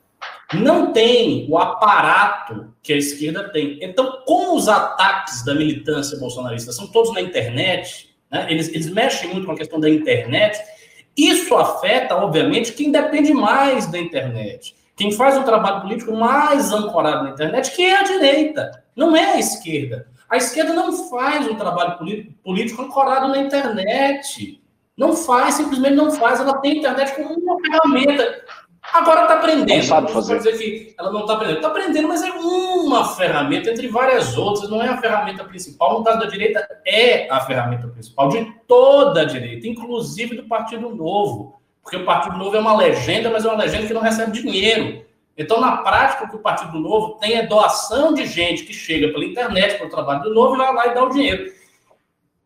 não 0.56 0.92
tem 0.92 1.48
o 1.50 1.58
aparato 1.58 2.74
que 2.82 2.94
a 2.94 2.98
esquerda 2.98 3.50
tem. 3.50 3.80
Então, 3.82 4.22
como 4.26 4.56
os 4.56 4.68
ataques 4.68 5.44
da 5.44 5.54
militância 5.54 6.18
bolsonarista 6.18 6.72
são 6.72 6.88
todos 6.88 7.14
na 7.14 7.22
internet, 7.22 8.16
né, 8.30 8.48
eles, 8.50 8.70
eles 8.70 8.90
mexem 8.90 9.30
muito 9.30 9.46
com 9.46 9.54
a 9.54 9.58
questão 9.58 9.80
da 9.80 9.90
internet, 9.90 10.60
isso 11.16 11.56
afeta, 11.56 12.16
obviamente, 12.16 12.74
quem 12.74 12.92
depende 12.92 13.34
mais 13.34 13.86
da 13.88 14.00
internet. 14.00 14.76
Quem 14.96 15.12
faz 15.12 15.38
um 15.38 15.44
trabalho 15.44 15.82
político 15.82 16.14
mais 16.14 16.72
ancorado 16.72 17.24
na 17.24 17.32
internet, 17.32 17.72
que 17.72 17.84
é 17.84 18.00
a 18.00 18.04
direita, 18.04 18.84
não 18.96 19.16
é 19.16 19.34
a 19.34 19.40
esquerda. 19.40 20.08
A 20.30 20.38
esquerda 20.38 20.74
não 20.74 21.10
faz 21.10 21.48
um 21.48 21.56
trabalho 21.56 21.98
político 22.44 22.82
ancorado 22.82 23.28
na 23.28 23.38
internet. 23.38 24.62
Não 24.98 25.16
faz, 25.16 25.56
simplesmente 25.56 25.96
não 25.96 26.12
faz. 26.12 26.40
Ela 26.40 26.58
tem 26.58 26.74
a 26.74 26.76
internet 26.76 27.16
como 27.16 27.36
uma 27.36 27.60
ferramenta 27.60 28.44
Agora 28.94 29.24
está 29.24 29.34
aprendendo. 29.36 29.76
Não 29.76 29.82
sabe 29.82 30.12
fazer. 30.12 30.38
dizer 30.38 30.58
que 30.58 30.96
ela 31.00 31.12
não 31.12 31.22
está 31.22 31.34
aprendendo. 31.34 31.56
Está 31.56 31.68
aprendendo, 31.70 32.08
mas 32.08 32.22
é 32.22 32.32
uma 32.32 33.04
ferramenta 33.16 33.72
entre 33.72 33.88
várias 33.88 34.38
outras. 34.38 34.70
Não 34.70 34.84
é 34.84 34.88
a 34.88 34.98
ferramenta 34.98 35.44
principal. 35.44 35.98
No 35.98 36.04
caso 36.04 36.20
da 36.20 36.28
direita, 36.28 36.68
é 36.86 37.28
a 37.28 37.40
ferramenta 37.40 37.88
principal 37.88 38.30
de 38.30 38.46
toda 38.68 39.22
a 39.22 39.26
direita, 39.26 39.68
inclusive 39.68 40.36
do 40.36 40.44
Partido 40.44 40.96
Novo. 40.96 41.60
Porque 41.82 41.98
o 41.98 42.06
Partido 42.06 42.38
Novo 42.38 42.56
é 42.56 42.60
uma 42.60 42.78
legenda, 42.78 43.32
mas 43.32 43.44
é 43.44 43.48
uma 43.48 43.64
legenda 43.64 43.88
que 43.88 43.94
não 43.94 44.02
recebe 44.02 44.32
dinheiro. 44.32 45.04
Então, 45.36 45.60
na 45.60 45.78
prática, 45.78 46.26
o 46.26 46.30
que 46.30 46.36
o 46.36 46.40
Partido 46.40 46.80
Novo 46.80 47.16
tem 47.16 47.34
é 47.34 47.48
doação 47.48 48.14
de 48.14 48.28
gente 48.28 48.64
que 48.64 48.74
chega 48.74 49.12
pela 49.12 49.26
internet 49.26 49.76
para 49.80 49.88
o 49.88 49.90
trabalho 49.90 50.22
do 50.22 50.34
Novo 50.36 50.54
e 50.54 50.58
vai 50.60 50.72
lá 50.72 50.88
e 50.88 50.94
dá 50.94 51.04
o 51.04 51.10
dinheiro. 51.10 51.52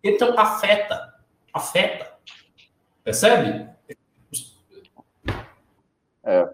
Então, 0.02 0.34
afeta. 0.40 1.14
Afeta. 1.54 2.08
Percebe? 3.04 3.68
É. 6.28 6.46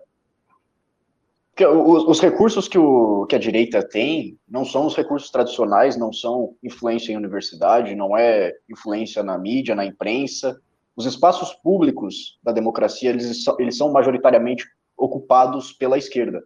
Os, 1.68 2.04
os, 2.06 2.20
recursos 2.20 2.68
que, 2.68 2.78
o, 2.78 3.26
que 3.26 3.36
a 3.36 3.40
direita 3.40 3.88
tem 3.88 4.38
não 4.48 4.64
são 4.64 4.86
os 4.86 4.96
recursos 4.96 5.32
tradicionais, 5.32 5.98
não 5.98 6.14
são 6.14 6.56
influência 6.64 7.12
em 7.12 7.18
universidade, 7.18 7.96
não 7.96 8.16
é 8.16 8.54
influência 8.70 9.24
na 9.24 9.38
mídia, 9.38 9.76
na 9.76 9.86
imprensa. 9.86 10.60
Os 10.96 11.06
espaços 11.06 11.54
públicos 11.54 12.40
da 12.44 12.52
democracia, 12.52 13.10
eles, 13.10 13.44
eles 13.60 13.78
são 13.78 13.92
majoritariamente 13.92 14.66
ocupados 14.96 15.74
pela 15.74 15.98
esquerda. 15.98 16.44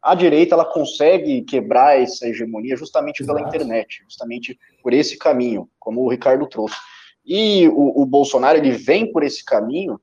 A 0.00 0.14
direita, 0.14 0.54
ela 0.54 0.64
consegue 0.64 1.42
quebrar 1.42 2.00
essa 2.00 2.28
hegemonia 2.28 2.76
justamente 2.76 3.24
pela 3.24 3.42
internet, 3.42 4.02
justamente 4.04 4.58
por 4.82 4.92
esse 4.92 5.18
caminho, 5.18 5.68
como 5.78 6.02
o 6.02 6.08
Ricardo 6.08 6.48
trouxe. 6.48 6.76
E 7.24 7.68
o, 7.68 8.02
o 8.02 8.06
Bolsonaro, 8.06 8.58
ele 8.58 8.70
vem 8.70 9.12
por 9.12 9.22
esse 9.22 9.44
caminho 9.44 10.00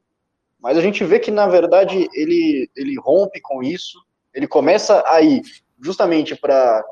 mas 0.60 0.78
a 0.78 0.82
gente 0.82 1.04
vê 1.04 1.20
que, 1.20 1.32
na 1.32 1.48
verdade, 1.48 2.08
ele, 2.14 2.70
ele 2.76 3.00
rompe 3.00 3.40
com 3.42 3.62
isso, 3.62 4.00
ele 4.34 4.48
começa 4.48 5.04
a 5.08 5.22
ir 5.22 5.42
justamente 5.82 6.36
para 6.36 6.84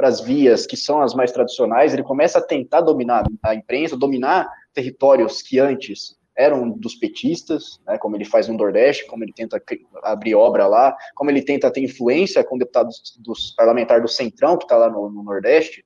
as 0.00 0.20
vias 0.20 0.66
que 0.66 0.76
são 0.76 1.00
as 1.00 1.14
mais 1.14 1.32
tradicionais, 1.32 1.92
ele 1.92 2.02
começa 2.02 2.38
a 2.38 2.42
tentar 2.42 2.82
dominar 2.82 3.24
a 3.42 3.54
imprensa, 3.54 3.96
dominar 3.96 4.48
territórios 4.72 5.40
que 5.40 5.58
antes 5.58 6.16
eram 6.36 6.68
dos 6.68 6.96
petistas, 6.96 7.80
né, 7.86 7.96
como 7.96 8.16
ele 8.16 8.24
faz 8.24 8.48
no 8.48 8.56
Nordeste, 8.56 9.06
como 9.06 9.22
ele 9.22 9.32
tenta 9.32 9.62
abrir 10.02 10.34
obra 10.34 10.66
lá, 10.66 10.96
como 11.14 11.30
ele 11.30 11.42
tenta 11.42 11.70
ter 11.70 11.80
influência 11.80 12.42
com 12.42 12.58
deputados 12.58 13.16
dos 13.20 13.52
parlamentares 13.52 14.02
do 14.02 14.08
Centrão, 14.08 14.58
que 14.58 14.64
está 14.64 14.76
lá 14.76 14.90
no, 14.90 15.08
no, 15.08 15.22
Nordeste. 15.22 15.84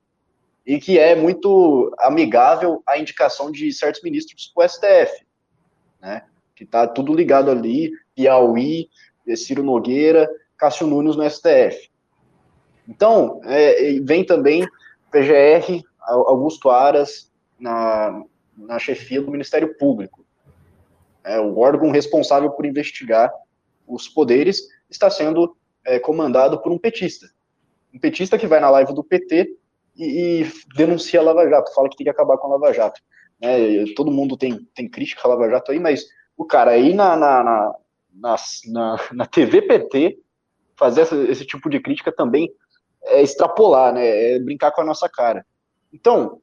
e 0.65 0.79
que 0.79 0.97
é 0.97 1.15
muito 1.15 1.93
amigável 1.99 2.81
à 2.87 2.97
indicação 2.97 3.51
de 3.51 3.71
certos 3.71 4.01
ministros 4.01 4.51
para 4.53 4.65
o 4.65 4.69
STF, 4.69 5.25
né? 6.01 6.23
Que 6.59 6.65
está 6.65 6.85
tudo 6.85 7.13
ligado 7.13 7.49
ali, 7.49 7.89
Piauí, 8.13 8.89
Ciro 9.37 9.63
Nogueira, 9.63 10.29
Cássio 10.57 10.87
Nunes 10.87 11.15
no 11.15 11.23
STF. 11.23 11.89
Então, 12.85 13.39
é, 13.45 13.97
vem 14.01 14.25
também 14.25 14.67
PGR, 15.09 15.81
Augusto 16.01 16.69
Aras, 16.69 17.31
na, 17.57 18.25
na 18.57 18.77
chefia 18.77 19.21
do 19.21 19.31
Ministério 19.31 19.73
Público. 19.77 20.25
É, 21.23 21.39
o 21.39 21.57
órgão 21.59 21.91
responsável 21.91 22.51
por 22.51 22.65
investigar 22.65 23.31
os 23.87 24.09
poderes 24.09 24.67
está 24.89 25.09
sendo 25.09 25.55
é, 25.85 25.97
comandado 25.97 26.61
por 26.61 26.73
um 26.73 26.77
petista. 26.77 27.29
Um 27.93 27.99
petista 27.99 28.37
que 28.37 28.47
vai 28.47 28.59
na 28.59 28.69
live 28.69 28.93
do 28.93 29.03
PT 29.03 29.55
e, 29.95 30.41
e, 30.41 30.51
denuncia 30.75 31.21
a 31.21 31.23
Lava 31.23 31.47
Jato, 31.47 31.73
fala 31.73 31.87
que 31.87 31.95
tem 31.95 32.03
que 32.03 32.11
acabar 32.11 32.37
com 32.37 32.47
a 32.47 32.57
Lava 32.57 32.73
Jato. 32.73 32.99
É, 33.41 33.85
todo 33.95 34.11
mundo 34.11 34.35
tem, 34.35 34.67
tem 34.75 34.89
crítica 34.89 35.21
à 35.23 35.29
Lava 35.29 35.49
Jato 35.49 35.71
aí, 35.71 35.79
mas 35.79 36.05
o 36.39 36.45
cara 36.45 36.71
aí 36.71 36.93
na, 36.93 37.17
na, 37.17 37.43
na, 37.43 37.75
na, 38.13 38.35
na, 38.67 38.99
na 39.11 39.25
TV 39.25 39.61
PT 39.61 40.17
fazer 40.77 41.01
esse 41.29 41.45
tipo 41.45 41.69
de 41.69 41.81
crítica 41.81 42.13
também 42.13 42.49
é 43.03 43.21
extrapolar, 43.21 43.93
né? 43.93 44.07
É 44.07 44.39
brincar 44.39 44.71
com 44.71 44.79
a 44.79 44.85
nossa 44.85 45.09
cara. 45.09 45.45
Então, 45.91 46.39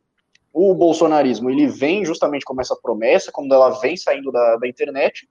o 0.53 0.75
bolsonarismo 0.75 1.49
ele 1.49 1.67
vem 1.67 2.05
justamente 2.05 2.45
como 2.45 2.61
essa 2.61 2.77
promessa, 2.77 3.33
quando 3.33 3.55
ela 3.55 3.71
vem 3.81 3.97
saindo 3.97 4.31
da, 4.31 4.57
da 4.57 4.69
internet, 4.69 5.27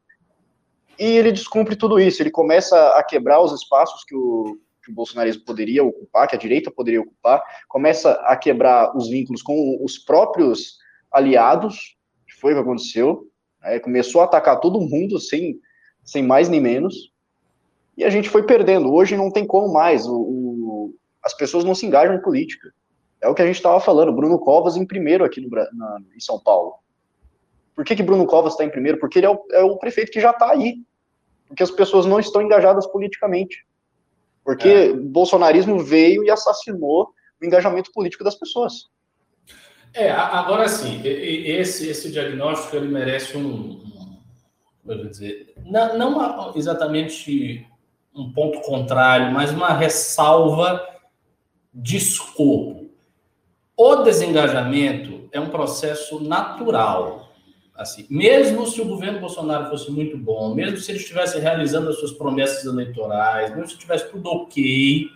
e 0.98 1.06
ele 1.06 1.32
descumpre 1.32 1.76
tudo 1.76 2.00
isso. 2.00 2.24
Ele 2.24 2.32
começa 2.32 2.90
a 2.98 3.04
quebrar 3.04 3.42
os 3.42 3.54
espaços 3.54 4.04
que 4.04 4.16
o, 4.16 4.58
que 4.84 4.92
o 4.92 4.96
bolsonarismo 4.96 5.46
poderia 5.46 5.84
ocupar, 5.84 6.28
que 6.28 6.36
a 6.36 6.40
direita 6.40 6.72
poderia 6.72 7.02
ocupar, 7.02 7.44
começa 7.68 8.14
a 8.14 8.36
quebrar 8.36 8.98
os 8.98 9.10
vínculos 9.10 9.44
com 9.44 9.78
os 9.86 10.00
próprios 10.00 10.80
aliados, 11.12 11.96
que 12.28 12.34
foi 12.34 12.54
o 12.54 12.56
que 12.56 12.62
aconteceu, 12.64 13.30
né? 13.66 13.80
começou 13.80 14.22
a 14.22 14.26
atacar 14.26 14.60
todo 14.60 14.80
mundo 14.80 15.20
sem, 15.20 15.60
sem 16.04 16.24
mais 16.24 16.48
nem 16.48 16.62
menos, 16.62 17.12
e 17.98 18.04
a 18.04 18.10
gente 18.10 18.30
foi 18.30 18.44
perdendo. 18.44 18.94
Hoje 18.94 19.18
não 19.18 19.32
tem 19.32 19.46
como 19.46 19.72
mais, 19.74 20.06
o, 20.06 20.16
o 20.16 20.96
as 21.24 21.34
pessoas 21.34 21.64
não 21.64 21.74
se 21.74 21.86
engajam 21.86 22.16
em 22.16 22.22
política. 22.22 22.72
É 23.20 23.28
o 23.28 23.34
que 23.34 23.42
a 23.42 23.46
gente 23.48 23.56
estava 23.56 23.80
falando, 23.80 24.14
Bruno 24.14 24.38
Covas 24.38 24.78
em 24.78 24.86
primeiro 24.86 25.26
aqui 25.26 25.42
no, 25.42 25.50
na, 25.50 25.98
em 26.16 26.20
São 26.20 26.40
Paulo. 26.40 26.76
Por 27.76 27.84
que, 27.84 27.96
que 27.96 28.04
Bruno 28.04 28.28
Covas 28.28 28.54
está 28.54 28.64
em 28.64 28.70
primeiro? 28.70 29.00
Porque 29.00 29.20
ele 29.20 29.26
é 29.26 29.30
o, 29.30 29.44
é 29.52 29.64
o 29.64 29.78
prefeito 29.78 30.12
que 30.12 30.22
já 30.22 30.30
está 30.30 30.52
aí. 30.52 30.84
Porque 31.48 31.64
as 31.64 31.72
pessoas 31.72 32.06
não 32.06 32.20
estão 32.20 32.42
engajadas 32.42 32.86
politicamente. 32.88 33.66
Porque 34.44 34.70
é. 34.70 34.92
o 34.92 35.04
bolsonarismo 35.04 35.80
veio 35.80 36.24
e 36.24 36.30
assassinou 36.30 37.10
o 37.42 37.46
engajamento 37.46 37.92
político 37.92 38.24
das 38.24 38.36
pessoas. 38.36 38.86
É, 39.96 40.12
agora 40.12 40.68
sim, 40.68 41.02
esse, 41.06 41.88
esse 41.88 42.12
diagnóstico 42.12 42.76
ele 42.76 42.90
merece 42.90 43.38
um, 43.38 43.82
um 44.86 44.92
eu 44.92 45.08
dizer, 45.08 45.54
não, 45.66 45.98
não 45.98 46.54
exatamente 46.58 47.66
um 48.14 48.32
ponto 48.34 48.60
contrário, 48.60 49.32
mas 49.32 49.52
uma 49.52 49.70
ressalva 49.70 50.86
de 51.74 51.96
escopo. 51.96 52.90
O 53.78 53.96
desengajamento 53.98 55.30
é 55.32 55.40
um 55.40 55.50
processo 55.50 56.20
natural. 56.20 57.32
Assim, 57.74 58.06
mesmo 58.10 58.66
se 58.68 58.82
o 58.82 58.86
governo 58.86 59.22
Bolsonaro 59.22 59.70
fosse 59.70 59.90
muito 59.92 60.18
bom, 60.18 60.54
mesmo 60.54 60.78
se 60.78 60.92
ele 60.92 61.00
estivesse 61.00 61.40
realizando 61.40 61.90
as 61.90 61.98
suas 62.00 62.12
promessas 62.12 62.66
eleitorais, 62.66 63.52
mesmo 63.52 63.68
se 63.68 63.74
estivesse 63.74 64.10
tudo 64.12 64.30
ok, 64.30 65.10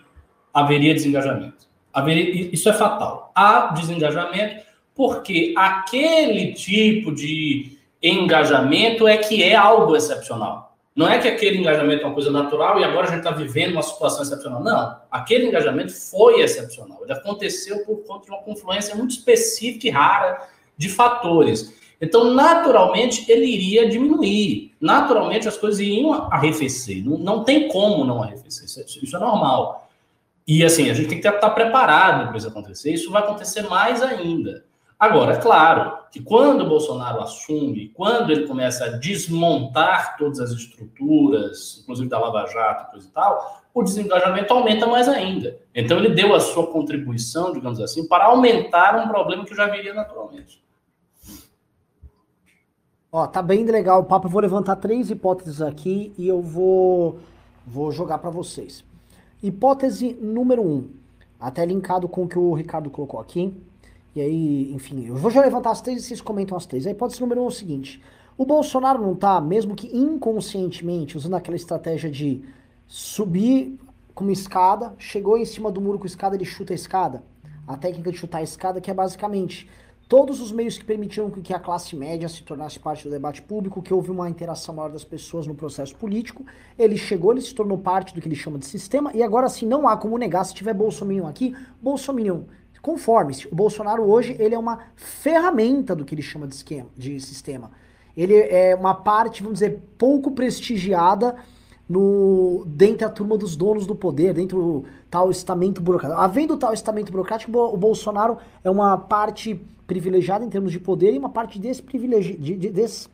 haveria 0.52 0.94
desengajamento. 0.94 1.68
Haveria, 1.92 2.50
isso 2.52 2.68
é 2.68 2.72
fatal. 2.72 3.30
Há 3.34 3.68
desengajamento 3.68 4.69
porque 4.94 5.54
aquele 5.56 6.52
tipo 6.52 7.12
de 7.14 7.78
engajamento 8.02 9.06
é 9.06 9.16
que 9.16 9.42
é 9.42 9.54
algo 9.54 9.96
excepcional. 9.96 10.76
Não 10.94 11.08
é 11.08 11.18
que 11.18 11.28
aquele 11.28 11.58
engajamento 11.58 12.02
é 12.02 12.06
uma 12.06 12.14
coisa 12.14 12.30
natural 12.30 12.80
e 12.80 12.84
agora 12.84 13.06
a 13.06 13.10
gente 13.10 13.20
está 13.20 13.30
vivendo 13.30 13.72
uma 13.72 13.82
situação 13.82 14.22
excepcional. 14.22 14.62
Não. 14.62 14.96
Aquele 15.10 15.46
engajamento 15.46 15.92
foi 15.92 16.40
excepcional. 16.40 16.98
Ele 17.02 17.12
aconteceu 17.12 17.84
por 17.84 18.04
conta 18.04 18.26
de 18.26 18.30
uma 18.32 18.42
confluência 18.42 18.94
muito 18.94 19.12
específica 19.12 19.86
e 19.86 19.90
rara 19.90 20.48
de 20.76 20.88
fatores. 20.88 21.74
Então, 22.00 22.32
naturalmente, 22.32 23.30
ele 23.30 23.46
iria 23.46 23.88
diminuir. 23.88 24.74
Naturalmente, 24.80 25.46
as 25.46 25.56
coisas 25.56 25.80
iriam 25.80 26.12
arrefecer. 26.32 27.04
Não, 27.04 27.18
não 27.18 27.44
tem 27.44 27.68
como 27.68 28.04
não 28.04 28.22
arrefecer. 28.22 28.64
Isso, 28.64 28.80
é, 28.80 28.84
isso 28.84 29.16
é 29.16 29.20
normal. 29.20 29.88
E, 30.46 30.64
assim, 30.64 30.90
a 30.90 30.94
gente 30.94 31.08
tem 31.08 31.20
que 31.20 31.28
estar 31.28 31.50
preparado 31.50 32.28
para 32.28 32.38
isso 32.38 32.48
acontecer. 32.48 32.92
Isso 32.92 33.10
vai 33.10 33.22
acontecer 33.22 33.62
mais 33.62 34.02
ainda. 34.02 34.64
Agora, 35.00 35.32
é 35.32 35.36
claro 35.38 35.96
que 36.12 36.20
quando 36.20 36.60
o 36.60 36.68
Bolsonaro 36.68 37.22
assume, 37.22 37.88
quando 37.88 38.30
ele 38.30 38.46
começa 38.46 38.84
a 38.84 38.88
desmontar 38.88 40.18
todas 40.18 40.38
as 40.40 40.50
estruturas, 40.50 41.78
inclusive 41.82 42.06
da 42.06 42.18
Lava 42.18 42.46
Jato 42.46 42.90
coisa 42.90 43.08
e 43.08 43.10
tal, 43.10 43.62
o 43.72 43.82
desengajamento 43.82 44.52
aumenta 44.52 44.86
mais 44.86 45.08
ainda. 45.08 45.58
Então, 45.74 45.96
ele 45.96 46.10
deu 46.10 46.34
a 46.34 46.40
sua 46.40 46.66
contribuição, 46.66 47.50
digamos 47.50 47.80
assim, 47.80 48.06
para 48.06 48.26
aumentar 48.26 48.94
um 49.02 49.08
problema 49.08 49.46
que 49.46 49.54
já 49.54 49.66
viria 49.68 49.94
naturalmente. 49.94 50.62
Ó, 53.10 53.26
tá 53.26 53.40
bem 53.40 53.64
legal 53.64 54.02
o 54.02 54.04
papo. 54.04 54.26
Eu 54.26 54.30
vou 54.30 54.42
levantar 54.42 54.76
três 54.76 55.10
hipóteses 55.10 55.62
aqui 55.62 56.12
e 56.18 56.28
eu 56.28 56.42
vou, 56.42 57.20
vou 57.66 57.90
jogar 57.90 58.18
para 58.18 58.28
vocês. 58.28 58.84
Hipótese 59.42 60.12
número 60.20 60.62
um, 60.62 60.90
até 61.40 61.64
linkado 61.64 62.06
com 62.06 62.24
o 62.24 62.28
que 62.28 62.38
o 62.38 62.52
Ricardo 62.52 62.90
colocou 62.90 63.18
aqui. 63.18 63.69
E 64.14 64.20
aí, 64.20 64.72
enfim, 64.72 65.06
eu 65.06 65.14
vou 65.14 65.30
já 65.30 65.40
levantar 65.40 65.70
as 65.70 65.80
três 65.80 66.02
e 66.02 66.06
vocês 66.06 66.20
comentam 66.20 66.56
as 66.56 66.66
três. 66.66 66.86
A 66.86 66.90
hipótese 66.90 67.20
número 67.20 67.42
um 67.42 67.44
é 67.44 67.48
o 67.48 67.50
seguinte: 67.50 68.02
o 68.36 68.44
Bolsonaro 68.44 69.00
não 69.00 69.14
tá, 69.14 69.40
mesmo 69.40 69.74
que 69.74 69.94
inconscientemente, 69.96 71.16
usando 71.16 71.36
aquela 71.36 71.56
estratégia 71.56 72.10
de 72.10 72.42
subir 72.86 73.78
com 74.14 74.24
uma 74.24 74.32
escada, 74.32 74.94
chegou 74.98 75.38
em 75.38 75.44
cima 75.44 75.70
do 75.70 75.80
muro 75.80 75.98
com 75.98 76.04
a 76.04 76.06
escada, 76.06 76.34
ele 76.34 76.44
chuta 76.44 76.72
a 76.72 76.74
escada. 76.74 77.22
A 77.66 77.76
técnica 77.76 78.10
de 78.10 78.18
chutar 78.18 78.38
a 78.38 78.42
escada, 78.42 78.80
que 78.80 78.90
é 78.90 78.94
basicamente 78.94 79.68
todos 80.08 80.40
os 80.40 80.50
meios 80.50 80.76
que 80.76 80.84
permitiram 80.84 81.30
que 81.30 81.54
a 81.54 81.60
classe 81.60 81.94
média 81.94 82.28
se 82.28 82.42
tornasse 82.42 82.80
parte 82.80 83.04
do 83.04 83.10
debate 83.10 83.40
público, 83.40 83.80
que 83.80 83.94
houve 83.94 84.10
uma 84.10 84.28
interação 84.28 84.74
maior 84.74 84.90
das 84.90 85.04
pessoas 85.04 85.46
no 85.46 85.54
processo 85.54 85.94
político, 85.94 86.44
ele 86.76 86.96
chegou, 86.96 87.30
ele 87.30 87.40
se 87.40 87.54
tornou 87.54 87.78
parte 87.78 88.12
do 88.12 88.20
que 88.20 88.26
ele 88.26 88.34
chama 88.34 88.58
de 88.58 88.66
sistema, 88.66 89.12
e 89.14 89.22
agora 89.22 89.48
sim 89.48 89.66
não 89.66 89.86
há 89.86 89.96
como 89.96 90.18
negar, 90.18 90.42
se 90.42 90.52
tiver 90.52 90.74
Bolsonaro 90.74 91.28
aqui, 91.28 91.54
Bolsonaro 91.80 92.48
Conforme-se, 92.82 93.46
o 93.48 93.54
Bolsonaro 93.54 94.02
hoje 94.02 94.36
ele 94.38 94.54
é 94.54 94.58
uma 94.58 94.78
ferramenta 94.96 95.94
do 95.94 96.04
que 96.04 96.14
ele 96.14 96.22
chama 96.22 96.46
de, 96.46 96.54
esquema, 96.54 96.88
de 96.96 97.20
sistema. 97.20 97.70
Ele 98.16 98.34
é 98.34 98.74
uma 98.74 98.94
parte, 98.94 99.42
vamos 99.42 99.60
dizer, 99.60 99.80
pouco 99.96 100.30
prestigiada 100.30 101.36
no 101.88 102.62
dentro 102.66 102.98
da 102.98 103.08
turma 103.08 103.36
dos 103.36 103.56
donos 103.56 103.84
do 103.84 103.94
poder, 103.94 104.32
dentro 104.32 104.62
do 104.62 104.84
tal 105.10 105.30
estamento 105.30 105.80
burocrático. 105.80 106.20
Havendo 106.20 106.56
tal 106.56 106.72
estamento 106.72 107.10
burocrático, 107.10 107.50
o 107.52 107.76
Bolsonaro 107.76 108.38
é 108.62 108.70
uma 108.70 108.96
parte 108.96 109.60
privilegiada 109.86 110.44
em 110.44 110.48
termos 110.48 110.70
de 110.70 110.78
poder 110.78 111.12
e 111.12 111.18
uma 111.18 111.30
parte 111.30 111.58
desprivilegi 111.58 112.36
de, 112.36 112.56
de, 112.56 112.70
des, 112.70 113.06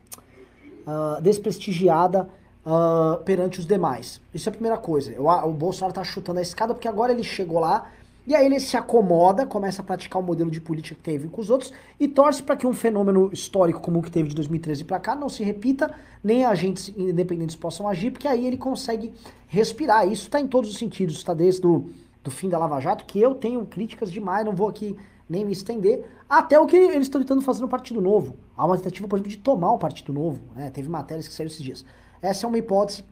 uh, 0.85 1.19
desprestigiada 1.21 2.29
uh, 2.63 3.23
perante 3.23 3.59
os 3.59 3.65
demais. 3.65 4.21
Isso 4.31 4.47
é 4.47 4.51
a 4.51 4.53
primeira 4.53 4.77
coisa. 4.77 5.11
O, 5.19 5.27
o 5.27 5.53
Bolsonaro 5.53 5.91
está 5.91 6.03
chutando 6.03 6.37
a 6.37 6.43
escada 6.43 6.75
porque 6.75 6.87
agora 6.87 7.11
ele 7.11 7.23
chegou 7.23 7.59
lá 7.59 7.87
e 8.27 8.35
aí 8.35 8.45
ele 8.45 8.59
se 8.59 8.75
acomoda, 8.75 9.45
começa 9.45 9.81
a 9.81 9.85
praticar 9.85 10.21
o 10.21 10.25
modelo 10.25 10.51
de 10.51 10.59
política 10.59 10.95
que 10.95 11.01
teve 11.01 11.29
com 11.29 11.39
os 11.39 11.49
outros 11.49 11.71
e 11.97 12.09
torce 12.09 12.43
para 12.43 12.57
que 12.57 12.67
um 12.67 12.73
fenômeno 12.73 13.29
histórico 13.31 13.79
como 13.79 13.99
o 13.99 14.03
que 14.03 14.11
teve 14.11 14.27
de 14.27 14.35
2013 14.35 14.83
para 14.83 14.99
cá 14.99 15.15
não 15.15 15.29
se 15.29 15.45
repita, 15.45 15.95
nem 16.21 16.43
agentes 16.43 16.93
independentes 16.97 17.55
possam 17.55 17.87
agir, 17.87 18.11
porque 18.11 18.27
aí 18.27 18.45
ele 18.45 18.57
consegue 18.57 19.13
respirar. 19.47 20.05
Isso 20.05 20.23
está 20.23 20.41
em 20.41 20.47
todos 20.47 20.69
os 20.69 20.77
sentidos, 20.77 21.15
está 21.15 21.33
desde 21.33 21.65
o 21.65 21.89
do 22.21 22.29
fim 22.29 22.49
da 22.49 22.57
Lava 22.57 22.81
Jato, 22.81 23.05
que 23.05 23.17
eu 23.17 23.33
tenho 23.33 23.65
críticas 23.65 24.11
demais, 24.11 24.45
não 24.45 24.53
vou 24.53 24.67
aqui 24.67 24.97
nem 25.29 25.45
me 25.45 25.53
estender, 25.53 26.05
até 26.29 26.59
o 26.59 26.65
que 26.65 26.75
eles 26.75 27.03
estão 27.03 27.21
tentando 27.21 27.41
fazer 27.41 27.61
no 27.61 27.69
Partido 27.69 28.01
Novo. 28.01 28.35
Há 28.57 28.65
uma 28.65 28.75
tentativa, 28.75 29.07
por 29.07 29.15
exemplo, 29.15 29.31
de 29.31 29.37
tomar 29.37 29.71
o 29.71 29.77
Partido 29.77 30.11
Novo. 30.11 30.41
Né? 30.53 30.69
Teve 30.69 30.89
matérias 30.89 31.29
que 31.29 31.33
saíram 31.33 31.49
esses 31.49 31.63
dias. 31.63 31.85
Essa 32.21 32.45
é 32.45 32.49
uma 32.49 32.57
hipótese. 32.57 33.05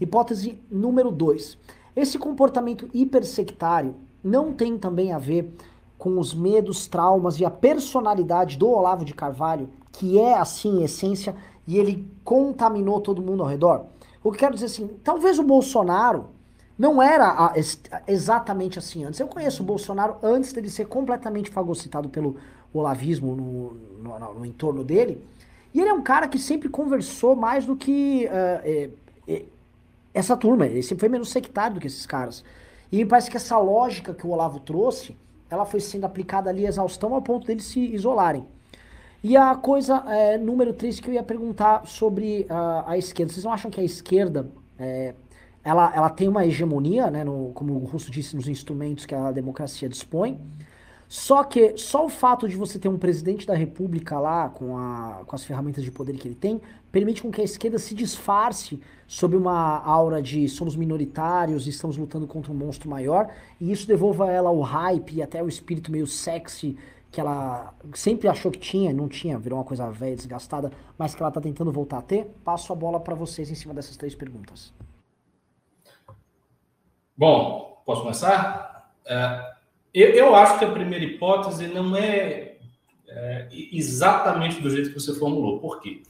Hipótese 0.00 0.60
número 0.68 1.12
dois. 1.12 1.56
Esse 1.94 2.18
comportamento 2.18 2.88
hipersectário 2.92 3.94
não 4.22 4.52
tem 4.52 4.78
também 4.78 5.12
a 5.12 5.18
ver 5.18 5.52
com 5.96 6.18
os 6.18 6.32
medos, 6.32 6.86
traumas 6.86 7.40
e 7.40 7.44
a 7.44 7.50
personalidade 7.50 8.56
do 8.56 8.68
Olavo 8.68 9.04
de 9.04 9.14
Carvalho, 9.14 9.68
que 9.92 10.18
é 10.18 10.38
assim 10.38 10.80
em 10.80 10.84
essência, 10.84 11.34
e 11.66 11.76
ele 11.76 12.08
contaminou 12.24 13.00
todo 13.00 13.22
mundo 13.22 13.42
ao 13.42 13.48
redor? 13.48 13.86
O 14.22 14.30
que 14.32 14.38
quero 14.38 14.54
dizer 14.54 14.66
assim, 14.66 14.88
talvez 15.02 15.38
o 15.38 15.42
Bolsonaro 15.42 16.26
não 16.78 17.02
era 17.02 17.52
exatamente 18.06 18.78
assim 18.78 19.04
antes. 19.04 19.18
Eu 19.18 19.26
conheço 19.26 19.62
o 19.62 19.66
Bolsonaro 19.66 20.16
antes 20.22 20.52
dele 20.52 20.70
ser 20.70 20.86
completamente 20.86 21.50
fagocitado 21.50 22.08
pelo 22.08 22.36
olavismo 22.72 23.34
no, 23.34 23.72
no, 24.02 24.34
no 24.34 24.46
entorno 24.46 24.84
dele. 24.84 25.22
E 25.74 25.80
ele 25.80 25.90
é 25.90 25.92
um 25.92 26.02
cara 26.02 26.28
que 26.28 26.38
sempre 26.38 26.68
conversou 26.68 27.34
mais 27.34 27.66
do 27.66 27.74
que 27.76 28.26
uh, 28.26 28.60
é, 28.62 28.90
é, 29.26 29.44
essa 30.14 30.36
turma. 30.36 30.66
Ele 30.66 30.82
sempre 30.82 31.00
foi 31.00 31.08
menos 31.08 31.30
sectário 31.30 31.74
do 31.74 31.80
que 31.80 31.86
esses 31.86 32.06
caras. 32.06 32.44
E 32.90 32.98
me 32.98 33.06
parece 33.06 33.30
que 33.30 33.36
essa 33.36 33.58
lógica 33.58 34.14
que 34.14 34.26
o 34.26 34.30
Olavo 34.30 34.60
trouxe, 34.60 35.16
ela 35.50 35.64
foi 35.64 35.80
sendo 35.80 36.04
aplicada 36.04 36.50
ali 36.50 36.66
exaustão 36.66 37.14
ao 37.14 37.22
ponto 37.22 37.46
deles 37.46 37.64
se 37.64 37.80
isolarem. 37.80 38.46
E 39.22 39.36
a 39.36 39.54
coisa 39.54 40.04
é, 40.06 40.38
número 40.38 40.72
3 40.72 41.00
que 41.00 41.10
eu 41.10 41.14
ia 41.14 41.22
perguntar 41.22 41.86
sobre 41.86 42.46
uh, 42.50 42.84
a 42.86 42.96
esquerda. 42.96 43.32
Vocês 43.32 43.44
não 43.44 43.52
acham 43.52 43.70
que 43.70 43.80
a 43.80 43.84
esquerda 43.84 44.48
é, 44.78 45.14
ela, 45.64 45.92
ela 45.94 46.10
tem 46.10 46.28
uma 46.28 46.46
hegemonia, 46.46 47.10
né, 47.10 47.24
no, 47.24 47.50
como 47.52 47.74
o 47.74 47.84
Russo 47.84 48.10
disse, 48.10 48.36
nos 48.36 48.48
instrumentos 48.48 49.04
que 49.04 49.14
a 49.14 49.32
democracia 49.32 49.88
dispõe? 49.88 50.40
Só 51.08 51.42
que 51.42 51.76
só 51.76 52.04
o 52.04 52.08
fato 52.08 52.46
de 52.46 52.54
você 52.54 52.78
ter 52.78 52.88
um 52.88 52.98
presidente 52.98 53.46
da 53.46 53.54
república 53.54 54.20
lá, 54.20 54.50
com, 54.50 54.76
a, 54.76 55.22
com 55.26 55.34
as 55.34 55.42
ferramentas 55.42 55.82
de 55.82 55.90
poder 55.90 56.16
que 56.16 56.28
ele 56.28 56.34
tem, 56.34 56.60
permite 56.90 57.22
com 57.22 57.30
que 57.30 57.40
a 57.40 57.44
esquerda 57.44 57.78
se 57.78 57.94
disfarce 57.94 58.80
sob 59.06 59.36
uma 59.36 59.82
aura 59.82 60.20
de 60.20 60.48
somos 60.48 60.76
minoritários 60.76 61.66
e 61.66 61.70
estamos 61.70 61.96
lutando 61.96 62.26
contra 62.26 62.52
um 62.52 62.54
monstro 62.54 62.88
maior, 62.88 63.32
e 63.60 63.72
isso 63.72 63.86
devolva 63.86 64.26
a 64.26 64.30
ela 64.30 64.50
o 64.50 64.60
hype 64.60 65.16
e 65.16 65.22
até 65.22 65.42
o 65.42 65.48
espírito 65.48 65.90
meio 65.90 66.06
sexy 66.06 66.76
que 67.10 67.20
ela 67.20 67.74
sempre 67.94 68.28
achou 68.28 68.50
que 68.50 68.58
tinha, 68.58 68.92
não 68.92 69.08
tinha, 69.08 69.38
virou 69.38 69.58
uma 69.58 69.64
coisa 69.64 69.90
velha, 69.90 70.14
desgastada, 70.14 70.70
mas 70.98 71.14
que 71.14 71.22
ela 71.22 71.30
está 71.30 71.40
tentando 71.40 71.72
voltar 71.72 71.98
a 71.98 72.02
ter. 72.02 72.26
Passo 72.44 72.72
a 72.72 72.76
bola 72.76 73.00
para 73.00 73.14
vocês 73.14 73.50
em 73.50 73.54
cima 73.54 73.72
dessas 73.72 73.96
três 73.96 74.14
perguntas. 74.14 74.74
Bom, 77.16 77.82
posso 77.84 78.02
começar? 78.02 78.92
É, 79.06 79.52
eu, 79.94 80.10
eu, 80.10 80.34
acho 80.34 80.58
que 80.58 80.64
a 80.64 80.70
primeira 80.70 81.04
hipótese 81.04 81.66
não 81.68 81.96
é, 81.96 82.58
é, 83.08 83.48
exatamente 83.72 84.60
do 84.60 84.70
jeito 84.70 84.90
que 84.90 85.00
você 85.00 85.14
formulou. 85.14 85.58
Por 85.60 85.80
quê? 85.80 86.02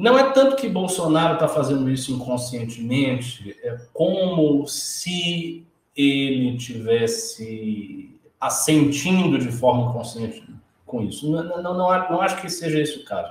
Não 0.00 0.18
é 0.18 0.32
tanto 0.32 0.56
que 0.56 0.66
Bolsonaro 0.66 1.34
está 1.34 1.46
fazendo 1.46 1.90
isso 1.90 2.10
inconscientemente, 2.10 3.54
é 3.62 3.76
como 3.92 4.66
se 4.66 5.66
ele 5.94 6.56
tivesse 6.56 8.18
assentindo 8.40 9.38
de 9.38 9.52
forma 9.52 9.90
inconsciente 9.90 10.42
com 10.86 11.02
isso. 11.02 11.30
Não, 11.30 11.44
não, 11.62 11.62
não, 11.62 12.10
não 12.10 12.22
acho 12.22 12.40
que 12.40 12.48
seja 12.48 12.80
esse 12.80 13.00
o 13.00 13.04
caso. 13.04 13.30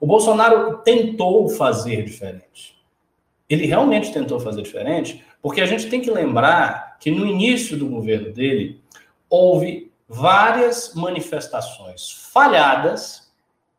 O 0.00 0.06
Bolsonaro 0.06 0.78
tentou 0.78 1.50
fazer 1.50 2.02
diferente. 2.02 2.82
Ele 3.46 3.66
realmente 3.66 4.10
tentou 4.10 4.40
fazer 4.40 4.62
diferente, 4.62 5.22
porque 5.42 5.60
a 5.60 5.66
gente 5.66 5.90
tem 5.90 6.00
que 6.00 6.10
lembrar 6.10 6.96
que 6.98 7.10
no 7.10 7.26
início 7.26 7.76
do 7.76 7.90
governo 7.90 8.32
dele 8.32 8.80
houve 9.28 9.92
várias 10.08 10.94
manifestações 10.94 12.10
falhadas 12.32 13.25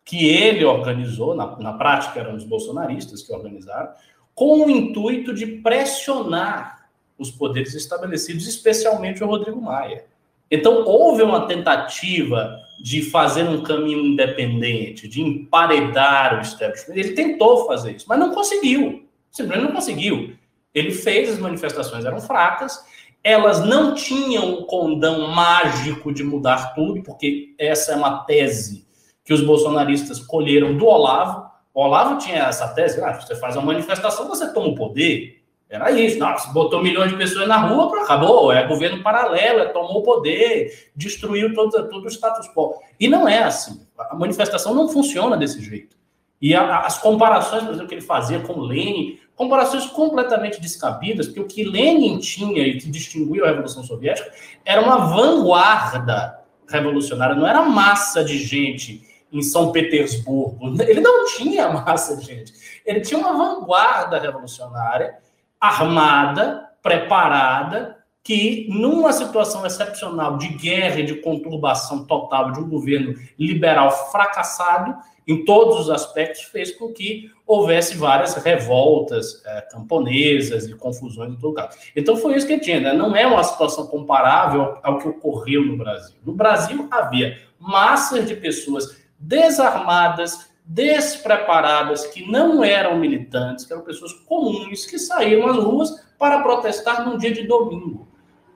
que 0.08 0.26
ele 0.26 0.64
organizou, 0.64 1.36
na, 1.36 1.58
na 1.60 1.74
prática 1.74 2.22
eram 2.22 2.34
os 2.34 2.46
bolsonaristas 2.46 3.22
que 3.22 3.34
organizaram, 3.34 3.90
com 4.34 4.66
o 4.66 4.70
intuito 4.70 5.34
de 5.34 5.46
pressionar 5.46 6.88
os 7.20 7.30
poderes 7.30 7.74
estabelecidos, 7.74 8.48
especialmente 8.48 9.22
o 9.22 9.28
Rodrigo 9.28 9.62
Maia. 9.62 10.06
Então, 10.50 10.86
houve 10.86 11.24
uma 11.24 11.46
tentativa 11.46 12.58
de 12.80 13.02
fazer 13.02 13.44
um 13.44 13.64
caminho 13.64 14.00
independente, 14.00 15.10
de 15.10 15.22
emparedar 15.22 16.38
o 16.38 16.42
establishment. 16.42 16.96
Ele 16.96 17.12
tentou 17.12 17.68
fazer 17.68 17.98
isso, 17.98 18.06
mas 18.08 18.18
não 18.18 18.34
conseguiu. 18.34 19.06
Simplesmente 19.30 19.68
não 19.68 19.76
conseguiu. 19.76 20.36
Ele 20.74 20.92
fez, 20.92 21.32
as 21.32 21.40
manifestações 21.40 22.06
eram 22.06 22.22
fracas, 22.22 22.82
elas 23.22 23.66
não 23.66 23.94
tinham 23.94 24.54
o 24.54 24.66
condão 24.68 25.28
mágico 25.28 26.14
de 26.14 26.24
mudar 26.24 26.74
tudo, 26.76 27.04
porque 27.04 27.54
essa 27.58 27.92
é 27.92 27.96
uma 27.96 28.20
tese 28.20 28.87
que 29.28 29.34
os 29.34 29.42
bolsonaristas 29.42 30.20
colheram 30.20 30.78
do 30.78 30.86
Olavo. 30.86 31.52
O 31.74 31.84
Olavo 31.84 32.18
tinha 32.18 32.44
essa 32.44 32.70
tese, 32.70 33.04
ah, 33.04 33.12
você 33.12 33.36
faz 33.36 33.58
uma 33.58 33.66
manifestação, 33.66 34.26
você 34.26 34.54
toma 34.54 34.70
o 34.70 34.76
poder. 34.76 35.44
Era 35.70 35.92
isso, 35.92 36.18
nossa, 36.18 36.50
botou 36.54 36.82
milhões 36.82 37.12
de 37.12 37.18
pessoas 37.18 37.46
na 37.46 37.58
rua, 37.58 38.04
acabou, 38.04 38.54
é 38.54 38.66
governo 38.66 39.04
paralelo, 39.04 39.60
é, 39.60 39.66
tomou 39.66 39.98
o 39.98 40.02
poder, 40.02 40.92
destruiu 40.96 41.54
todo, 41.54 41.90
todo 41.90 42.06
o 42.06 42.08
status 42.08 42.48
quo. 42.56 42.76
E 42.98 43.10
não 43.10 43.28
é 43.28 43.44
assim. 43.44 43.86
A 44.00 44.16
manifestação 44.16 44.74
não 44.74 44.88
funciona 44.88 45.36
desse 45.36 45.62
jeito. 45.62 45.98
E 46.42 46.56
a, 46.56 46.80
as 46.80 46.98
comparações, 46.98 47.64
por 47.64 47.72
exemplo, 47.72 47.90
que 47.90 47.96
ele 47.96 48.02
fazia 48.02 48.40
com 48.40 48.62
Lenin, 48.62 49.20
comparações 49.36 49.88
completamente 49.88 50.62
descabidas, 50.62 51.28
porque 51.28 51.42
o 51.42 51.48
que 51.48 51.66
Lenin 51.66 52.20
tinha 52.20 52.66
e 52.66 52.78
que 52.78 52.90
distinguiu 52.90 53.44
a 53.44 53.50
Revolução 53.50 53.84
Soviética 53.84 54.32
era 54.64 54.82
uma 54.82 55.14
vanguarda 55.14 56.40
revolucionária, 56.70 57.36
não 57.36 57.46
era 57.46 57.62
massa 57.64 58.24
de 58.24 58.38
gente 58.38 59.06
em 59.32 59.42
São 59.42 59.72
Petersburgo. 59.72 60.82
Ele 60.82 61.02
não 61.02 61.26
tinha 61.26 61.70
massa 61.70 62.18
de 62.18 62.26
gente. 62.26 62.54
Ele 62.86 63.02
tinha 63.02 63.20
uma 63.20 63.34
vanguarda 63.34 64.20
revolucionária 64.20 65.18
armada, 65.60 66.70
preparada, 66.82 67.98
que 68.24 68.68
numa 68.70 69.12
situação 69.14 69.66
excepcional 69.66 70.38
de 70.38 70.50
guerra 70.50 71.00
e 71.00 71.06
de 71.06 71.16
conturbação 71.16 72.06
total 72.06 72.52
de 72.52 72.60
um 72.60 72.70
governo 72.70 73.16
liberal 73.40 73.90
fracassado 74.12 74.96
em 75.28 75.44
todos 75.44 75.82
os 75.82 75.90
aspectos, 75.90 76.44
fez 76.44 76.72
com 76.72 76.94
que 76.94 77.30
houvesse 77.46 77.98
várias 77.98 78.36
revoltas 78.36 79.42
é, 79.46 79.62
camponesas 79.62 80.68
e 80.68 80.76
confusões 80.76 81.34
em 81.34 81.36
todo 81.36 81.50
lugar. 81.50 81.70
Então 81.96 82.16
foi 82.16 82.36
isso 82.36 82.48
que 82.48 82.60
tinha, 82.60 82.80
né? 82.80 82.94
não 82.94 83.14
é 83.14 83.28
uma 83.28 83.44
situação 83.44 83.88
comparável 83.88 84.78
ao 84.82 85.00
que 85.00 85.08
ocorreu 85.08 85.66
no 85.66 85.78
Brasil. 85.78 86.16
No 86.26 86.32
Brasil 86.32 86.88
havia 86.90 87.42
massas 87.60 88.26
de 88.26 88.36
pessoas 88.36 88.98
desarmadas, 89.20 90.50
despreparadas, 90.66 92.06
que 92.08 92.30
não 92.30 92.64
eram 92.64 92.98
militantes, 92.98 93.66
que 93.66 93.74
eram 93.74 93.84
pessoas 93.84 94.14
comuns, 94.14 94.86
que 94.86 95.00
saíram 95.00 95.48
às 95.48 95.58
ruas 95.58 96.06
para 96.20 96.42
protestar 96.42 97.08
num 97.08 97.18
dia 97.18 97.32
de 97.32 97.48
domingo. 97.48 98.08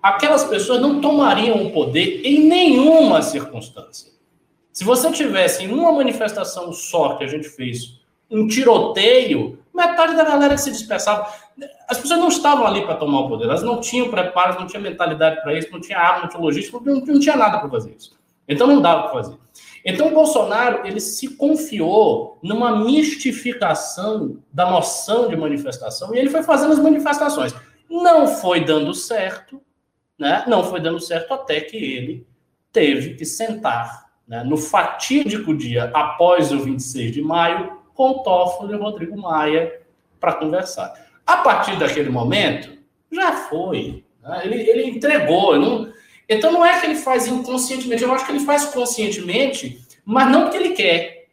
Aquelas 0.02 0.44
pessoas 0.44 0.82
não 0.82 1.00
tomariam 1.00 1.66
o 1.66 1.72
poder 1.72 2.22
em 2.26 2.48
nenhuma 2.48 3.22
circunstância. 3.22 4.12
Se 4.74 4.84
você 4.84 5.12
tivesse 5.12 5.64
em 5.64 5.72
uma 5.72 5.92
manifestação 5.92 6.74
só 6.74 7.16
que 7.16 7.24
a 7.24 7.28
gente 7.28 7.48
fez 7.50 8.02
um 8.30 8.48
tiroteio, 8.48 9.60
metade 9.74 10.16
da 10.16 10.24
galera 10.24 10.56
que 10.56 10.62
se 10.62 10.72
dispersava. 10.72 11.28
As 11.88 11.98
pessoas 11.98 12.20
não 12.20 12.30
estavam 12.30 12.66
ali 12.66 12.82
para 12.86 12.96
tomar 12.96 13.20
o 13.20 13.28
poder, 13.28 13.44
elas 13.44 13.62
não 13.62 13.82
tinham 13.82 14.10
preparo, 14.10 14.60
não 14.60 14.68
tinham 14.68 14.82
mentalidade 14.82 15.42
para 15.42 15.54
isso, 15.58 15.70
não 15.72 15.82
tinha 15.82 16.00
arma, 16.00 16.22
não 16.22 16.30
tinha 16.30 16.42
logística, 16.42 16.80
não, 16.84 16.96
não 16.96 17.20
tinha 17.20 17.36
nada 17.36 17.60
para 17.60 17.70
fazer 17.70 17.94
isso. 17.98 18.18
Então 18.48 18.66
não 18.66 18.82
dava 18.82 19.04
para 19.04 19.12
fazer. 19.12 19.38
Então 19.86 20.08
o 20.08 20.14
Bolsonaro 20.14 20.86
ele 20.86 21.00
se 21.00 21.36
confiou 21.36 22.40
numa 22.44 22.84
mistificação 22.84 24.38
da 24.52 24.70
noção 24.70 25.28
de 25.28 25.36
manifestação 25.36 26.14
e 26.14 26.20
ele 26.20 26.30
foi 26.30 26.44
fazendo 26.44 26.74
as 26.74 26.80
manifestações. 26.80 27.54
Não 27.90 28.28
foi 28.28 28.64
dando 28.64 28.94
certo, 28.94 29.62
né? 30.18 30.44
Não 30.48 30.64
foi 30.64 30.80
dando 30.80 31.00
certo 31.00 31.34
até 31.34 31.62
que 31.62 31.78
ele 31.78 32.28
teve 32.72 33.16
que 33.16 33.26
sentar 33.26 34.12
né, 34.28 34.44
no 34.44 34.56
fatídico 34.56 35.54
dia 35.54 35.92
após 35.94 36.52
o 36.52 36.60
26 36.60 37.12
de 37.12 37.22
maio 37.22 37.80
com 37.94 38.24
Toffoli 38.24 38.74
e 38.74 38.78
Rodrigo 38.78 39.20
Maia 39.20 39.82
para 40.20 40.34
conversar. 40.34 40.94
A 41.26 41.38
partir 41.38 41.78
daquele 41.78 42.10
momento, 42.10 42.72
já 43.12 43.34
foi. 43.34 44.04
Né? 44.22 44.42
Ele, 44.46 44.56
ele 44.70 44.90
entregou. 44.90 45.58
Não, 45.60 45.91
então 46.32 46.50
não 46.50 46.66
é 46.66 46.80
que 46.80 46.86
ele 46.86 46.96
faz 46.96 47.28
inconscientemente, 47.28 48.04
eu 48.04 48.14
acho 48.14 48.26
que 48.26 48.32
ele 48.32 48.46
faz 48.46 48.66
conscientemente, 48.66 49.86
mas 50.06 50.32
não 50.32 50.44
porque 50.44 50.58
ele 50.58 50.70
quer. 50.70 51.28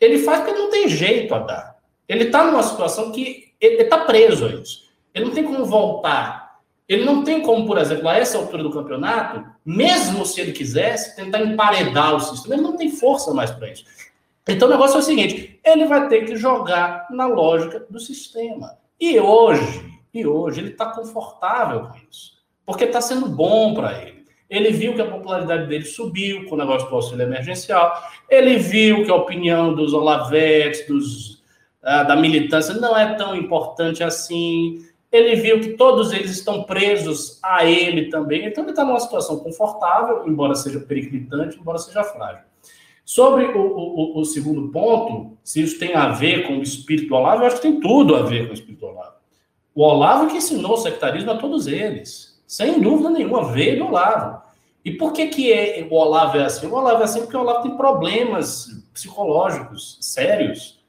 Ele 0.00 0.20
faz 0.20 0.44
porque 0.44 0.56
não 0.56 0.70
tem 0.70 0.88
jeito 0.88 1.34
a 1.34 1.40
dar. 1.40 1.76
Ele 2.08 2.24
está 2.24 2.44
numa 2.44 2.62
situação 2.62 3.10
que 3.10 3.52
ele 3.60 3.82
está 3.82 4.04
preso 4.04 4.46
a 4.46 4.48
isso. 4.50 4.84
Ele 5.12 5.24
não 5.24 5.32
tem 5.32 5.42
como 5.42 5.64
voltar. 5.64 6.60
Ele 6.88 7.04
não 7.04 7.24
tem 7.24 7.40
como, 7.40 7.66
por 7.66 7.78
exemplo, 7.78 8.08
a 8.08 8.16
essa 8.16 8.38
altura 8.38 8.62
do 8.62 8.70
campeonato, 8.70 9.44
mesmo 9.64 10.24
se 10.24 10.40
ele 10.40 10.52
quisesse, 10.52 11.16
tentar 11.16 11.40
emparedar 11.40 12.14
o 12.14 12.20
sistema. 12.20 12.54
Ele 12.54 12.62
não 12.62 12.76
tem 12.76 12.90
força 12.90 13.34
mais 13.34 13.50
para 13.50 13.72
isso. 13.72 13.84
Então 14.46 14.68
o 14.68 14.70
negócio 14.70 14.96
é 14.96 14.98
o 15.00 15.02
seguinte: 15.02 15.58
ele 15.64 15.86
vai 15.86 16.08
ter 16.08 16.26
que 16.26 16.36
jogar 16.36 17.08
na 17.10 17.26
lógica 17.26 17.84
do 17.90 17.98
sistema. 17.98 18.78
E 19.00 19.18
hoje, 19.18 19.84
e 20.12 20.24
hoje, 20.24 20.60
ele 20.60 20.70
está 20.70 20.86
confortável 20.86 21.88
com 21.88 21.98
isso. 22.08 22.34
Porque 22.64 22.84
está 22.84 23.00
sendo 23.00 23.26
bom 23.26 23.74
para 23.74 24.00
ele. 24.00 24.13
Ele 24.54 24.70
viu 24.70 24.94
que 24.94 25.00
a 25.00 25.06
popularidade 25.06 25.66
dele 25.66 25.84
subiu 25.84 26.46
com 26.46 26.54
o 26.54 26.58
negócio 26.58 26.88
do 26.88 26.94
auxílio 26.94 27.22
emergencial. 27.22 27.92
Ele 28.28 28.56
viu 28.58 29.04
que 29.04 29.10
a 29.10 29.14
opinião 29.14 29.74
dos 29.74 29.92
Olavetes, 29.92 30.86
dos, 30.86 31.34
uh, 31.82 32.06
da 32.06 32.16
militância, 32.16 32.74
não 32.74 32.96
é 32.96 33.14
tão 33.14 33.36
importante 33.36 34.02
assim. 34.02 34.84
Ele 35.10 35.36
viu 35.36 35.60
que 35.60 35.70
todos 35.70 36.12
eles 36.12 36.30
estão 36.30 36.64
presos 36.64 37.38
a 37.42 37.64
ele 37.64 38.08
também. 38.08 38.46
Então, 38.46 38.64
ele 38.64 38.70
está 38.70 38.84
numa 38.84 39.00
situação 39.00 39.38
confortável, 39.38 40.24
embora 40.26 40.54
seja 40.54 40.80
periclitante, 40.80 41.58
embora 41.58 41.78
seja 41.78 42.02
frágil. 42.02 42.44
Sobre 43.04 43.44
o, 43.44 43.60
o, 43.60 44.20
o, 44.20 44.24
segundo 44.24 44.68
ponto, 44.68 45.36
se 45.44 45.60
isso 45.60 45.78
tem 45.78 45.94
a 45.94 46.08
ver 46.08 46.46
com 46.46 46.58
o 46.58 46.62
espírito 46.62 47.08
do 47.08 47.14
Olavo, 47.16 47.42
eu 47.42 47.46
acho 47.46 47.56
que 47.56 47.62
tem 47.62 47.78
tudo 47.78 48.16
a 48.16 48.22
ver 48.22 48.46
com 48.46 48.52
o 48.52 48.54
espírito 48.54 48.80
do 48.80 48.86
Olavo. 48.86 49.14
O 49.74 49.82
Olavo 49.82 50.28
que 50.28 50.38
ensinou 50.38 50.72
o 50.72 50.78
sectarismo 50.78 51.30
a 51.30 51.36
todos 51.36 51.66
eles. 51.66 52.40
Sem 52.46 52.80
dúvida 52.80 53.10
nenhuma, 53.10 53.52
veio 53.52 53.78
do 53.78 53.86
Olavo. 53.86 54.42
E 54.84 54.92
por 54.92 55.12
que, 55.12 55.28
que 55.28 55.52
é, 55.52 55.86
o 55.90 55.94
Olavo 55.94 56.36
é 56.36 56.44
assim? 56.44 56.66
O 56.66 56.74
Olavo 56.74 57.00
é 57.00 57.04
assim 57.04 57.20
porque 57.20 57.36
o 57.36 57.40
Olavo 57.40 57.62
tem 57.62 57.76
problemas 57.76 58.68
psicológicos 58.92 59.96
sérios. 60.00 60.84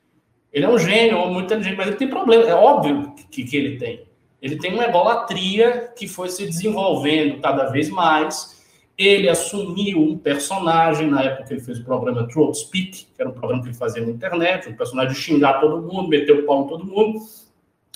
Ele 0.52 0.66
é 0.66 0.70
um 0.70 0.78
gênio, 0.78 1.28
muito 1.28 1.46
inteligente, 1.46 1.78
mas 1.78 1.88
ele 1.88 1.96
tem 1.96 2.10
problemas. 2.10 2.48
É 2.48 2.56
óbvio 2.56 3.14
que, 3.32 3.46
que 3.46 3.56
ele 3.56 3.78
tem. 3.78 4.06
Ele 4.42 4.58
tem 4.58 4.74
uma 4.74 4.84
egolatria 4.84 5.92
que 5.96 6.08
foi 6.08 6.30
se 6.30 6.46
desenvolvendo 6.46 7.42
cada 7.42 7.66
vez 7.66 7.90
mais. 7.90 8.54
ele 8.98 9.28
assumiu 9.28 10.00
um 10.00 10.18
personagem, 10.18 11.10
na 11.10 11.24
época 11.24 11.54
ele 11.54 11.62
fez 11.62 11.80
o 11.80 11.84
programa 11.84 12.28
Throat 12.28 12.58
Speak, 12.58 13.08
que 13.16 13.22
era 13.22 13.30
um 13.30 13.34
programa 13.34 13.62
que 13.62 13.70
ele 13.70 13.76
fazia 13.76 14.02
na 14.02 14.10
internet, 14.10 14.70
um 14.70 14.76
personagem 14.76 15.14
de 15.14 15.20
xingar 15.20 15.60
todo 15.60 15.82
mundo, 15.82 16.08
meter 16.08 16.34
o 16.34 16.46
pau 16.46 16.64
em 16.64 16.68
todo 16.68 16.86
mundo. 16.86 17.20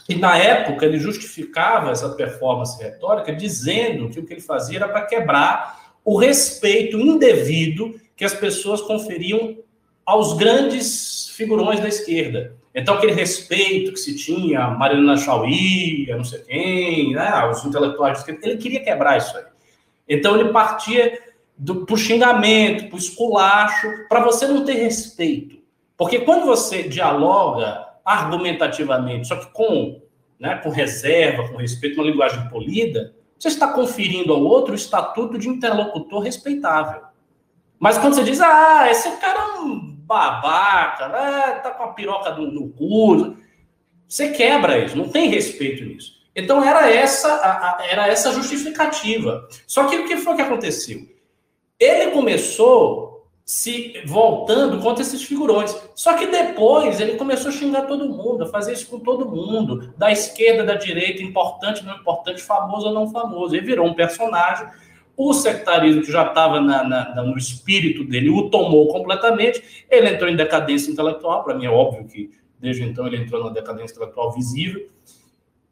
E 0.09 0.15
na 0.15 0.37
época 0.37 0.85
ele 0.85 0.97
justificava 0.97 1.91
essa 1.91 2.09
performance 2.09 2.81
retórica 2.81 3.33
dizendo 3.33 4.09
que 4.09 4.19
o 4.19 4.25
que 4.25 4.33
ele 4.33 4.41
fazia 4.41 4.79
era 4.79 4.89
para 4.89 5.05
quebrar 5.05 5.78
o 6.09 6.17
respeito 6.17 6.99
indevido 6.99 7.93
que 8.17 8.25
as 8.25 8.33
pessoas 8.33 8.81
conferiam 8.81 9.59
aos 10.03 10.33
grandes 10.33 11.29
figurões 11.35 11.79
da 11.79 11.87
esquerda. 11.87 12.55
Então, 12.73 12.95
aquele 12.95 13.11
respeito 13.11 13.93
que 13.93 13.99
se 13.99 14.15
tinha, 14.17 14.61
a 14.61 14.71
Marina 14.71 15.15
Chauí, 15.15 16.07
não 16.09 16.23
sei 16.23 16.39
quem, 16.39 17.13
né, 17.13 17.45
os 17.45 17.63
intelectuais 17.63 18.13
de 18.13 18.19
esquerda, 18.21 18.47
ele 18.47 18.57
queria 18.57 18.83
quebrar 18.83 19.19
isso 19.19 19.37
aí. 19.37 19.43
Então, 20.07 20.35
ele 20.35 20.49
partia 20.49 21.19
do, 21.55 21.85
pro 21.85 21.95
xingamento, 21.95 22.89
pro 22.89 22.97
esculacho, 22.97 23.87
para 24.09 24.23
você 24.23 24.47
não 24.47 24.65
ter 24.65 24.77
respeito. 24.81 25.59
Porque 25.95 26.21
quando 26.21 26.47
você 26.47 26.81
dialoga 26.81 27.85
argumentativamente, 28.03 29.27
só 29.27 29.35
que 29.35 29.45
com, 29.53 30.01
né, 30.39 30.55
com 30.55 30.69
reserva, 30.69 31.47
com 31.47 31.57
respeito, 31.57 32.01
uma 32.01 32.09
linguagem 32.09 32.49
polida, 32.49 33.13
você 33.39 33.47
está 33.47 33.69
conferindo 33.69 34.33
ao 34.33 34.41
outro 34.41 34.73
o 34.73 34.75
estatuto 34.75 35.37
de 35.37 35.47
interlocutor 35.47 36.21
respeitável. 36.21 37.01
Mas 37.79 37.97
quando 37.97 38.15
você 38.15 38.23
diz, 38.23 38.41
ah, 38.41 38.87
esse 38.91 39.09
cara 39.17 39.39
é 39.39 39.59
um 39.61 39.95
babaca, 40.09 41.07
né? 41.07 41.59
tá 41.63 41.71
com 41.71 41.83
a 41.83 41.93
piroca 41.93 42.31
no, 42.35 42.51
no 42.51 42.69
cu, 42.69 43.37
você 44.05 44.31
quebra 44.31 44.83
isso, 44.83 44.97
não 44.97 45.07
tem 45.07 45.29
respeito 45.29 45.85
nisso. 45.85 46.19
Então 46.35 46.63
era 46.63 46.91
essa 46.91 47.31
a, 47.33 47.77
a, 47.77 47.85
era 47.85 48.07
essa 48.07 48.33
justificativa. 48.33 49.47
Só 49.65 49.87
que 49.87 49.95
o 49.97 50.07
que 50.07 50.17
foi 50.17 50.35
que 50.35 50.41
aconteceu? 50.41 51.07
Ele 51.79 52.11
começou 52.11 53.08
se 53.49 54.03
voltando 54.05 54.79
contra 54.79 55.01
esses 55.01 55.23
figurões. 55.23 55.75
Só 55.95 56.13
que 56.13 56.27
depois 56.27 56.99
ele 56.99 57.15
começou 57.15 57.49
a 57.49 57.51
xingar 57.51 57.87
todo 57.87 58.07
mundo, 58.07 58.43
a 58.43 58.47
fazer 58.47 58.73
isso 58.73 58.85
com 58.85 58.99
todo 58.99 59.27
mundo, 59.27 59.91
da 59.97 60.11
esquerda, 60.11 60.63
da 60.63 60.75
direita, 60.75 61.23
importante, 61.23 61.83
não 61.83 61.95
importante, 61.95 62.43
famoso 62.43 62.89
ou 62.89 62.93
não 62.93 63.09
famoso. 63.09 63.55
Ele 63.55 63.65
virou 63.65 63.87
um 63.87 63.95
personagem 63.95 64.67
o 65.17 65.33
sectarismo, 65.33 66.03
que 66.03 66.11
já 66.11 66.27
estava 66.27 66.61
no 66.61 67.37
espírito 67.39 68.05
dele, 68.05 68.29
o 68.29 68.51
tomou 68.51 68.87
completamente. 68.87 69.85
Ele 69.89 70.09
entrou 70.09 70.29
em 70.29 70.35
decadência 70.35 70.91
intelectual. 70.91 71.43
Para 71.43 71.55
mim 71.55 71.65
é 71.65 71.71
óbvio 71.71 72.05
que 72.05 72.29
desde 72.59 72.83
então 72.83 73.07
ele 73.07 73.17
entrou 73.17 73.43
na 73.43 73.49
decadência 73.49 73.93
intelectual 73.95 74.31
visível. 74.31 74.87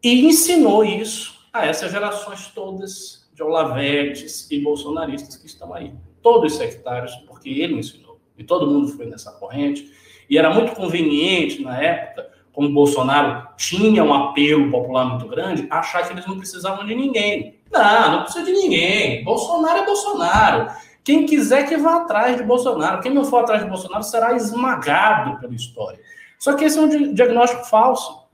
E 0.03 0.25
ensinou 0.25 0.83
isso 0.83 1.47
a 1.53 1.67
essas 1.67 1.91
gerações 1.91 2.47
todas 2.47 3.29
de 3.35 3.43
Olavetes 3.43 4.49
e 4.49 4.59
bolsonaristas 4.59 5.37
que 5.37 5.45
estão 5.45 5.71
aí. 5.75 5.93
Todos 6.23 6.55
sectários, 6.55 7.15
porque 7.47 7.61
ele 7.61 7.75
ensinou. 7.75 8.19
E 8.37 8.43
todo 8.43 8.67
mundo 8.67 8.89
foi 8.89 9.05
nessa 9.05 9.31
corrente. 9.31 9.89
E 10.29 10.37
era 10.37 10.53
muito 10.53 10.73
conveniente 10.73 11.61
na 11.61 11.81
época 11.81 12.29
como 12.51 12.73
Bolsonaro 12.73 13.47
tinha 13.55 14.03
um 14.03 14.13
apelo 14.13 14.71
popular 14.71 15.05
muito 15.05 15.27
grande, 15.27 15.67
achar 15.69 16.05
que 16.05 16.13
eles 16.13 16.25
não 16.25 16.37
precisavam 16.37 16.85
de 16.85 16.95
ninguém. 16.95 17.59
Não, 17.71 18.11
não 18.11 18.23
precisa 18.23 18.43
de 18.43 18.51
ninguém. 18.51 19.23
Bolsonaro 19.23 19.79
é 19.79 19.85
Bolsonaro. 19.85 20.71
Quem 21.03 21.25
quiser 21.25 21.67
que 21.67 21.77
vá 21.77 21.97
atrás 21.97 22.35
de 22.35 22.43
Bolsonaro. 22.43 22.99
Quem 22.99 23.13
não 23.13 23.23
for 23.23 23.43
atrás 23.43 23.63
de 23.63 23.69
Bolsonaro 23.69 24.03
será 24.03 24.35
esmagado 24.35 25.39
pela 25.39 25.53
história. 25.53 25.99
Só 26.39 26.53
que 26.53 26.65
esse 26.65 26.77
é 26.79 26.81
um 26.81 27.13
diagnóstico 27.13 27.63
falso. 27.65 28.27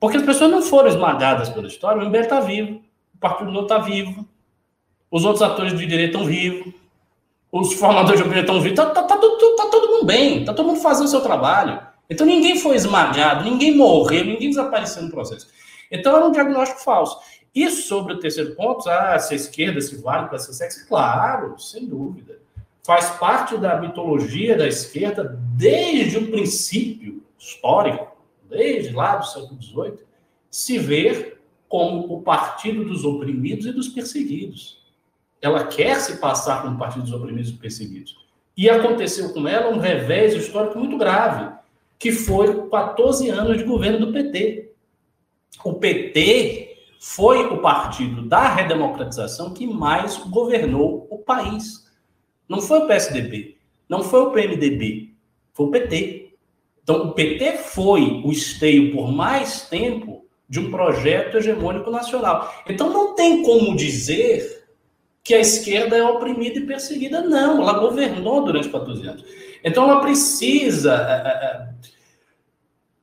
Porque 0.00 0.16
as 0.16 0.24
pessoas 0.24 0.50
não 0.50 0.60
foram 0.60 0.88
esmagadas 0.88 1.48
pela 1.48 1.68
história. 1.68 2.02
O 2.02 2.06
MBL 2.06 2.20
está 2.22 2.40
vivo, 2.40 2.82
o 3.14 3.18
Partido 3.18 3.52
Novo 3.52 3.66
está 3.66 3.78
vivo, 3.78 4.28
os 5.08 5.24
outros 5.24 5.42
atores 5.42 5.78
de 5.78 5.86
direito 5.86 6.14
estão 6.14 6.24
vivos, 6.24 6.74
os 7.52 7.74
formadores 7.74 8.18
de 8.18 8.22
opinião 8.22 8.40
estão 8.40 8.60
vivos. 8.62 8.78
Está 8.78 8.86
tá, 8.86 9.02
tá, 9.02 9.16
tá, 9.18 9.66
todo 9.70 9.88
mundo 9.90 10.06
bem, 10.06 10.40
está 10.40 10.54
todo 10.54 10.66
mundo 10.68 10.80
fazendo 10.80 11.04
o 11.04 11.10
seu 11.10 11.20
trabalho. 11.20 11.78
Então 12.08 12.26
ninguém 12.26 12.58
foi 12.58 12.74
esmagado, 12.74 13.44
ninguém 13.44 13.76
morreu, 13.76 14.24
ninguém 14.24 14.48
desapareceu 14.48 15.02
no 15.02 15.10
processo. 15.10 15.48
Então 15.90 16.16
era 16.16 16.26
um 16.26 16.32
diagnóstico 16.32 16.80
falso. 16.80 17.18
E 17.54 17.68
sobre 17.70 18.14
o 18.14 18.18
terceiro 18.18 18.54
ponto, 18.54 18.88
ah, 18.88 19.18
se 19.18 19.34
a 19.34 19.36
esquerda 19.36 19.78
se 19.82 20.00
vale 20.00 20.28
para 20.28 20.38
ser 20.38 20.54
sexo, 20.54 20.88
claro, 20.88 21.58
sem 21.58 21.86
dúvida. 21.86 22.40
Faz 22.82 23.10
parte 23.10 23.58
da 23.58 23.78
mitologia 23.78 24.56
da 24.56 24.66
esquerda 24.66 25.38
desde 25.54 26.16
o 26.16 26.30
princípio 26.30 27.22
histórico, 27.38 28.16
desde 28.48 28.94
lá 28.94 29.16
do 29.16 29.26
século 29.26 29.62
XVIII, 29.62 29.98
se 30.50 30.78
ver 30.78 31.40
como 31.68 32.12
o 32.14 32.22
partido 32.22 32.84
dos 32.84 33.04
oprimidos 33.04 33.66
e 33.66 33.72
dos 33.72 33.88
perseguidos. 33.88 34.81
Ela 35.42 35.66
quer 35.66 36.00
se 36.00 36.18
passar 36.18 36.62
como 36.62 36.78
partido 36.78 37.02
dos 37.02 37.12
oprimidos 37.12 37.50
e 37.50 37.54
perseguidos. 37.54 38.16
E 38.56 38.70
aconteceu 38.70 39.30
com 39.34 39.46
ela 39.48 39.74
um 39.74 39.78
revés 39.78 40.34
histórico 40.34 40.78
muito 40.78 40.96
grave 40.96 41.52
que 41.98 42.10
foi 42.10 42.68
14 42.68 43.30
anos 43.30 43.58
de 43.58 43.62
governo 43.62 44.06
do 44.06 44.12
PT. 44.12 44.72
O 45.64 45.74
PT 45.74 46.76
foi 46.98 47.46
o 47.46 47.58
partido 47.58 48.22
da 48.22 48.48
redemocratização 48.48 49.54
que 49.54 49.68
mais 49.68 50.16
governou 50.16 51.06
o 51.08 51.18
país. 51.18 51.88
Não 52.48 52.60
foi 52.60 52.80
o 52.80 52.86
PSDB, 52.88 53.56
não 53.88 54.02
foi 54.02 54.20
o 54.20 54.30
PMDB, 54.32 55.14
foi 55.52 55.66
o 55.66 55.70
PT. 55.70 56.34
Então, 56.82 57.06
o 57.06 57.12
PT 57.12 57.58
foi 57.58 58.20
o 58.24 58.32
esteio 58.32 58.92
por 58.92 59.12
mais 59.12 59.68
tempo 59.68 60.26
de 60.48 60.58
um 60.58 60.72
projeto 60.72 61.36
hegemônico 61.36 61.88
nacional. 61.88 62.52
Então, 62.68 62.92
não 62.92 63.14
tem 63.14 63.44
como 63.44 63.76
dizer 63.76 64.61
que 65.22 65.34
a 65.34 65.38
esquerda 65.38 65.96
é 65.96 66.04
oprimida 66.04 66.58
e 66.58 66.66
perseguida, 66.66 67.22
não. 67.22 67.62
Ela 67.62 67.78
governou 67.78 68.44
durante 68.44 68.68
14 68.68 69.06
anos. 69.06 69.24
Então, 69.64 69.84
ela 69.84 70.00
precisa 70.00 70.94
é, 70.94 71.28
é, 71.28 71.46
é, 71.46 71.68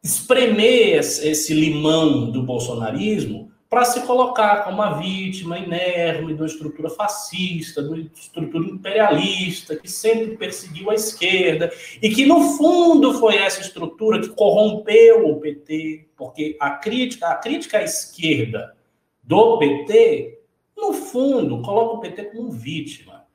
espremer 0.04 1.00
esse 1.00 1.54
limão 1.54 2.30
do 2.30 2.44
bolsonarismo 2.44 3.50
para 3.70 3.86
se 3.86 4.02
colocar 4.02 4.64
como 4.64 4.78
uma 4.78 4.98
vítima 4.98 5.60
inerme 5.60 6.34
de 6.34 6.42
uma 6.42 6.48
estrutura 6.48 6.90
fascista, 6.90 7.84
de 7.84 7.90
uma 7.90 8.00
estrutura 8.00 8.68
imperialista 8.68 9.76
que 9.76 9.88
sempre 9.88 10.36
perseguiu 10.36 10.90
a 10.90 10.96
esquerda 10.96 11.72
e 12.02 12.10
que 12.10 12.26
no 12.26 12.58
fundo 12.58 13.14
foi 13.20 13.36
essa 13.36 13.62
estrutura 13.62 14.20
que 14.20 14.30
corrompeu 14.30 15.30
o 15.30 15.40
PT, 15.40 16.08
porque 16.18 16.58
a 16.60 16.72
crítica, 16.72 17.28
a 17.28 17.36
crítica 17.36 17.78
à 17.78 17.84
esquerda 17.84 18.76
do 19.24 19.60
PT, 19.60 20.39
no 20.80 20.94
fundo, 20.94 21.62
coloca 21.62 21.96
o 21.96 22.00
PT 22.00 22.26
como 22.26 22.52
vítima. 22.52 23.26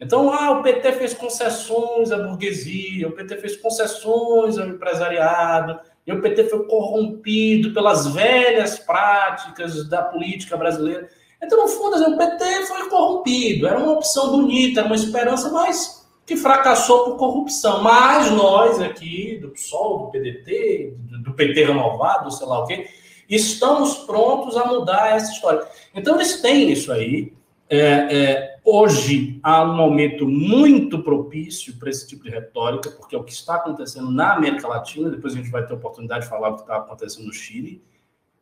Então, 0.00 0.32
ah, 0.32 0.50
o 0.50 0.62
PT 0.62 0.92
fez 0.92 1.14
concessões 1.14 2.10
à 2.10 2.18
burguesia, 2.18 3.08
o 3.08 3.12
PT 3.12 3.36
fez 3.38 3.56
concessões 3.56 4.58
ao 4.58 4.66
empresariado, 4.66 5.78
e 6.06 6.12
o 6.12 6.20
PT 6.20 6.44
foi 6.44 6.66
corrompido 6.66 7.72
pelas 7.72 8.06
velhas 8.08 8.78
práticas 8.78 9.88
da 9.88 10.02
política 10.02 10.56
brasileira. 10.56 11.08
Então, 11.42 11.62
no 11.62 11.68
fundo, 11.68 11.96
assim, 11.96 12.12
o 12.12 12.16
PT 12.16 12.66
foi 12.66 12.88
corrompido. 12.88 13.66
Era 13.66 13.78
uma 13.78 13.92
opção 13.92 14.30
bonita, 14.30 14.80
era 14.80 14.88
uma 14.88 14.96
esperança, 14.96 15.50
mas 15.50 16.06
que 16.26 16.36
fracassou 16.36 17.04
por 17.04 17.16
corrupção. 17.16 17.82
Mas 17.82 18.30
nós 18.30 18.80
aqui, 18.80 19.38
do 19.40 19.50
PSOL, 19.50 19.98
do 19.98 20.10
PDT, 20.10 20.96
do 21.22 21.32
PT 21.32 21.64
renovado, 21.64 22.30
sei 22.30 22.46
lá 22.46 22.60
o 22.60 22.66
quê, 22.66 22.86
estamos 23.34 23.98
prontos 23.98 24.56
a 24.56 24.66
mudar 24.66 25.16
essa 25.16 25.32
história. 25.32 25.66
Então, 25.94 26.16
eles 26.16 26.40
têm 26.40 26.70
isso 26.70 26.92
aí. 26.92 27.32
É, 27.68 27.78
é, 27.78 28.56
hoje 28.64 29.40
há 29.42 29.62
um 29.64 29.74
momento 29.74 30.28
muito 30.28 31.02
propício 31.02 31.76
para 31.76 31.90
esse 31.90 32.06
tipo 32.06 32.24
de 32.24 32.30
retórica, 32.30 32.90
porque 32.90 33.16
é 33.16 33.18
o 33.18 33.24
que 33.24 33.32
está 33.32 33.56
acontecendo 33.56 34.10
na 34.10 34.34
América 34.34 34.68
Latina, 34.68 35.08
depois 35.08 35.32
a 35.32 35.36
gente 35.36 35.50
vai 35.50 35.66
ter 35.66 35.72
oportunidade 35.72 36.24
de 36.24 36.30
falar 36.30 36.50
do 36.50 36.56
que 36.56 36.62
está 36.62 36.76
acontecendo 36.76 37.26
no 37.26 37.32
Chile. 37.32 37.82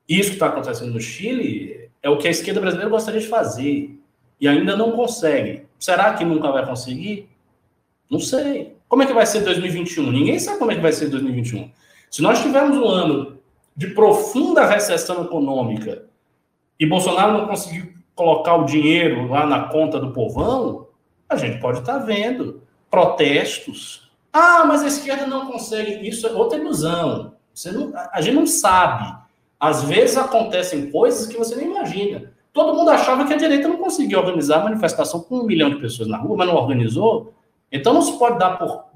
Isso 0.08 0.30
que 0.30 0.36
está 0.36 0.46
acontecendo 0.46 0.92
no 0.92 1.00
Chile 1.00 1.90
é 2.02 2.10
o 2.10 2.18
que 2.18 2.26
a 2.26 2.30
esquerda 2.30 2.60
brasileira 2.60 2.90
gostaria 2.90 3.20
de 3.20 3.28
fazer 3.28 3.98
e 4.40 4.48
ainda 4.48 4.76
não 4.76 4.92
consegue. 4.92 5.66
Será 5.78 6.14
que 6.14 6.24
nunca 6.24 6.50
vai 6.50 6.66
conseguir? 6.66 7.28
Não 8.10 8.18
sei. 8.18 8.76
Como 8.88 9.02
é 9.02 9.06
que 9.06 9.12
vai 9.12 9.24
ser 9.24 9.40
2021? 9.42 10.10
Ninguém 10.10 10.38
sabe 10.38 10.58
como 10.58 10.72
é 10.72 10.74
que 10.74 10.80
vai 10.80 10.92
ser 10.92 11.08
2021. 11.08 11.70
Se 12.10 12.20
nós 12.20 12.42
tivermos 12.42 12.76
um 12.76 12.86
ano 12.86 13.38
de 13.76 13.88
profunda 13.88 14.66
recessão 14.66 15.24
econômica 15.24 16.04
e 16.78 16.86
Bolsonaro 16.86 17.32
não 17.32 17.46
conseguiu 17.46 17.92
colocar 18.14 18.56
o 18.56 18.64
dinheiro 18.64 19.28
lá 19.28 19.46
na 19.46 19.68
conta 19.68 19.98
do 19.98 20.12
povão, 20.12 20.88
a 21.28 21.36
gente 21.36 21.60
pode 21.60 21.78
estar 21.80 22.00
tá 22.00 22.04
vendo 22.04 22.62
protestos. 22.90 24.10
Ah, 24.32 24.64
mas 24.66 24.82
a 24.82 24.88
esquerda 24.88 25.26
não 25.26 25.46
consegue. 25.46 26.08
Isso 26.08 26.26
é 26.26 26.32
outra 26.32 26.58
ilusão. 26.58 27.34
Você 27.54 27.70
não, 27.70 27.92
a 28.12 28.20
gente 28.20 28.34
não 28.34 28.46
sabe. 28.46 29.14
Às 29.58 29.84
vezes 29.84 30.16
acontecem 30.16 30.90
coisas 30.90 31.26
que 31.26 31.36
você 31.36 31.54
nem 31.54 31.66
imagina. 31.66 32.32
Todo 32.52 32.74
mundo 32.74 32.90
achava 32.90 33.24
que 33.24 33.32
a 33.32 33.36
direita 33.36 33.68
não 33.68 33.78
conseguia 33.78 34.18
organizar 34.18 34.60
a 34.60 34.64
manifestação 34.64 35.20
com 35.20 35.36
um 35.36 35.44
milhão 35.44 35.70
de 35.70 35.76
pessoas 35.76 36.08
na 36.08 36.18
rua, 36.18 36.36
mas 36.36 36.48
não 36.48 36.56
organizou. 36.56 37.32
Então 37.70 37.94
não 37.94 38.02
se 38.02 38.18
pode 38.18 38.38
dar 38.38 38.58
por, 38.58 38.86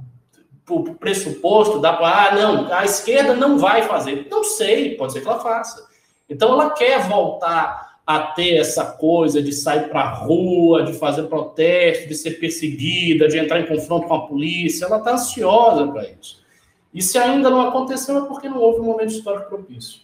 por 0.66 0.82
pressuposto, 0.96 1.78
dar 1.78 1.96
para, 1.96 2.28
ah, 2.28 2.34
não, 2.34 2.72
a 2.72 2.84
esquerda 2.84 3.34
não 3.34 3.56
vai 3.56 3.82
fazer. 3.82 4.26
Não 4.28 4.42
sei, 4.42 4.96
pode 4.96 5.12
ser 5.12 5.20
que 5.20 5.28
ela 5.28 5.38
faça. 5.38 5.86
Então 6.28 6.52
ela 6.52 6.70
quer 6.70 7.08
voltar 7.08 8.00
a 8.04 8.20
ter 8.20 8.56
essa 8.56 8.84
coisa 8.84 9.40
de 9.40 9.52
sair 9.52 9.88
para 9.88 10.00
a 10.00 10.14
rua, 10.14 10.82
de 10.84 10.92
fazer 10.92 11.24
protesto, 11.24 12.08
de 12.08 12.14
ser 12.14 12.32
perseguida, 12.32 13.28
de 13.28 13.38
entrar 13.38 13.60
em 13.60 13.66
confronto 13.66 14.08
com 14.08 14.14
a 14.14 14.26
polícia. 14.26 14.84
Ela 14.84 14.98
está 14.98 15.14
ansiosa 15.14 15.86
para 15.86 16.08
isso. 16.08 16.44
E 16.92 17.00
se 17.00 17.16
ainda 17.18 17.48
não 17.48 17.60
aconteceu, 17.60 18.24
é 18.24 18.26
porque 18.26 18.48
não 18.48 18.58
houve 18.58 18.80
um 18.80 18.84
momento 18.84 19.10
histórico 19.10 19.48
propício. 19.48 20.00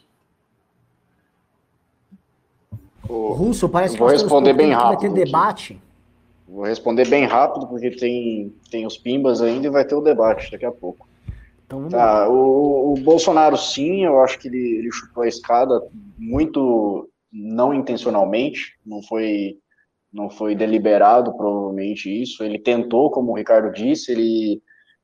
O 3.09 3.33
Russo, 3.33 3.69
parece 3.69 3.95
que 3.95 4.01
vou 4.01 4.11
responder 4.11 4.53
bem 4.53 4.73
rápido. 4.73 5.01
Vai 5.01 5.11
ter 5.11 5.25
debate. 5.25 5.81
Vou 6.53 6.65
responder 6.65 7.09
bem 7.09 7.25
rápido, 7.25 7.67
porque 7.67 7.91
tem, 7.91 8.55
tem 8.71 8.87
os 8.87 8.99
pimbas 8.99 9.41
ainda 9.41 9.69
e 9.69 9.71
vai 9.71 9.87
ter 9.87 9.95
o 9.95 10.03
debate 10.03 10.51
daqui 10.51 10.67
a 10.67 10.71
pouco. 10.71 11.09
Então, 11.65 11.89
tá, 11.89 12.29
o, 12.29 12.93
o, 12.93 12.95
Bolsonaro, 13.01 13.57
sim, 13.57 14.05
eu 14.05 14.21
acho 14.21 14.39
que 14.39 14.49
ele, 14.49 14.77
ele 14.77 14.93
chutou 14.93 15.23
a 15.23 15.29
escada 15.29 15.83
muito 16.19 17.09
não 17.33 17.73
intencionalmente, 17.73 18.79
não 18.85 19.03
foi, 19.03 19.57
não 20.13 20.29
foi 20.29 20.55
deliberado, 20.55 21.35
provavelmente, 21.35 22.11
isso. 22.11 22.45
Ele 22.45 22.59
tentou, 22.59 23.11
como 23.11 23.33
o 23.33 23.37
Ricardo 23.37 23.73
disse, 23.73 24.13
ele, 24.13 24.61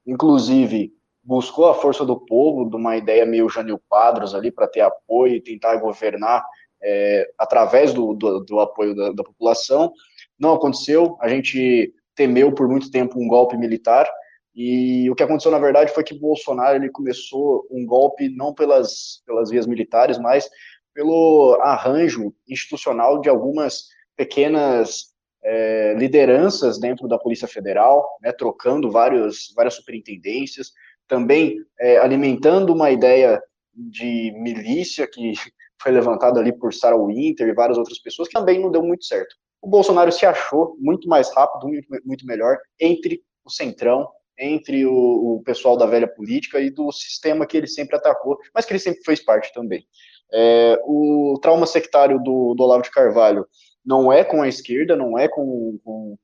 inclusive, 0.06 0.92
buscou 1.24 1.68
a 1.68 1.74
força 1.74 2.04
do 2.04 2.20
povo, 2.20 2.68
de 2.68 2.76
uma 2.76 2.98
ideia 2.98 3.24
meio 3.24 3.48
Janil 3.48 3.80
Quadros 3.88 4.34
ali, 4.34 4.50
para 4.50 4.68
ter 4.68 4.82
apoio 4.82 5.36
e 5.36 5.40
tentar 5.40 5.76
governar 5.76 6.44
é, 6.82 7.26
através 7.38 7.94
do, 7.94 8.12
do, 8.12 8.40
do 8.40 8.60
apoio 8.60 8.94
da, 8.94 9.12
da 9.12 9.24
população. 9.24 9.94
Não 10.38 10.54
aconteceu, 10.54 11.16
a 11.20 11.28
gente 11.28 11.92
temeu 12.14 12.52
por 12.52 12.68
muito 12.68 12.90
tempo 12.90 13.18
um 13.20 13.28
golpe 13.28 13.56
militar, 13.56 14.08
e 14.54 15.08
o 15.08 15.14
que 15.14 15.22
aconteceu, 15.22 15.52
na 15.52 15.58
verdade, 15.58 15.92
foi 15.92 16.02
que 16.02 16.18
Bolsonaro 16.18 16.76
ele 16.76 16.90
começou 16.90 17.64
um 17.70 17.86
golpe 17.86 18.28
não 18.28 18.52
pelas, 18.52 19.22
pelas 19.24 19.50
vias 19.50 19.68
militares, 19.68 20.18
mas 20.18 20.50
pelo 20.92 21.56
arranjo 21.62 22.34
institucional 22.48 23.20
de 23.20 23.28
algumas 23.28 23.84
pequenas 24.16 25.14
é, 25.44 25.94
lideranças 25.94 26.80
dentro 26.80 27.06
da 27.06 27.16
Polícia 27.16 27.46
Federal, 27.46 28.18
né, 28.20 28.32
trocando 28.32 28.90
vários, 28.90 29.52
várias 29.54 29.74
superintendências, 29.74 30.72
também 31.06 31.56
é, 31.78 31.98
alimentando 31.98 32.74
uma 32.74 32.90
ideia 32.90 33.40
de 33.72 34.32
milícia 34.36 35.06
que 35.06 35.34
foi 35.80 35.92
levantada 35.92 36.40
ali 36.40 36.52
por 36.52 36.74
Sarah 36.74 36.98
Winter 36.98 37.46
e 37.46 37.54
várias 37.54 37.78
outras 37.78 38.00
pessoas, 38.00 38.26
que 38.26 38.34
também 38.34 38.60
não 38.60 38.72
deu 38.72 38.82
muito 38.82 39.04
certo. 39.04 39.36
O 39.60 39.68
Bolsonaro 39.68 40.12
se 40.12 40.24
achou 40.24 40.76
muito 40.78 41.08
mais 41.08 41.34
rápido, 41.34 41.68
muito, 41.68 41.88
muito 42.04 42.26
melhor 42.26 42.58
entre 42.80 43.22
o 43.44 43.50
Centrão 43.50 44.08
entre 44.38 44.86
o, 44.86 44.92
o, 44.92 45.42
pessoal 45.42 45.76
da 45.76 45.84
velha 45.84 46.06
política 46.06 46.60
e 46.60 46.70
do 46.70 46.92
sistema 46.92 47.46
que 47.46 47.56
ele 47.56 47.66
sempre 47.66 47.96
atacou, 47.96 48.38
mas 48.54 48.64
que 48.64 48.72
ele 48.72 48.78
sempre 48.78 49.02
fez 49.02 49.20
parte 49.20 49.52
também. 49.52 49.84
É, 50.32 50.80
o 50.84 51.38
trauma 51.42 51.66
sectário 51.66 52.18
do, 52.22 52.54
do 52.54 52.62
Olavo 52.62 52.82
de 52.82 52.90
Carvalho 52.90 53.46
não 53.84 54.12
é 54.12 54.22
com 54.22 54.42
a 54.42 54.48
esquerda, 54.48 54.94
não 54.94 55.18
é 55.18 55.26
com, 55.26 55.78
com, 55.82 56.16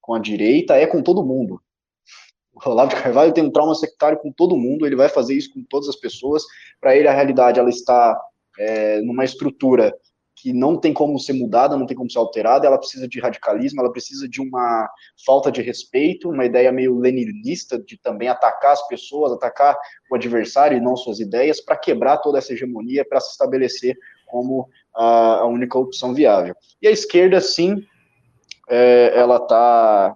com 0.00 0.14
a 0.14 0.18
direita, 0.18 0.76
é 0.76 0.86
com 0.86 1.02
todo 1.02 1.24
mundo. 1.24 1.60
O 2.54 2.68
Olavo 2.68 2.94
de 2.94 3.02
Carvalho 3.02 3.32
tem 3.32 3.44
um 3.44 3.50
trauma 3.50 3.74
sectário 3.74 4.18
com 4.18 4.30
todo 4.30 4.56
mundo, 4.56 4.86
ele 4.86 4.96
vai 4.96 5.08
fazer 5.08 5.34
isso 5.34 5.52
com 5.52 5.64
todas 5.64 5.88
as 5.88 5.96
pessoas. 5.96 6.44
Para 6.80 6.94
ele, 6.96 7.08
a 7.08 7.12
realidade 7.12 7.58
ela 7.58 7.70
está 7.70 8.20
é, 8.58 9.00
numa 9.00 9.24
estrutura 9.24 9.96
que 10.44 10.52
não 10.52 10.76
tem 10.76 10.92
como 10.92 11.18
ser 11.18 11.32
mudada, 11.32 11.74
não 11.74 11.86
tem 11.86 11.96
como 11.96 12.10
ser 12.10 12.18
alterada, 12.18 12.66
ela 12.66 12.76
precisa 12.76 13.08
de 13.08 13.18
radicalismo, 13.18 13.80
ela 13.80 13.90
precisa 13.90 14.28
de 14.28 14.42
uma 14.42 14.86
falta 15.24 15.50
de 15.50 15.62
respeito, 15.62 16.28
uma 16.28 16.44
ideia 16.44 16.70
meio 16.70 16.98
leninista 16.98 17.78
de 17.78 17.96
também 17.96 18.28
atacar 18.28 18.72
as 18.72 18.86
pessoas, 18.86 19.32
atacar 19.32 19.74
o 20.10 20.14
adversário 20.14 20.76
e 20.76 20.82
não 20.82 20.98
suas 20.98 21.18
ideias, 21.18 21.62
para 21.62 21.78
quebrar 21.78 22.18
toda 22.18 22.36
essa 22.36 22.52
hegemonia, 22.52 23.06
para 23.08 23.20
se 23.20 23.30
estabelecer 23.30 23.96
como 24.26 24.68
a, 24.94 25.36
a, 25.36 25.46
única 25.46 25.78
opção 25.78 26.12
viável. 26.12 26.54
E 26.82 26.88
a 26.88 26.90
esquerda, 26.90 27.40
sim, 27.40 27.82
é, 28.68 29.14
ela 29.16 29.36
está 29.36 30.14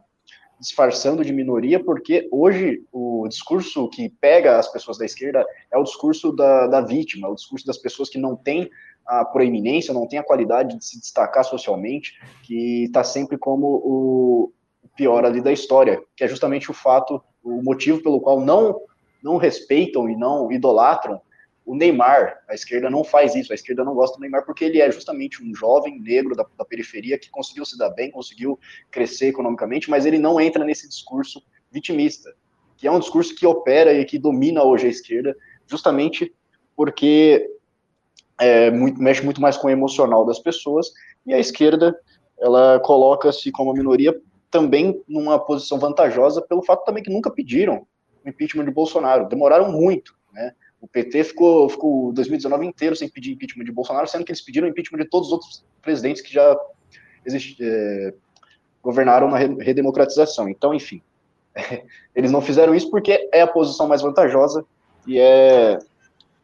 disfarçando 0.60 1.24
de 1.24 1.32
minoria, 1.32 1.82
porque 1.82 2.28
hoje 2.30 2.84
o 2.92 3.26
discurso 3.28 3.88
que 3.88 4.10
pega 4.20 4.58
as 4.58 4.70
pessoas 4.70 4.98
da 4.98 5.06
esquerda 5.06 5.42
é 5.72 5.78
o 5.78 5.84
discurso 5.84 6.32
da, 6.32 6.66
da 6.66 6.82
vítima, 6.82 7.28
é 7.28 7.30
o 7.30 7.34
discurso 7.34 7.64
das 7.64 7.78
pessoas 7.78 8.10
que 8.10 8.18
não 8.18 8.36
têm 8.36 8.68
a 9.08 9.24
proeminência, 9.24 9.94
não 9.94 10.06
tem 10.06 10.18
a 10.18 10.22
qualidade 10.22 10.76
de 10.76 10.84
se 10.84 11.00
destacar 11.00 11.42
socialmente, 11.42 12.12
que 12.42 12.84
está 12.84 13.02
sempre 13.02 13.38
como 13.38 13.66
o 13.66 14.52
pior 14.94 15.24
ali 15.24 15.40
da 15.40 15.50
história, 15.50 16.02
que 16.14 16.22
é 16.22 16.28
justamente 16.28 16.70
o 16.70 16.74
fato, 16.74 17.22
o 17.42 17.62
motivo 17.62 18.02
pelo 18.02 18.20
qual 18.20 18.40
não 18.40 18.78
não 19.20 19.36
respeitam 19.36 20.08
e 20.08 20.16
não 20.16 20.52
idolatram 20.52 21.20
o 21.64 21.74
Neymar. 21.74 22.38
A 22.48 22.54
esquerda 22.54 22.88
não 22.88 23.02
faz 23.02 23.34
isso, 23.34 23.52
a 23.52 23.54
esquerda 23.54 23.84
não 23.84 23.94
gosta 23.94 24.16
do 24.16 24.20
Neymar 24.20 24.44
porque 24.44 24.64
ele 24.64 24.80
é 24.80 24.90
justamente 24.92 25.42
um 25.42 25.54
jovem 25.54 26.00
negro 26.00 26.36
da, 26.36 26.46
da 26.56 26.64
periferia 26.64 27.18
que 27.18 27.30
conseguiu 27.30 27.64
se 27.64 27.76
dar 27.76 27.90
bem, 27.90 28.10
conseguiu 28.10 28.58
crescer 28.90 29.28
economicamente, 29.28 29.90
mas 29.90 30.06
ele 30.06 30.18
não 30.18 30.40
entra 30.40 30.64
nesse 30.64 30.88
discurso 30.88 31.42
vitimista, 31.70 32.32
que 32.76 32.86
é 32.86 32.90
um 32.90 33.00
discurso 33.00 33.34
que 33.34 33.46
opera 33.46 33.92
e 33.92 34.04
que 34.04 34.18
domina 34.18 34.62
hoje 34.62 34.86
a 34.86 34.90
esquerda, 34.90 35.36
justamente 35.66 36.32
porque 36.76 37.57
é, 38.40 38.70
muito, 38.70 39.02
mexe 39.02 39.24
muito 39.24 39.40
mais 39.40 39.56
com 39.56 39.66
o 39.66 39.70
emocional 39.70 40.24
das 40.24 40.38
pessoas, 40.38 40.92
e 41.26 41.34
a 41.34 41.38
esquerda, 41.38 41.98
ela 42.38 42.80
coloca-se 42.80 43.50
como 43.50 43.72
minoria 43.72 44.18
também 44.50 45.02
numa 45.06 45.38
posição 45.38 45.78
vantajosa 45.78 46.40
pelo 46.40 46.62
fato 46.62 46.84
também 46.84 47.02
que 47.02 47.12
nunca 47.12 47.30
pediram 47.30 47.86
o 48.24 48.28
impeachment 48.28 48.64
de 48.64 48.70
Bolsonaro, 48.70 49.28
demoraram 49.28 49.70
muito, 49.70 50.14
né? 50.32 50.52
O 50.80 50.86
PT 50.86 51.24
ficou, 51.24 51.68
ficou 51.68 52.12
2019 52.12 52.64
inteiro 52.64 52.94
sem 52.94 53.08
pedir 53.08 53.32
impeachment 53.32 53.64
de 53.64 53.72
Bolsonaro, 53.72 54.06
sendo 54.06 54.24
que 54.24 54.30
eles 54.30 54.40
pediram 54.40 54.68
impeachment 54.68 55.00
de 55.00 55.10
todos 55.10 55.28
os 55.28 55.32
outros 55.32 55.64
presidentes 55.82 56.22
que 56.22 56.32
já 56.32 56.56
é, 57.60 58.14
governaram 58.80 59.28
na 59.28 59.38
redemocratização. 59.38 60.48
Então, 60.48 60.72
enfim, 60.72 61.02
eles 62.14 62.30
não 62.30 62.40
fizeram 62.40 62.74
isso 62.74 62.90
porque 62.90 63.28
é 63.32 63.40
a 63.40 63.46
posição 63.46 63.88
mais 63.88 64.02
vantajosa 64.02 64.64
e 65.06 65.18
é 65.18 65.78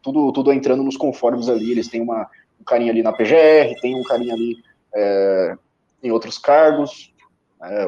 tudo, 0.04 0.30
tudo 0.32 0.52
entrando 0.52 0.82
nos 0.82 0.96
conformes 0.96 1.48
ali. 1.48 1.72
Eles 1.72 1.88
têm 1.88 2.02
uma, 2.02 2.30
um 2.60 2.64
carinho 2.64 2.90
ali 2.90 3.02
na 3.02 3.12
PGR, 3.12 3.80
tem 3.80 3.98
um 3.98 4.04
carinho 4.04 4.34
ali 4.34 4.62
é, 4.94 5.56
em 6.02 6.10
outros 6.10 6.36
cargos. 6.36 7.12
É, 7.62 7.86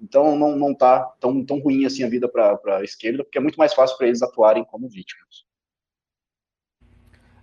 então 0.00 0.36
não, 0.36 0.56
não 0.56 0.72
tá 0.72 1.00
tão, 1.18 1.44
tão 1.44 1.58
ruim 1.58 1.84
assim 1.84 2.04
a 2.04 2.08
vida 2.08 2.28
para 2.28 2.78
a 2.78 2.84
esquerda, 2.84 3.24
porque 3.24 3.36
é 3.36 3.40
muito 3.40 3.58
mais 3.58 3.74
fácil 3.74 3.98
para 3.98 4.06
eles 4.06 4.22
atuarem 4.22 4.64
como 4.64 4.88
vítimas. 4.88 5.44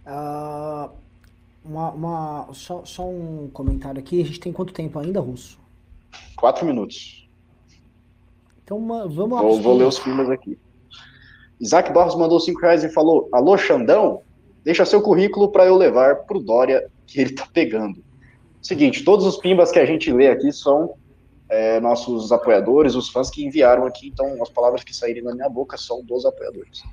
Uh, 0.06 0.90
uma, 1.66 1.92
uma, 1.92 2.54
só, 2.54 2.86
só 2.86 3.06
um 3.06 3.50
comentário 3.52 4.00
aqui. 4.00 4.22
A 4.22 4.26
gente 4.26 4.40
tem 4.40 4.54
quanto 4.54 4.74
tempo 4.74 4.98
ainda, 4.98 5.20
Russo? 5.20 5.60
Quatro 6.38 6.66
minutos. 6.66 7.30
Então 8.64 8.80
vamos 9.10 9.42
Vou, 9.42 9.62
vou 9.62 9.78
ler 9.78 9.86
os 9.86 9.98
filmes 9.98 10.30
aqui. 10.30 10.58
Isaac 11.60 11.92
Barros 11.92 12.16
mandou 12.16 12.40
5 12.40 12.60
reais 12.62 12.84
e 12.84 12.90
falou: 12.90 13.30
Alô, 13.32 13.58
Xandão, 13.58 14.22
deixa 14.64 14.86
seu 14.86 15.02
currículo 15.02 15.50
para 15.50 15.66
eu 15.66 15.76
levar 15.76 16.24
pro 16.24 16.40
Dória 16.40 16.90
que 17.06 17.20
ele 17.20 17.34
tá 17.34 17.48
pegando. 17.52 18.04
Seguinte, 18.62 19.04
todos 19.04 19.26
os 19.26 19.38
pimbas 19.38 19.72
que 19.72 19.80
a 19.80 19.86
gente 19.86 20.12
lê 20.12 20.28
aqui 20.28 20.52
são 20.52 20.94
é, 21.50 21.80
nossos 21.80 22.32
apoiadores, 22.32 22.96
os 22.96 23.10
fãs 23.10 23.30
que 23.30 23.46
enviaram 23.46 23.86
aqui, 23.86 24.08
então 24.08 24.42
as 24.42 24.50
palavras 24.50 24.84
que 24.84 24.96
saírem 24.96 25.24
da 25.24 25.34
minha 25.34 25.50
boca 25.50 25.78
são 25.78 26.04
dos 26.04 26.26
apoiadores. 26.26 26.84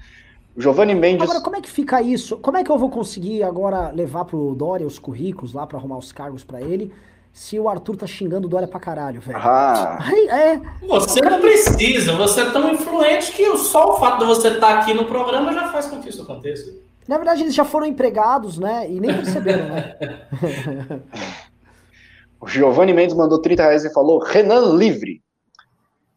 Giovanni 0.56 0.94
Mendes. 0.94 1.22
Agora, 1.22 1.40
como 1.40 1.56
é 1.56 1.60
que 1.60 1.70
fica 1.70 2.00
isso? 2.00 2.36
Como 2.38 2.56
é 2.56 2.62
que 2.62 2.70
eu 2.70 2.78
vou 2.78 2.88
conseguir 2.88 3.42
agora 3.42 3.90
levar 3.90 4.24
pro 4.24 4.54
Dória 4.54 4.86
os 4.86 4.98
currículos 4.98 5.52
lá 5.52 5.66
para 5.66 5.78
arrumar 5.78 5.98
os 5.98 6.12
cargos 6.12 6.44
para 6.44 6.60
ele? 6.60 6.92
Se 7.34 7.58
o 7.58 7.68
Arthur 7.68 7.96
tá 7.96 8.06
xingando 8.06 8.46
o 8.46 8.48
Dória 8.48 8.68
pra 8.68 8.78
caralho, 8.78 9.20
velho. 9.20 9.36
Ah. 9.36 9.98
Aí, 10.00 10.28
é. 10.28 10.60
Você 10.86 11.20
não 11.20 11.40
precisa, 11.40 12.14
você 12.14 12.42
é 12.42 12.50
tão 12.50 12.72
influente 12.72 13.32
que 13.32 13.58
só 13.58 13.92
o 13.92 13.98
fato 13.98 14.20
de 14.20 14.24
você 14.24 14.50
estar 14.50 14.60
tá 14.60 14.78
aqui 14.78 14.94
no 14.94 15.06
programa 15.06 15.52
já 15.52 15.72
faz 15.72 15.86
com 15.86 16.00
que 16.00 16.10
isso 16.10 16.22
aconteça. 16.22 16.72
Na 17.08 17.16
verdade, 17.16 17.42
eles 17.42 17.52
já 17.52 17.64
foram 17.64 17.86
empregados, 17.86 18.56
né? 18.56 18.88
E 18.88 19.00
nem 19.00 19.12
perceberam, 19.12 19.68
né? 19.68 19.96
o 22.40 22.46
Giovanni 22.46 22.94
Mendes 22.94 23.16
mandou 23.16 23.40
30 23.40 23.64
reais 23.64 23.84
e 23.84 23.92
falou: 23.92 24.20
Renan 24.20 24.76
livre. 24.76 25.20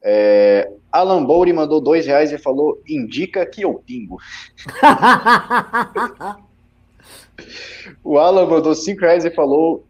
É, 0.03 0.69
Alan 0.91 1.25
Bouri 1.25 1.51
mandou 1.51 1.81
2 1.81 2.05
reais 2.05 2.31
e 2.31 2.37
falou: 2.37 2.79
indica 2.87 3.43
que 3.43 3.63
eu 3.63 3.73
pingo. 3.73 4.19
o 8.03 8.19
Alan 8.19 8.45
mandou 8.45 8.75
5 8.75 9.01
reais 9.01 9.25
e 9.25 9.31
falou: 9.31 9.86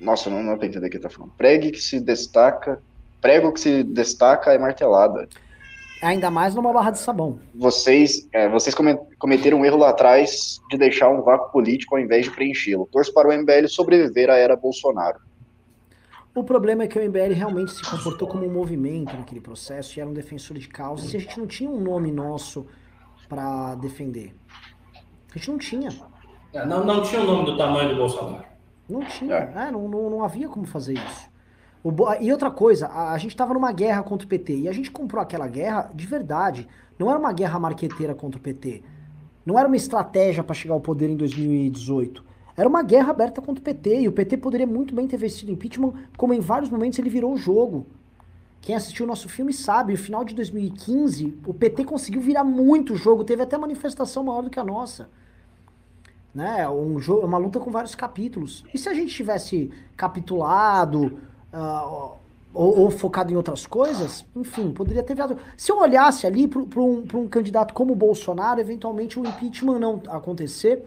nossa, 0.00 0.30
não, 0.30 0.42
não 0.42 0.56
tô 0.56 0.64
entendendo 0.64 0.86
o 0.86 0.90
que 0.90 0.98
tá 0.98 1.10
falando. 1.10 1.32
Pregue 1.36 1.70
que 1.70 1.80
se 1.80 2.00
destaca. 2.00 2.80
Prego 3.20 3.52
que 3.52 3.60
se 3.60 3.82
destaca 3.82 4.52
é 4.52 4.58
martelada. 4.58 5.28
Ainda 6.00 6.30
mais 6.30 6.54
numa 6.54 6.72
barra 6.72 6.92
de 6.92 6.98
sabão. 6.98 7.40
Vocês, 7.52 8.28
é, 8.32 8.48
vocês 8.48 8.74
cometeram 9.18 9.58
um 9.58 9.64
erro 9.64 9.78
lá 9.78 9.90
atrás 9.90 10.60
de 10.70 10.78
deixar 10.78 11.08
um 11.08 11.22
vácuo 11.22 11.50
político 11.50 11.96
ao 11.96 12.00
invés 12.00 12.26
de 12.26 12.30
preenchê-lo. 12.30 12.88
Torço 12.92 13.12
para 13.12 13.28
o 13.28 13.32
MBL 13.32 13.66
sobreviver 13.66 14.30
à 14.30 14.36
era 14.36 14.54
Bolsonaro. 14.54 15.18
O 16.32 16.44
problema 16.44 16.84
é 16.84 16.86
que 16.86 16.96
o 16.96 17.02
MBL 17.02 17.34
realmente 17.34 17.72
se 17.72 17.82
comportou 17.82 18.28
como 18.28 18.46
um 18.46 18.52
movimento 18.52 19.16
naquele 19.16 19.40
processo 19.40 19.98
e 19.98 20.00
era 20.00 20.08
um 20.08 20.12
defensor 20.12 20.56
de 20.56 20.68
causas 20.68 21.12
e 21.12 21.16
a 21.16 21.20
gente 21.20 21.36
não 21.36 21.48
tinha 21.48 21.68
um 21.68 21.80
nome 21.80 22.12
nosso 22.12 22.64
para 23.28 23.74
defender. 23.74 24.36
A 25.34 25.36
gente 25.36 25.50
não 25.50 25.58
tinha. 25.58 25.90
É, 26.52 26.64
não, 26.64 26.84
não 26.84 27.02
tinha 27.02 27.22
o 27.22 27.24
nome 27.24 27.44
do 27.44 27.56
tamanho 27.56 27.88
do 27.88 27.96
Bolsonaro. 27.96 28.44
Não 28.88 29.04
tinha, 29.04 29.34
é. 29.34 29.68
É, 29.68 29.70
não, 29.70 29.86
não, 29.88 30.10
não, 30.10 30.24
havia 30.24 30.48
como 30.48 30.66
fazer 30.66 30.94
isso. 30.94 31.28
O, 31.84 31.92
e 32.20 32.32
outra 32.32 32.50
coisa, 32.50 32.86
a, 32.86 33.12
a 33.12 33.18
gente 33.18 33.30
estava 33.30 33.54
numa 33.54 33.72
guerra 33.72 34.02
contra 34.02 34.24
o 34.26 34.28
PT 34.28 34.56
e 34.56 34.68
a 34.68 34.72
gente 34.72 34.90
comprou 34.90 35.22
aquela 35.22 35.46
guerra 35.46 35.90
de 35.94 36.06
verdade. 36.06 36.66
Não 36.98 37.10
era 37.10 37.18
uma 37.18 37.32
guerra 37.32 37.58
marqueteira 37.58 38.14
contra 38.14 38.38
o 38.38 38.42
PT. 38.42 38.82
Não 39.44 39.58
era 39.58 39.68
uma 39.68 39.76
estratégia 39.76 40.42
para 40.42 40.54
chegar 40.54 40.74
ao 40.74 40.80
poder 40.80 41.08
em 41.08 41.16
2018. 41.16 42.24
Era 42.56 42.68
uma 42.68 42.82
guerra 42.82 43.10
aberta 43.10 43.40
contra 43.40 43.60
o 43.60 43.64
PT 43.64 44.00
e 44.00 44.08
o 44.08 44.12
PT 44.12 44.36
poderia 44.38 44.66
muito 44.66 44.94
bem 44.94 45.06
ter 45.06 45.16
vestido 45.16 45.52
impeachment, 45.52 45.92
como 46.16 46.34
em 46.34 46.40
vários 46.40 46.70
momentos 46.70 46.98
ele 46.98 47.08
virou 47.08 47.32
o 47.32 47.36
jogo. 47.36 47.86
Quem 48.60 48.74
assistiu 48.74 49.04
o 49.04 49.08
nosso 49.08 49.28
filme 49.28 49.52
sabe, 49.52 49.92
no 49.92 49.98
final 49.98 50.24
de 50.24 50.34
2015, 50.34 51.38
o 51.46 51.54
PT 51.54 51.84
conseguiu 51.84 52.20
virar 52.20 52.42
muito 52.42 52.94
o 52.94 52.96
jogo, 52.96 53.22
teve 53.22 53.42
até 53.42 53.56
manifestação 53.56 54.24
maior 54.24 54.42
do 54.42 54.50
que 54.50 54.58
a 54.58 54.64
nossa. 54.64 55.08
Né? 56.34 56.68
Um 56.68 56.98
jogo, 57.00 57.26
uma 57.26 57.38
luta 57.38 57.58
com 57.58 57.70
vários 57.70 57.94
capítulos. 57.94 58.64
E 58.72 58.78
se 58.78 58.88
a 58.88 58.94
gente 58.94 59.14
tivesse 59.14 59.70
capitulado 59.96 61.18
uh, 61.52 62.18
ou, 62.52 62.80
ou, 62.80 62.90
focado 62.90 63.32
em 63.32 63.36
outras 63.36 63.66
coisas, 63.66 64.24
enfim, 64.34 64.70
poderia 64.70 65.02
ter 65.02 65.14
virado. 65.14 65.38
Se 65.56 65.72
eu 65.72 65.78
olhasse 65.78 66.26
ali 66.26 66.46
para 66.46 66.80
um, 66.80 67.04
um 67.14 67.28
candidato 67.28 67.74
como 67.74 67.92
o 67.92 67.96
Bolsonaro, 67.96 68.60
eventualmente 68.60 69.18
o 69.18 69.26
impeachment 69.26 69.78
não 69.78 70.02
acontecer, 70.08 70.84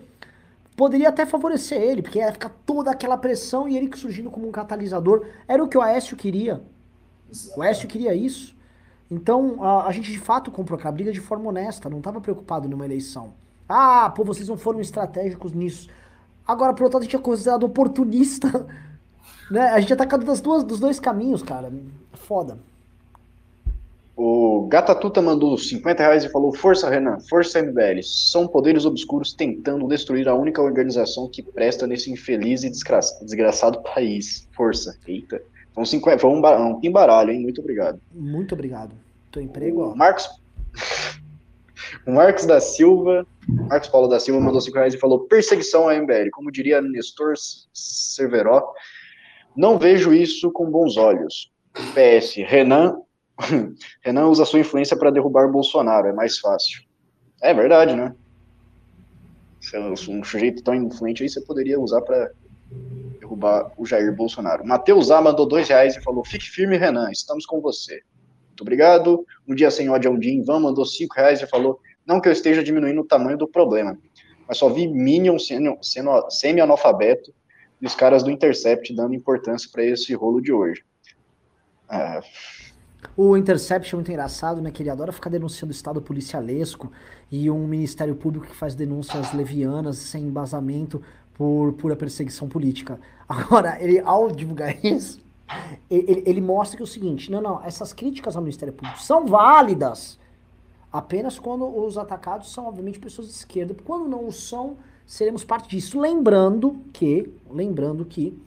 poderia 0.76 1.10
até 1.10 1.26
favorecer 1.26 1.82
ele, 1.82 2.02
porque 2.02 2.20
ia 2.20 2.32
ficar 2.32 2.50
toda 2.66 2.92
aquela 2.92 3.18
pressão 3.18 3.68
e 3.68 3.78
ele 3.78 3.96
surgindo 3.96 4.32
como 4.32 4.48
um 4.48 4.52
catalisador. 4.52 5.26
Era 5.48 5.64
o 5.64 5.68
que 5.68 5.78
o 5.78 5.82
Aécio 5.82 6.18
queria. 6.18 6.62
O 7.56 7.62
Aécio 7.62 7.88
queria 7.88 8.14
isso. 8.14 8.56
Então, 9.10 9.64
a, 9.64 9.88
a, 9.88 9.92
gente 9.92 10.12
de 10.12 10.20
fato 10.20 10.50
comprou 10.50 10.78
aquela 10.78 10.94
briga 10.94 11.12
de 11.12 11.20
forma 11.20 11.50
honesta, 11.50 11.90
não 11.90 11.98
estava 11.98 12.22
preocupado 12.22 12.70
numa 12.70 12.86
eleição. 12.86 13.34
Ah, 13.72 14.10
pô, 14.10 14.24
vocês 14.24 14.48
não 14.48 14.58
foram 14.58 14.82
estratégicos 14.82 15.54
nisso. 15.54 15.90
Agora, 16.46 16.74
por 16.74 16.84
outro 16.84 16.98
lado, 16.98 17.04
a 17.04 17.06
gente 17.06 17.16
é 17.16 17.20
considerado 17.20 17.64
oportunista. 17.64 18.48
Né? 19.50 19.68
A 19.68 19.82
gente 19.82 19.92
ataca 19.92 20.18
das 20.18 20.40
duas, 20.40 20.64
dos 20.64 20.80
dois 20.80 20.98
caminhos, 20.98 21.44
cara. 21.44 21.70
Foda. 22.14 22.58
O 24.16 24.66
Gatatuta 24.70 25.22
mandou 25.22 25.58
50 25.58 26.02
reais 26.02 26.24
e 26.24 26.30
falou: 26.30 26.54
Força, 26.54 26.90
Renan, 26.90 27.20
força 27.20 27.62
MBL. 27.62 28.02
São 28.02 28.48
poderes 28.48 28.86
obscuros 28.86 29.34
tentando 29.34 29.86
destruir 29.90 30.30
a 30.30 30.36
única 30.36 30.62
organização 30.62 31.28
que 31.28 31.44
presta 31.44 31.86
nesse 31.86 32.10
infeliz 32.10 32.64
e 32.64 32.70
desgra 32.70 33.02
desgraçado 33.22 33.82
país. 33.82 34.48
Força. 34.56 34.98
Eita. 35.06 35.42
Foi 35.74 35.84
um, 35.84 35.86
50, 35.86 36.20
foi 36.20 36.30
um, 36.30 36.68
um 36.68 36.80
pimbaralho, 36.80 37.32
hein? 37.32 37.42
Muito 37.42 37.60
obrigado. 37.60 38.00
Muito 38.14 38.54
obrigado. 38.54 38.92
Teu 39.32 39.42
emprego, 39.42 39.82
ó. 39.82 39.96
Marcos. 39.96 40.30
o 42.06 42.12
Marcos 42.12 42.46
da 42.46 42.60
Silva. 42.60 43.26
Marcos 43.48 43.90
Paulo 43.90 44.08
da 44.08 44.20
Silva 44.20 44.40
mandou 44.40 44.62
5 44.62 44.76
reais 44.76 44.94
e 44.94 44.98
falou: 44.98 45.28
perseguição 45.28 45.88
à 45.88 45.96
MBL. 45.96 46.30
Como 46.32 46.52
diria 46.52 46.82
Nestor 46.82 47.34
Cerveró, 47.74 48.74
não 49.56 49.78
vejo 49.78 50.14
isso 50.14 50.52
com 50.52 50.70
bons 50.70 50.98
olhos. 50.98 51.52
PS, 51.94 52.36
Renan. 52.48 52.98
Renan 54.04 54.28
usa 54.28 54.46
sua 54.46 54.60
influência 54.60 54.96
para 54.96 55.12
derrubar 55.12 55.48
Bolsonaro, 55.48 56.08
é 56.08 56.14
mais 56.14 56.38
fácil. 56.38 56.82
É 57.42 57.54
verdade, 57.54 57.96
né? 57.96 58.14
Um 59.76 60.24
sujeito 60.24 60.64
tão 60.64 60.76
influente 60.76 61.24
aí 61.24 61.30
você 61.30 61.42
poderia 61.42 61.80
usar 61.80 62.02
para 62.02 62.32
derrubar 63.20 63.72
o 63.78 63.86
Jair 63.86 64.14
Bolsonaro. 64.16 64.66
Matheus 64.66 65.12
A 65.12 65.22
mandou 65.22 65.46
dois 65.46 65.70
reais 65.70 65.96
e 65.96 66.02
falou: 66.02 66.24
Fique 66.26 66.46
firme, 66.46 66.78
Renan, 66.78 67.12
estamos 67.12 67.46
com 67.46 67.62
você. 67.62 68.02
Muito 68.52 68.62
obrigado. 68.62 69.26
Um 69.48 69.56
dia 69.56 69.72
sem 69.72 69.90
ódio 69.90 70.10
é 70.10 70.12
um 70.12 70.20
dia. 70.20 70.34
Ivan 70.34 70.60
mandou 70.60 70.86
cinco 70.86 71.16
reais 71.16 71.42
e 71.42 71.48
falou: 71.48 71.80
Não 72.06 72.22
que 72.22 72.28
eu 72.28 72.34
esteja 72.34 72.64
diminuindo 72.64 73.02
o 73.02 73.08
tamanho 73.08 73.38
do 73.38 73.48
problema, 73.48 73.98
mas 74.48 74.58
só 74.58 74.70
vi 74.70 74.88
Minion 74.88 75.40
sendo, 75.40 75.78
sendo 75.82 76.30
semi-analfabeto 76.30 77.34
e 77.82 77.86
os 77.86 77.96
caras 77.96 78.22
do 78.22 78.30
Intercept 78.30 78.94
dando 78.94 79.16
importância 79.16 79.70
para 79.72 79.84
esse 79.84 80.14
rolo 80.14 80.42
de 80.42 80.54
hoje. 80.54 80.84
Ah. 81.90 82.22
O 83.18 83.36
Intercept 83.36 83.94
é 83.94 83.96
muito 83.96 84.12
engraçado, 84.12 84.62
né? 84.62 84.70
Que 84.70 84.84
ele 84.84 84.90
adora 84.90 85.12
ficar 85.12 85.30
denunciando 85.30 85.72
o 85.72 85.76
Estado 85.76 86.02
policialesco 86.02 86.92
e 87.32 87.50
um 87.50 87.66
Ministério 87.66 88.16
Público 88.16 88.46
que 88.46 88.56
faz 88.56 88.76
denúncias 88.76 89.34
levianas, 89.34 89.98
sem 89.98 90.26
embasamento, 90.26 91.02
por 91.34 91.74
pura 91.74 91.96
perseguição 91.96 92.48
política. 92.48 93.00
Agora, 93.28 93.82
ele, 93.82 94.00
ao 94.00 94.30
divulgar 94.30 94.86
isso, 94.86 95.20
ele, 95.90 96.24
ele 96.26 96.42
mostra 96.42 96.78
que 96.78 96.84
é 96.84 96.86
o 96.86 96.88
seguinte: 96.88 97.32
não, 97.32 97.42
não, 97.42 97.64
essas 97.64 97.94
críticas 97.94 98.36
ao 98.36 98.42
Ministério 98.42 98.74
Público 98.74 99.02
são 99.02 99.26
válidas 99.26 100.20
apenas 100.92 101.40
quando 101.40 101.66
os 101.66 101.98
atacados 101.98 102.52
são, 102.52 102.66
obviamente, 102.66 103.00
pessoas 103.00 103.28
de 103.28 103.34
esquerda. 103.34 103.76
Quando 103.86 104.10
não 104.10 104.28
o 104.28 104.32
são, 104.32 104.78
seremos 105.06 105.44
parte 105.44 105.70
disso. 105.70 106.00
Lembrando 106.00 106.82
que, 106.92 107.32
lembrando 107.50 108.04
que, 108.06 108.38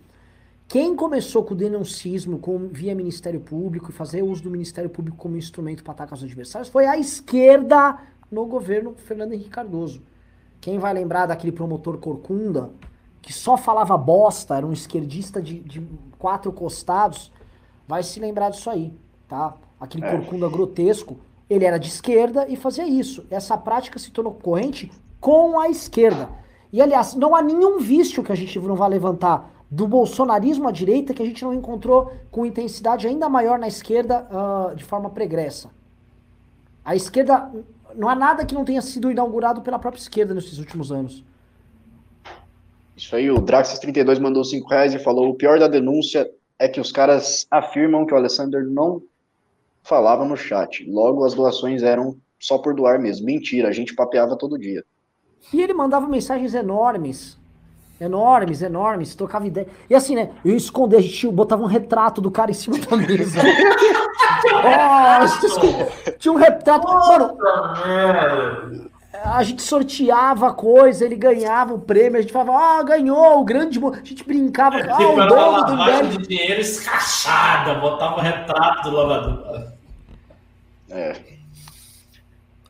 quem 0.67 0.97
começou 0.97 1.45
com 1.45 1.55
o 1.55 1.57
denuncismo 1.57 2.39
com, 2.39 2.69
via 2.69 2.95
Ministério 2.95 3.41
Público 3.41 3.91
e 3.91 3.93
fazer 3.93 4.23
uso 4.23 4.43
do 4.43 4.51
Ministério 4.51 4.91
Público 4.91 5.17
como 5.17 5.37
instrumento 5.37 5.85
para 5.85 5.93
atacar 5.93 6.17
os 6.17 6.25
adversários 6.25 6.69
foi 6.69 6.87
a 6.87 6.99
esquerda 6.99 7.99
no 8.31 8.47
governo 8.47 8.95
Fernando 8.97 9.33
Henrique 9.33 9.51
Cardoso. 9.51 10.03
Quem 10.61 10.79
vai 10.79 10.95
lembrar 10.95 11.27
daquele 11.27 11.53
promotor 11.53 11.99
Corcunda, 11.99 12.71
que 13.25 13.33
só 13.33 13.57
falava 13.57 13.97
bosta, 13.97 14.55
era 14.55 14.67
um 14.67 14.73
esquerdista 14.73 15.41
de, 15.41 15.59
de 15.61 15.83
quatro 16.19 16.53
costados, 16.53 17.33
vai 17.89 18.03
se 18.03 18.21
lembrar 18.21 18.51
disso 18.51 18.69
aí, 18.69 18.93
tá? 19.27 19.55
Aquele 19.81 20.05
é. 20.05 20.11
Corcunda 20.11 20.47
grotesco, 20.47 21.17
ele 21.49 21.65
era 21.65 21.79
de 21.79 21.89
esquerda 21.89 22.47
e 22.47 22.55
fazia 22.55 22.87
isso. 22.87 23.25
Essa 23.31 23.57
prática 23.57 23.99
se 23.99 24.11
tornou 24.11 24.35
corrente 24.35 24.93
com 25.19 25.59
a 25.59 25.71
esquerda. 25.71 26.29
E, 26.71 26.83
aliás, 26.83 27.15
não 27.15 27.35
há 27.35 27.41
nenhum 27.41 27.79
vício 27.79 28.23
que 28.23 28.31
a 28.31 28.35
gente 28.35 28.59
não 28.59 28.77
vai 28.77 28.91
levantar 28.91 29.51
do 29.71 29.89
bolsonarismo 29.89 30.69
à 30.69 30.71
direita 30.71 31.15
que 31.15 31.23
a 31.23 31.27
gente 31.27 31.43
não 31.43 31.55
encontrou 31.55 32.13
com 32.31 32.45
intensidade 32.45 33.07
ainda 33.07 33.27
maior 33.27 33.59
na 33.59 33.67
esquerda 33.67 34.29
uh, 34.31 34.77
de 34.77 34.85
forma 34.85 35.09
pregressa. 35.09 35.71
A 36.85 36.95
esquerda 36.95 37.51
não 37.97 38.07
há 38.07 38.15
nada 38.15 38.45
que 38.45 38.55
não 38.55 38.67
tenha 38.67 38.83
sido 38.83 39.11
inaugurado 39.11 39.63
pela 39.63 39.79
própria 39.79 40.03
esquerda 40.03 40.35
nesses 40.35 40.59
últimos 40.59 40.93
anos. 40.93 41.25
Isso 42.97 43.15
aí, 43.17 43.31
o 43.31 43.41
Draxis32 43.41 44.21
mandou 44.21 44.45
5 44.45 44.69
reais 44.69 44.95
e 44.95 44.99
falou: 44.99 45.29
o 45.29 45.35
pior 45.35 45.59
da 45.59 45.69
denúncia 45.69 46.29
é 46.59 46.69
que 46.69 46.81
os 46.81 46.93
caras 46.93 47.47
afirmam 47.51 48.07
que 48.07 48.15
o 48.15 48.17
Alessander 48.17 48.65
não 48.65 49.03
falava 49.83 50.25
no 50.25 50.37
chat. 50.37 50.89
Logo, 50.89 51.25
as 51.25 51.35
doações 51.35 51.83
eram 51.83 52.17
só 52.39 52.59
por 52.59 52.75
doar 52.75 53.01
mesmo. 53.01 53.27
Mentira, 53.27 53.69
a 53.69 53.73
gente 53.73 53.95
papeava 53.95 54.37
todo 54.37 54.59
dia. 54.59 54.85
E 55.53 55.61
ele 55.61 55.75
mandava 55.75 56.09
mensagens 56.09 56.55
enormes. 56.55 57.37
Enormes, 58.01 58.61
enormes, 58.61 59.15
tocava 59.15 59.47
ideia. 59.47 59.69
E 59.89 59.95
assim, 59.95 60.17
né? 60.17 60.31
Eu 60.45 60.57
escondia, 60.57 60.99
a 60.99 61.03
gente 61.03 61.29
botava 61.29 61.63
um 61.63 61.67
retrato 61.67 62.21
do 62.21 62.31
cara 62.31 62.51
em 62.51 62.55
cima 62.55 62.77
da 62.79 62.97
mesa. 62.97 63.41
oh, 64.51 66.13
tinha 66.19 66.33
um 66.33 66.37
retrato. 66.37 66.87
Mano, 66.87 68.91
a 69.25 69.43
gente 69.43 69.63
sorteava 69.63 70.53
coisa, 70.53 71.05
ele 71.05 71.17
ganhava 71.17 71.75
o 71.75 71.81
prêmio, 71.81 72.19
a 72.19 72.23
gente 72.23 72.33
falava, 72.33 72.59
ah, 72.59 72.83
ganhou, 72.83 73.41
o 73.41 73.45
grande. 73.45 73.79
A 73.85 74.05
gente 74.05 74.25
brincava, 74.25 74.77
ah, 74.77 74.99
o 74.99 75.27
dono 75.27 75.65
do 75.65 75.83
Império. 75.83 76.11
de 76.11 76.27
dinheiro 76.27 76.61
escachada, 76.61 77.75
botava 77.81 78.17
o 78.17 78.21
retrato 78.21 78.91
do 78.91 78.97
lavador. 78.97 79.73
É. 80.91 81.17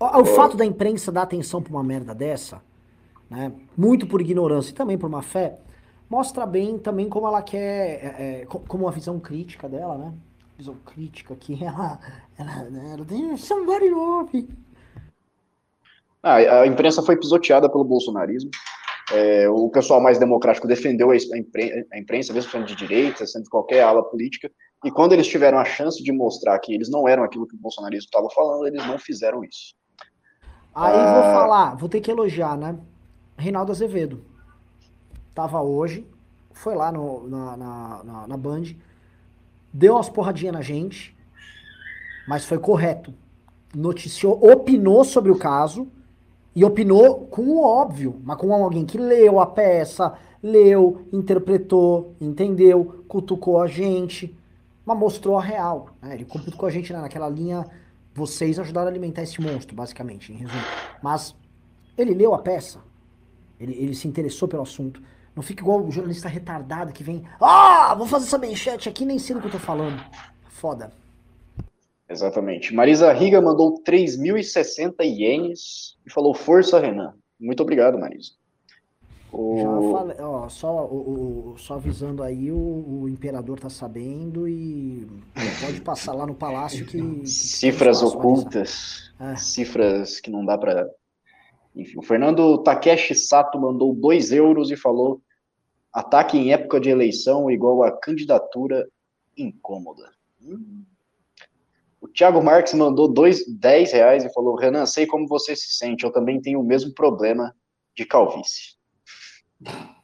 O, 0.00 0.20
o 0.20 0.24
fato 0.24 0.56
da 0.56 0.64
imprensa 0.64 1.12
dar 1.12 1.22
atenção 1.22 1.62
pra 1.62 1.72
uma 1.72 1.82
merda 1.82 2.14
dessa 2.14 2.60
né, 3.28 3.52
muito 3.76 4.06
por 4.06 4.20
ignorância 4.20 4.70
e 4.70 4.74
também 4.74 4.98
por 4.98 5.10
má 5.10 5.22
fé, 5.22 5.58
mostra 6.08 6.46
bem 6.46 6.78
também 6.78 7.08
como 7.08 7.26
ela 7.26 7.42
quer, 7.42 7.60
é, 7.60 8.42
é, 8.42 8.46
como 8.46 8.88
a 8.88 8.90
visão 8.90 9.18
crítica 9.18 9.68
dela, 9.68 9.98
né? 9.98 10.12
Visão 10.56 10.76
crítica 10.84 11.34
que 11.34 11.64
ela, 11.64 11.98
ela, 12.38 12.52
ela 12.92 13.04
tem 13.04 13.36
somebody 13.36 13.90
love. 13.90 14.48
Ah, 16.24 16.62
a 16.62 16.66
imprensa 16.66 17.02
foi 17.02 17.18
pisoteada 17.18 17.68
pelo 17.68 17.84
bolsonarismo. 17.84 18.50
É, 19.12 19.46
o 19.50 19.68
pessoal 19.68 20.00
mais 20.00 20.18
democrático 20.18 20.66
defendeu 20.66 21.10
a, 21.10 21.16
imprensa, 21.16 21.86
a 21.92 21.98
imprensa, 21.98 22.32
mesmo 22.32 22.50
sendo 22.50 22.64
de 22.64 22.74
direita, 22.74 23.26
sendo 23.26 23.44
de 23.44 23.50
qualquer 23.50 23.82
ala 23.82 24.02
política, 24.02 24.50
e 24.82 24.90
quando 24.90 25.12
eles 25.12 25.26
tiveram 25.26 25.58
a 25.58 25.64
chance 25.66 26.02
de 26.02 26.10
mostrar 26.10 26.58
que 26.58 26.72
eles 26.72 26.90
não 26.90 27.06
eram 27.06 27.22
aquilo 27.22 27.46
que 27.46 27.54
o 27.54 27.58
bolsonarismo 27.58 28.06
estava 28.06 28.30
falando, 28.30 28.66
eles 28.66 28.86
não 28.86 28.98
fizeram 28.98 29.44
isso. 29.44 29.74
Aí 30.74 30.96
ah... 30.96 31.12
vou 31.12 31.22
falar, 31.22 31.74
vou 31.76 31.88
ter 31.90 32.00
que 32.00 32.10
elogiar, 32.10 32.56
né? 32.56 32.78
Reinaldo 33.36 33.72
Azevedo. 33.72 34.24
Tava 35.34 35.60
hoje, 35.60 36.06
foi 36.52 36.74
lá 36.74 36.90
no, 36.90 37.28
na, 37.28 37.56
na, 37.58 38.04
na, 38.04 38.26
na 38.28 38.36
Band, 38.38 38.74
deu 39.70 39.94
umas 39.94 40.08
porradinhas 40.08 40.54
na 40.54 40.62
gente, 40.62 41.14
mas 42.26 42.46
foi 42.46 42.58
correto. 42.58 43.12
Noticiou, 43.74 44.42
opinou 44.50 45.04
sobre 45.04 45.30
o 45.30 45.36
caso 45.36 45.92
e 46.54 46.64
opinou 46.64 47.26
com 47.26 47.42
o 47.42 47.64
óbvio, 47.64 48.20
mas 48.22 48.36
com 48.36 48.52
alguém 48.54 48.84
que 48.86 48.96
leu 48.96 49.40
a 49.40 49.46
peça, 49.46 50.14
leu, 50.42 51.06
interpretou, 51.12 52.14
entendeu, 52.20 53.04
cutucou 53.08 53.60
a 53.60 53.66
gente, 53.66 54.36
mas 54.86 54.96
mostrou 54.96 55.38
a 55.38 55.42
real. 55.42 55.90
Né? 56.00 56.14
Ele 56.14 56.24
cutucou 56.24 56.68
a 56.68 56.70
gente 56.70 56.92
né, 56.92 57.00
naquela 57.00 57.28
linha, 57.28 57.66
vocês 58.14 58.58
ajudaram 58.58 58.86
a 58.86 58.90
alimentar 58.90 59.22
esse 59.22 59.40
monstro, 59.40 59.74
basicamente, 59.74 60.32
em 60.32 60.36
resumo. 60.36 60.62
Mas 61.02 61.34
ele 61.98 62.14
leu 62.14 62.34
a 62.34 62.38
peça, 62.38 62.78
Ele, 63.58 63.72
ele 63.74 63.94
se 63.94 64.06
interessou 64.06 64.46
pelo 64.46 64.62
assunto. 64.62 65.02
Não 65.34 65.42
fica 65.42 65.62
igual 65.62 65.82
o 65.82 65.90
jornalista 65.90 66.28
retardado 66.28 66.92
que 66.92 67.02
vem, 67.02 67.24
ah, 67.40 67.92
vou 67.96 68.06
fazer 68.06 68.26
essa 68.26 68.38
manchete 68.38 68.88
aqui, 68.88 69.04
nem 69.04 69.18
sei 69.18 69.34
do 69.34 69.40
que 69.40 69.48
eu 69.48 69.52
tô 69.52 69.58
falando. 69.58 70.00
Foda. 70.48 70.92
Exatamente. 72.08 72.74
Marisa 72.74 73.12
Riga 73.12 73.40
mandou 73.40 73.82
3.060 73.82 74.94
ienes 75.04 75.96
e 76.06 76.10
falou: 76.10 76.34
Força, 76.34 76.78
Renan. 76.78 77.14
Muito 77.40 77.62
obrigado, 77.62 77.98
Marisa. 77.98 78.32
O... 79.32 79.56
Já 79.56 79.98
falei, 79.98 80.16
ó, 80.20 80.48
só, 80.48 80.86
o, 80.86 81.54
o, 81.54 81.58
só 81.58 81.74
avisando 81.74 82.22
aí, 82.22 82.52
o, 82.52 82.56
o, 82.56 83.08
imperador 83.08 83.58
tá 83.58 83.68
sabendo 83.68 84.46
e 84.46 85.08
pode 85.60 85.80
passar 85.80 86.12
lá 86.12 86.24
no 86.24 86.36
palácio 86.36 86.86
que. 86.86 87.00
que 87.02 87.26
cifras 87.26 88.00
ocultas, 88.00 89.12
é. 89.18 89.34
cifras 89.34 90.20
que 90.20 90.30
não 90.30 90.44
dá 90.44 90.56
para. 90.56 90.88
Enfim, 91.74 91.98
o 91.98 92.02
Fernando 92.02 92.58
Takeshi 92.58 93.16
Sato 93.16 93.58
mandou 93.58 93.92
2 93.92 94.30
euros 94.30 94.70
e 94.70 94.76
falou: 94.76 95.20
ataque 95.92 96.38
em 96.38 96.52
época 96.52 96.78
de 96.78 96.90
eleição 96.90 97.50
igual 97.50 97.82
a 97.82 97.90
candidatura 97.90 98.88
incômoda. 99.36 100.12
Hum. 100.40 100.84
Thiago 102.14 102.40
Marques 102.40 102.72
mandou 102.74 103.08
dois, 103.08 103.44
10 103.46 103.92
reais 103.92 104.24
e 104.24 104.32
falou: 104.32 104.54
Renan, 104.54 104.86
sei 104.86 105.06
como 105.06 105.26
você 105.26 105.56
se 105.56 105.74
sente, 105.74 106.04
eu 106.04 106.12
também 106.12 106.40
tenho 106.40 106.60
o 106.60 106.64
mesmo 106.64 106.94
problema 106.94 107.54
de 107.96 108.04
calvície. 108.06 108.74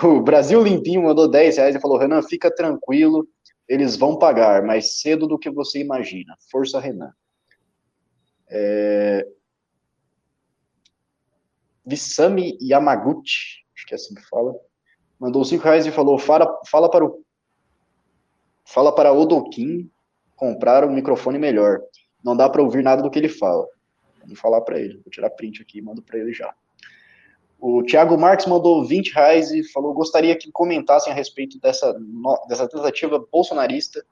O 0.00 0.20
Brasil 0.20 0.62
Limpinho 0.62 1.02
mandou 1.02 1.28
10 1.28 1.56
reais 1.56 1.74
e 1.74 1.80
falou: 1.80 1.98
Renan, 1.98 2.22
fica 2.22 2.54
tranquilo, 2.54 3.26
eles 3.66 3.96
vão 3.96 4.16
pagar 4.16 4.62
mais 4.62 5.00
cedo 5.00 5.26
do 5.26 5.38
que 5.38 5.50
você 5.50 5.80
imagina. 5.80 6.36
Força, 6.52 6.78
Renan. 6.78 7.12
É... 8.48 9.26
Vissami 11.84 12.56
Yamaguchi, 12.62 13.64
acho 13.74 13.86
que 13.86 13.94
é 13.94 13.96
assim 13.96 14.14
que 14.14 14.22
fala, 14.28 14.54
mandou 15.18 15.44
5 15.44 15.64
reais 15.64 15.84
e 15.84 15.90
falou: 15.90 16.16
fala, 16.16 16.46
fala 16.70 16.88
para 16.88 17.04
o 17.04 17.24
fala 18.64 18.94
para 18.94 19.12
Odoquim 19.12 19.90
comprar 20.38 20.84
um 20.84 20.92
microfone 20.92 21.38
melhor. 21.38 21.80
Não 22.24 22.36
dá 22.36 22.48
para 22.48 22.62
ouvir 22.62 22.82
nada 22.82 23.02
do 23.02 23.10
que 23.10 23.18
ele 23.18 23.28
fala. 23.28 23.66
Vamos 24.22 24.38
falar 24.38 24.60
para 24.62 24.78
ele. 24.78 24.94
Vou 24.94 25.10
tirar 25.10 25.30
print 25.30 25.60
aqui 25.60 25.78
e 25.78 25.82
mando 25.82 26.00
para 26.00 26.18
ele 26.18 26.32
já. 26.32 26.54
O 27.60 27.82
Thiago 27.82 28.16
Marques 28.16 28.46
mandou 28.46 28.84
20 28.84 29.12
reais 29.12 29.50
e 29.50 29.64
falou: 29.64 29.92
gostaria 29.92 30.36
que 30.36 30.50
comentassem 30.52 31.12
a 31.12 31.16
respeito 31.16 31.58
dessa, 31.60 31.92
dessa 32.48 32.68
tentativa 32.68 33.22
bolsonarista 33.30 34.04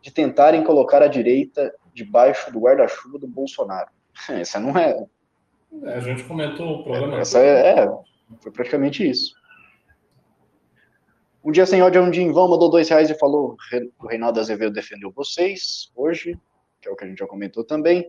de 0.00 0.10
tentarem 0.10 0.64
colocar 0.64 1.02
a 1.02 1.08
direita 1.08 1.74
debaixo 1.92 2.50
do 2.50 2.60
guarda-chuva 2.60 3.18
do 3.18 3.28
Bolsonaro. 3.28 3.90
Essa 4.30 4.58
não 4.58 4.76
é. 4.78 5.04
é 5.84 5.94
a 5.94 6.00
gente 6.00 6.24
comentou 6.24 6.80
o 6.80 6.84
programa. 6.84 7.18
Essa 7.18 7.38
é, 7.38 7.80
é, 7.80 7.98
foi 8.40 8.50
praticamente 8.50 9.06
isso. 9.06 9.34
Um 11.46 11.52
dia 11.52 11.64
sem 11.64 11.80
ódio, 11.80 12.02
um 12.02 12.10
dia 12.10 12.24
em 12.24 12.32
vão, 12.32 12.48
mandou 12.48 12.68
dois 12.68 12.88
reais 12.88 13.08
e 13.08 13.14
falou: 13.14 13.56
o 14.00 14.06
Reinaldo 14.08 14.40
Azevedo 14.40 14.72
defendeu 14.72 15.12
vocês 15.12 15.92
hoje, 15.94 16.36
que 16.80 16.88
é 16.88 16.90
o 16.90 16.96
que 16.96 17.04
a 17.04 17.06
gente 17.06 17.18
já 17.18 17.26
comentou 17.28 17.62
também. 17.62 18.04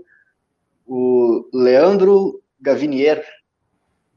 O 0.88 1.48
Leandro 1.54 2.42
Gavinier 2.60 3.24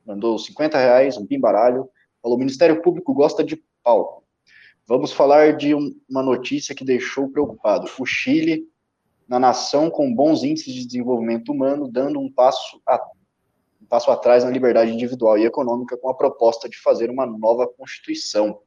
mandou 0.07 0.39
50 0.39 0.79
reais, 0.79 1.19
um 1.19 1.27
pimbaralho, 1.27 1.87
falou, 2.23 2.39
o 2.39 2.41
Ministério 2.41 2.81
Público 2.81 3.13
gosta 3.13 3.45
de 3.45 3.63
pau. 3.85 4.25
Vamos 4.87 5.13
falar 5.13 5.55
de 5.55 5.75
um, 5.75 5.95
uma 6.09 6.23
notícia 6.23 6.75
que 6.75 6.83
deixou 6.83 7.29
preocupado. 7.29 7.91
O 7.99 8.07
Chile, 8.07 8.67
na 9.29 9.39
nação 9.39 9.91
com 9.91 10.15
bons 10.15 10.43
índices 10.43 10.73
de 10.73 10.87
desenvolvimento 10.87 11.53
humano, 11.53 11.93
dando 11.93 12.19
um 12.19 12.33
passo, 12.33 12.81
a, 12.87 12.99
um 13.83 13.85
passo 13.85 14.11
atrás 14.11 14.45
na 14.45 14.51
liberdade 14.51 14.91
individual 14.91 15.37
e 15.37 15.45
econômica 15.45 15.95
com 15.99 16.09
a 16.09 16.15
proposta 16.15 16.71
de 16.71 16.79
fazer 16.79 17.11
uma 17.11 17.27
nova 17.27 17.69
Constituição. 17.69 18.59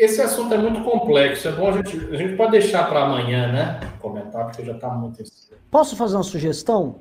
Esse 0.00 0.22
assunto 0.22 0.54
é 0.54 0.56
muito 0.56 0.82
complexo, 0.82 1.46
é 1.46 1.52
bom 1.52 1.68
a 1.68 1.72
gente, 1.72 1.94
a 1.94 2.16
gente 2.16 2.34
pode 2.34 2.52
deixar 2.52 2.88
para 2.88 3.04
amanhã, 3.04 3.52
né? 3.52 3.80
Comentar, 3.98 4.46
porque 4.46 4.64
já 4.64 4.72
está 4.72 4.88
muito. 4.88 5.22
Posso 5.70 5.94
fazer 5.94 6.16
uma 6.16 6.22
sugestão? 6.22 7.00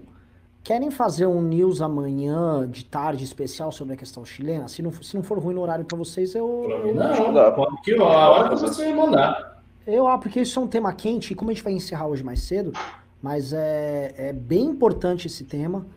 Querem 0.61 0.91
fazer 0.91 1.25
um 1.25 1.41
news 1.41 1.81
amanhã 1.81 2.67
de 2.69 2.83
tarde 2.83 3.23
especial 3.23 3.71
sobre 3.71 3.93
a 3.93 3.97
questão 3.97 4.25
chilena? 4.25 4.67
Se 4.67 4.81
não, 4.81 4.91
se 4.91 5.15
não 5.15 5.23
for 5.23 5.39
ruim 5.39 5.55
no 5.55 5.61
horário 5.61 5.85
para 5.85 5.97
vocês, 5.97 6.35
eu. 6.35 6.67
eu 6.69 6.93
não, 6.93 7.31
não, 7.31 7.53
pode 7.53 7.81
que 7.83 7.95
a 7.95 8.03
hora 8.03 8.49
que 8.49 8.55
você 8.55 8.93
mandar. 8.93 9.63
Eu, 9.87 10.05
ah, 10.05 10.17
porque 10.17 10.41
isso 10.41 10.59
é 10.59 10.61
um 10.61 10.67
tema 10.67 10.91
quente, 10.91 11.31
e 11.31 11.35
como 11.37 11.51
a 11.51 11.53
gente 11.53 11.63
vai 11.63 11.71
encerrar 11.71 12.07
hoje 12.07 12.21
mais 12.21 12.41
cedo, 12.41 12.73
mas 13.21 13.53
é, 13.53 14.13
é 14.17 14.33
bem 14.33 14.65
importante 14.65 15.25
esse 15.25 15.45
tema 15.45 15.87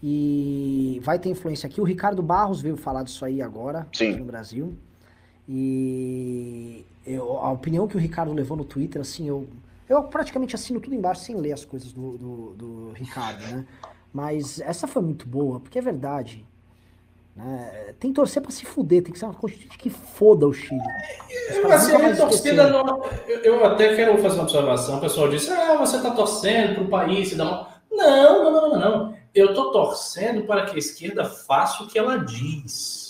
e 0.00 1.00
vai 1.02 1.18
ter 1.18 1.28
influência 1.28 1.66
aqui. 1.66 1.80
O 1.80 1.84
Ricardo 1.84 2.22
Barros 2.22 2.60
veio 2.60 2.76
falar 2.76 3.02
disso 3.02 3.24
aí 3.24 3.42
agora, 3.42 3.84
Sim. 3.92 4.10
aqui 4.10 4.20
no 4.20 4.26
Brasil. 4.26 4.78
E 5.48 6.84
eu, 7.06 7.38
a 7.38 7.50
opinião 7.50 7.88
que 7.88 7.96
o 7.96 8.00
Ricardo 8.00 8.32
levou 8.32 8.56
no 8.56 8.64
Twitter, 8.64 9.00
assim, 9.00 9.28
eu, 9.28 9.48
eu 9.88 10.02
praticamente 10.04 10.54
assino 10.54 10.80
tudo 10.80 10.94
embaixo 10.94 11.22
sem 11.22 11.36
ler 11.36 11.52
as 11.52 11.64
coisas 11.64 11.92
do, 11.92 12.16
do, 12.16 12.54
do 12.54 12.92
Ricardo, 12.92 13.42
né? 13.48 13.66
Mas 14.12 14.60
essa 14.60 14.86
foi 14.86 15.02
muito 15.02 15.26
boa, 15.26 15.58
porque 15.58 15.78
é 15.78 15.82
verdade. 15.82 16.44
Né? 17.34 17.94
Tem 17.98 18.10
que 18.10 18.16
torcer 18.16 18.42
para 18.42 18.50
se 18.50 18.66
fuder, 18.66 19.02
tem 19.02 19.12
que 19.12 19.18
ser 19.18 19.24
uma 19.24 19.34
constituinte 19.34 19.78
que 19.78 19.88
foda 19.88 20.46
o 20.46 20.52
Chile. 20.52 20.82
Eu, 21.50 21.72
assim, 21.72 21.94
a 21.94 22.16
torcida 22.16 22.68
não, 22.68 23.04
eu, 23.26 23.64
até 23.64 23.96
quero 23.96 24.18
fazer 24.18 24.34
uma 24.34 24.42
observação. 24.42 24.98
O 24.98 25.00
pessoal 25.00 25.28
disse: 25.30 25.50
ah, 25.50 25.76
você 25.76 25.96
está 25.96 26.10
torcendo 26.10 26.74
para 26.74 26.84
o 26.84 26.88
país. 26.88 27.30
Se 27.30 27.36
dá 27.36 27.44
uma... 27.44 27.68
Não, 27.90 28.44
não, 28.44 28.70
não, 28.70 28.78
não. 28.78 29.14
Eu 29.34 29.50
estou 29.50 29.72
torcendo 29.72 30.42
para 30.42 30.66
que 30.66 30.76
a 30.76 30.78
esquerda 30.78 31.24
faça 31.24 31.82
o 31.82 31.86
que 31.86 31.98
ela 31.98 32.18
diz. 32.18 33.01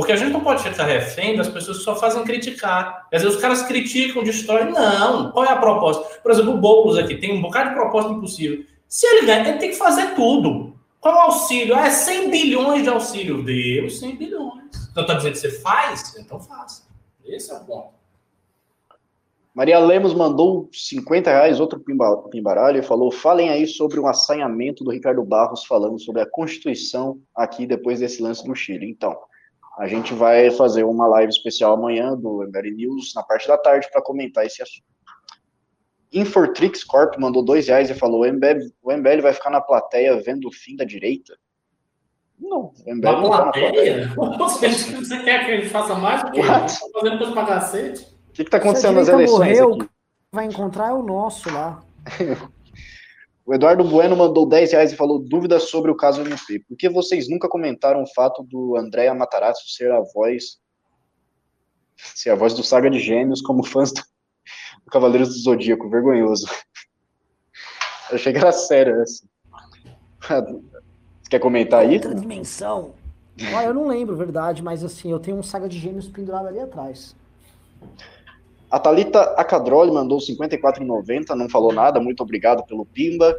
Porque 0.00 0.12
a 0.12 0.16
gente 0.16 0.32
não 0.32 0.40
pode 0.40 0.62
ficar 0.62 0.86
refém 0.86 1.36
das 1.36 1.46
pessoas 1.46 1.76
que 1.76 1.84
só 1.84 1.94
fazem 1.94 2.24
criticar. 2.24 3.06
Às 3.12 3.20
vezes 3.20 3.36
os 3.36 3.42
caras 3.42 3.62
criticam, 3.64 4.24
destroem. 4.24 4.72
Não. 4.72 5.30
Qual 5.30 5.44
é 5.44 5.50
a 5.50 5.56
proposta? 5.56 6.20
Por 6.20 6.32
exemplo, 6.32 6.54
o 6.54 6.56
Boulos 6.56 6.96
aqui 6.96 7.16
tem 7.16 7.36
um 7.36 7.42
bocado 7.42 7.68
de 7.68 7.74
proposta 7.74 8.10
impossível. 8.10 8.64
Se 8.88 9.06
ele 9.06 9.26
ganha, 9.26 9.50
ele 9.50 9.58
tem 9.58 9.68
que 9.68 9.76
fazer 9.76 10.14
tudo. 10.14 10.74
Qual 11.02 11.14
auxílio? 11.18 11.74
Ah, 11.74 11.86
é 11.86 11.90
100 11.90 12.30
bilhões 12.30 12.82
de 12.82 12.88
auxílio. 12.88 13.44
Deu 13.44 13.90
100 13.90 14.16
bilhões. 14.16 14.88
Então 14.90 15.02
está 15.02 15.12
dizendo 15.12 15.32
que 15.32 15.38
você 15.38 15.50
faz? 15.60 16.16
Então 16.18 16.40
faça. 16.40 16.84
Esse 17.22 17.52
é 17.52 17.56
o 17.56 17.60
ponto. 17.60 17.90
Maria 19.54 19.78
Lemos 19.80 20.14
mandou 20.14 20.70
50 20.72 21.28
reais, 21.28 21.60
outro 21.60 21.78
pimbaralho, 22.30 22.78
e 22.78 22.82
falou: 22.82 23.12
falem 23.12 23.50
aí 23.50 23.66
sobre 23.66 24.00
um 24.00 24.06
assanhamento 24.06 24.82
do 24.82 24.92
Ricardo 24.92 25.22
Barros 25.22 25.66
falando 25.66 26.00
sobre 26.00 26.22
a 26.22 26.26
Constituição 26.26 27.20
aqui 27.36 27.66
depois 27.66 28.00
desse 28.00 28.22
lance 28.22 28.42
do 28.46 28.54
Chile. 28.54 28.88
Então, 28.88 29.14
a 29.80 29.86
gente 29.86 30.12
vai 30.12 30.50
fazer 30.50 30.84
uma 30.84 31.06
live 31.06 31.30
especial 31.30 31.72
amanhã 31.72 32.14
do 32.14 32.42
MBL 32.42 32.74
News, 32.76 33.14
na 33.16 33.22
parte 33.22 33.48
da 33.48 33.56
tarde, 33.56 33.88
para 33.90 34.02
comentar 34.02 34.44
esse 34.44 34.62
assunto. 34.62 34.84
Infortrix 36.12 36.84
Corp 36.84 37.16
mandou 37.18 37.42
dois 37.42 37.66
reais 37.66 37.88
e 37.88 37.94
falou: 37.94 38.20
o 38.20 38.26
MBL, 38.30 38.58
o 38.82 38.92
MBL 38.92 39.22
vai 39.22 39.32
ficar 39.32 39.48
na 39.48 39.60
plateia 39.60 40.20
vendo 40.20 40.48
o 40.48 40.52
fim 40.52 40.76
da 40.76 40.84
direita? 40.84 41.34
Não, 42.38 42.74
o 42.86 42.94
MBL 42.94 43.06
na 43.06 43.20
não 43.20 43.30
plateia? 43.30 44.08
Tá 44.08 44.14
na 44.14 44.36
plateia. 44.36 44.78
Você 44.98 45.18
quer 45.22 45.46
que 45.46 45.50
a 45.50 45.56
gente 45.56 45.70
faça 45.70 45.94
mais 45.94 46.24
do 46.24 46.32
que 46.32 46.42
tá 46.42 46.66
fazendo 46.68 47.16
coisa 47.16 47.32
pra 47.32 47.46
cacete? 47.46 48.02
O 48.28 48.32
que, 48.32 48.42
está 48.42 48.58
acontecendo 48.58 48.96
nas 48.96 49.08
eleições? 49.08 49.58
Morreu, 49.58 49.74
aqui? 49.76 49.88
vai 50.30 50.44
encontrar 50.44 50.90
é 50.90 50.92
o 50.92 51.02
nosso 51.02 51.50
lá. 51.50 51.82
o 53.50 53.54
Eduardo 53.54 53.82
Bueno 53.82 54.16
mandou 54.16 54.46
10 54.46 54.70
reais 54.70 54.92
e 54.92 54.96
falou 54.96 55.18
dúvidas 55.18 55.64
sobre 55.64 55.90
o 55.90 55.96
caso 55.96 56.22
MP. 56.22 56.60
Por 56.60 56.76
que 56.76 56.88
vocês 56.88 57.28
nunca 57.28 57.48
comentaram 57.48 58.00
o 58.00 58.06
fato 58.14 58.44
do 58.44 58.76
Andréa 58.76 59.12
Matarazzo 59.12 59.68
ser 59.68 59.90
a 59.90 60.00
voz 60.14 60.60
ser 61.96 62.30
a 62.30 62.36
voz 62.36 62.54
do 62.54 62.62
Saga 62.62 62.88
de 62.88 63.00
Gêmeos 63.00 63.42
como 63.42 63.66
fãs 63.66 63.92
do 63.92 64.02
Cavaleiros 64.92 65.30
do 65.30 65.40
Zodíaco, 65.40 65.90
vergonhoso. 65.90 66.46
Eu 68.08 68.14
achei 68.14 68.32
que 68.32 68.38
era 68.38 68.52
sério 68.52 69.02
essa. 69.02 69.26
Quer 71.28 71.40
comentar 71.40 71.80
aí? 71.80 71.94
Outra 71.94 72.14
dimensão. 72.14 72.94
Eu 73.64 73.74
não 73.74 73.88
lembro, 73.88 74.16
verdade, 74.16 74.62
mas 74.62 74.84
assim, 74.84 75.10
eu 75.10 75.18
tenho 75.18 75.36
um 75.36 75.42
saga 75.42 75.68
de 75.68 75.76
gêmeos 75.76 76.06
pendurado 76.06 76.46
ali 76.46 76.60
atrás. 76.60 77.16
A 78.70 78.78
Thalita 78.78 79.34
Acadroli 79.36 79.90
mandou 79.90 80.18
54,90, 80.18 81.34
não 81.34 81.48
falou 81.48 81.72
nada, 81.72 82.00
muito 82.00 82.22
obrigado 82.22 82.64
pelo 82.64 82.86
Pimba. 82.86 83.36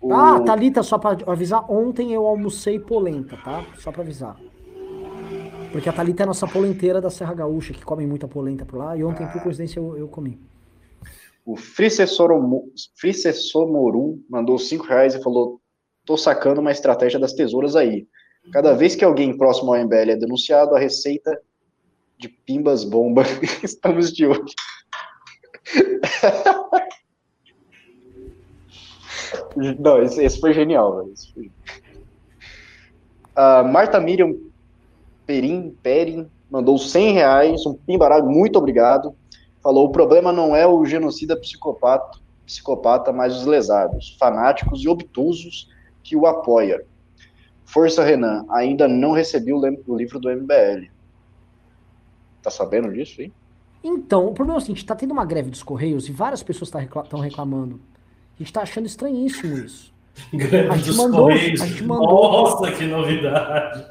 O... 0.00 0.12
Ah, 0.12 0.40
Thalita, 0.40 0.82
só 0.82 0.98
para 0.98 1.16
avisar, 1.30 1.70
ontem 1.70 2.12
eu 2.12 2.26
almocei 2.26 2.78
polenta, 2.78 3.36
tá? 3.36 3.64
Só 3.78 3.92
para 3.92 4.02
avisar. 4.02 4.36
Porque 5.70 5.88
a 5.88 5.92
Thalita 5.92 6.22
é 6.22 6.24
a 6.24 6.26
nossa 6.26 6.46
polenteira 6.46 7.00
da 7.00 7.08
Serra 7.08 7.34
Gaúcha, 7.34 7.72
que 7.72 7.84
come 7.84 8.06
muita 8.06 8.26
polenta 8.26 8.64
por 8.64 8.78
lá, 8.78 8.96
e 8.96 9.04
ontem, 9.04 9.24
ah. 9.24 9.28
por 9.28 9.42
coincidência, 9.42 9.78
eu, 9.78 9.96
eu 9.96 10.08
comi. 10.08 10.40
O 11.46 11.56
Fricessomorum 11.56 14.18
mandou 14.28 14.58
5 14.58 14.86
reais 14.86 15.14
e 15.14 15.22
falou: 15.22 15.60
tô 16.04 16.16
sacando 16.16 16.60
uma 16.60 16.72
estratégia 16.72 17.20
das 17.20 17.32
tesouras 17.32 17.76
aí. 17.76 18.08
Cada 18.52 18.74
vez 18.74 18.94
que 18.94 19.04
alguém 19.04 19.36
próximo 19.36 19.72
ao 19.72 19.84
MBL 19.84 20.10
é 20.10 20.16
denunciado, 20.16 20.74
a 20.74 20.78
receita 20.78 21.38
de 22.18 22.28
pimbas 22.28 22.84
bomba 22.84 23.22
estamos 23.62 24.12
de 24.12 24.26
olho. 24.26 24.44
Não, 29.78 30.02
esse, 30.02 30.22
esse, 30.22 30.40
foi 30.40 30.52
genial, 30.52 30.96
velho. 30.96 31.14
Foi... 31.32 31.50
Uh, 33.36 33.64
Marta 33.68 34.00
Miriam 34.00 34.34
Perim, 35.26 35.76
Perim, 35.82 36.28
mandou 36.50 36.78
100 36.78 37.12
reais, 37.12 37.66
um 37.66 37.74
pimbaralho, 37.74 38.26
muito 38.26 38.58
obrigado. 38.58 39.14
Falou, 39.62 39.86
o 39.86 39.92
problema 39.92 40.32
não 40.32 40.54
é 40.54 40.66
o 40.66 40.84
genocida 40.84 41.36
psicopata, 41.36 42.18
psicopata, 42.44 43.12
mas 43.12 43.34
os 43.34 43.46
lesados, 43.46 44.16
fanáticos 44.20 44.82
e 44.84 44.88
obtusos 44.88 45.70
que 46.02 46.14
o 46.14 46.26
apoia. 46.26 46.84
Força 47.64 48.04
Renan, 48.04 48.44
ainda 48.50 48.86
não 48.86 49.12
recebi 49.12 49.52
o 49.52 49.96
livro 49.96 50.20
do 50.20 50.30
MBL. 50.30 50.93
Tá 52.44 52.50
sabendo 52.50 52.92
disso, 52.92 53.22
hein? 53.22 53.32
Então, 53.82 54.26
o 54.26 54.34
problema 54.34 54.58
é 54.58 54.62
o 54.62 54.64
seguinte, 54.64 54.84
tá 54.84 54.94
tendo 54.94 55.12
uma 55.12 55.24
greve 55.24 55.48
dos 55.48 55.62
Correios 55.62 56.08
e 56.10 56.12
várias 56.12 56.42
pessoas 56.42 56.68
estão 56.68 56.80
recla 56.80 57.22
reclamando. 57.22 57.80
A 58.38 58.42
gente 58.42 58.52
tá 58.52 58.60
achando 58.60 58.84
estranhíssimo 58.84 59.56
isso. 59.56 59.94
Greve 60.30 60.68
a 60.68 60.76
gente 60.76 60.88
dos 60.88 60.96
mandou, 60.98 61.28
Correios. 61.28 61.60
A 61.62 61.66
gente 61.66 61.84
mandou, 61.84 62.32
Nossa, 62.32 62.70
que 62.72 62.84
novidade. 62.84 63.86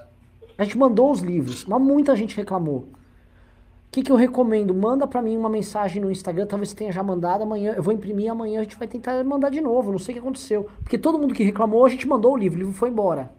A 0.56 0.64
gente 0.64 0.78
mandou 0.78 1.12
os 1.12 1.20
livros, 1.20 1.66
mas 1.66 1.82
muita 1.82 2.16
gente 2.16 2.38
reclamou. 2.38 2.88
O 2.88 2.88
que, 3.92 4.04
que 4.04 4.12
eu 4.12 4.16
recomendo? 4.16 4.74
Manda 4.74 5.08
para 5.08 5.22
mim 5.22 5.36
uma 5.36 5.50
mensagem 5.50 6.02
no 6.02 6.12
Instagram, 6.12 6.46
talvez 6.46 6.70
você 6.70 6.76
tenha 6.76 6.92
já 6.92 7.02
mandado 7.02 7.42
amanhã. 7.42 7.74
Eu 7.76 7.82
vou 7.82 7.94
imprimir 7.94 8.32
amanhã, 8.32 8.60
a 8.60 8.64
gente 8.64 8.78
vai 8.78 8.88
tentar 8.88 9.24
mandar 9.24 9.50
de 9.50 9.62
novo. 9.62 9.92
Não 9.92 10.00
sei 10.00 10.14
o 10.14 10.16
que 10.16 10.20
aconteceu. 10.20 10.70
Porque 10.84 10.98
todo 10.98 11.18
mundo 11.18 11.34
que 11.34 11.44
reclamou, 11.44 11.86
a 11.86 11.90
gente 11.90 12.08
mandou 12.08 12.34
o 12.34 12.38
livro, 12.38 12.58
o 12.58 12.62
livro 12.62 12.74
foi 12.74 12.90
embora. 12.90 13.32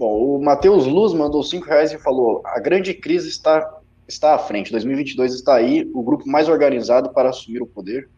Bom, 0.00 0.38
o 0.38 0.42
Matheus 0.42 0.86
Luz 0.86 1.12
mandou 1.12 1.42
5 1.42 1.66
reais 1.66 1.92
e 1.92 1.98
falou: 1.98 2.40
a 2.46 2.58
grande 2.58 2.94
crise 2.94 3.28
está, 3.28 3.70
está 4.08 4.34
à 4.34 4.38
frente. 4.38 4.72
2022 4.72 5.34
está 5.34 5.56
aí, 5.56 5.90
o 5.92 6.02
grupo 6.02 6.26
mais 6.26 6.48
organizado 6.48 7.10
para 7.10 7.28
assumir 7.28 7.60
o 7.60 7.66
poder. 7.66 8.08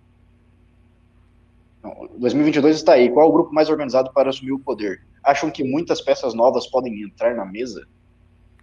Não, 1.83 2.09
2022 2.17 2.77
está 2.77 2.93
aí. 2.93 3.11
Qual 3.11 3.27
é 3.27 3.29
o 3.29 3.33
grupo 3.33 3.53
mais 3.53 3.69
organizado 3.69 4.13
para 4.13 4.31
assumir 4.31 4.53
o 4.53 4.61
poder? 4.61 5.03
Acham 5.25 5.51
que 5.51 5.65
muitas 5.65 6.01
peças 6.01 6.35
novas 6.35 6.69
podem 6.69 7.03
entrar 7.03 7.35
na 7.35 7.45
mesa? 7.45 7.85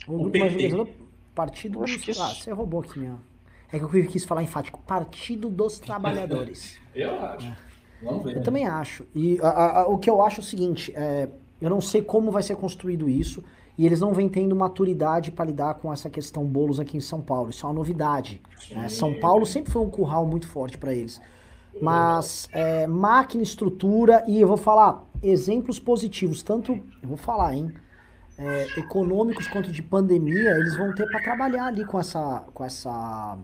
O 0.08 0.20
grupo 0.20 0.40
mais 0.40 0.54
organizado, 0.54 0.90
Partido 1.36 1.80
dos... 1.80 1.98
Que... 1.98 2.12
Ah, 2.12 2.34
você 2.34 2.54
roubou 2.54 2.80
aqui 2.80 3.00
mesmo. 3.00 3.20
É 3.70 3.78
que 3.80 3.84
eu 3.84 4.08
quis 4.08 4.24
falar 4.24 4.44
enfático. 4.44 4.82
Partido 4.84 5.50
dos 5.50 5.78
Trabalhadores. 5.78 6.80
eu 6.96 7.20
acho. 7.20 7.48
É. 7.48 7.58
Vamos 8.02 8.24
ver. 8.24 8.38
Eu 8.38 8.44
também 8.44 8.66
acho. 8.66 9.06
E 9.14 9.38
a, 9.42 9.82
a, 9.82 9.88
o 9.90 9.98
que 9.98 10.10
eu 10.10 10.24
acho 10.24 10.40
é 10.40 10.44
o 10.44 10.46
seguinte: 10.46 10.94
é, 10.96 11.28
eu 11.62 11.70
não 11.70 11.82
sei 11.82 12.02
como 12.02 12.32
vai 12.32 12.44
ser 12.44 12.56
construído 12.56 13.10
isso. 13.10 13.44
E 13.78 13.86
eles 13.86 14.02
não 14.02 14.14
vêm 14.14 14.28
tendo 14.28 14.54
maturidade 14.54 15.32
para 15.32 15.46
lidar 15.46 15.76
com 15.76 15.92
essa 15.94 16.10
questão 16.10 16.44
bolos 16.46 16.82
aqui 16.82 16.98
em 16.98 17.02
São 17.02 17.22
Paulo. 17.22 17.50
Isso 17.50 17.66
é 17.66 17.70
uma 17.70 17.76
novidade. 17.76 18.42
Né? 18.72 18.90
São 18.90 19.14
Paulo 19.14 19.46
sempre 19.46 19.72
foi 19.72 19.82
um 19.82 19.90
curral 19.90 20.26
muito 20.26 20.48
forte 20.50 20.78
para 20.78 20.94
eles. 20.94 21.22
Mas 21.82 22.50
é, 22.52 22.86
máquina, 22.88 23.42
estrutura, 23.42 24.24
e 24.28 24.42
eu 24.42 24.48
vou 24.48 24.58
falar 24.58 25.06
exemplos 25.24 25.80
positivos, 25.80 26.44
tanto, 26.44 26.74
eu 26.74 27.08
vou 27.08 27.18
falar, 27.18 27.56
hein? 27.56 27.74
É, 28.38 28.80
econômicos 28.80 29.48
quanto 29.48 29.72
de 29.72 29.82
pandemia, 29.82 30.52
eles 30.52 30.78
vão 30.78 30.94
ter 30.94 31.06
para 31.10 31.22
trabalhar 31.22 31.66
ali 31.66 31.86
com 31.86 32.00
essa, 32.00 32.44
com 32.54 32.64
essa, 32.64 33.38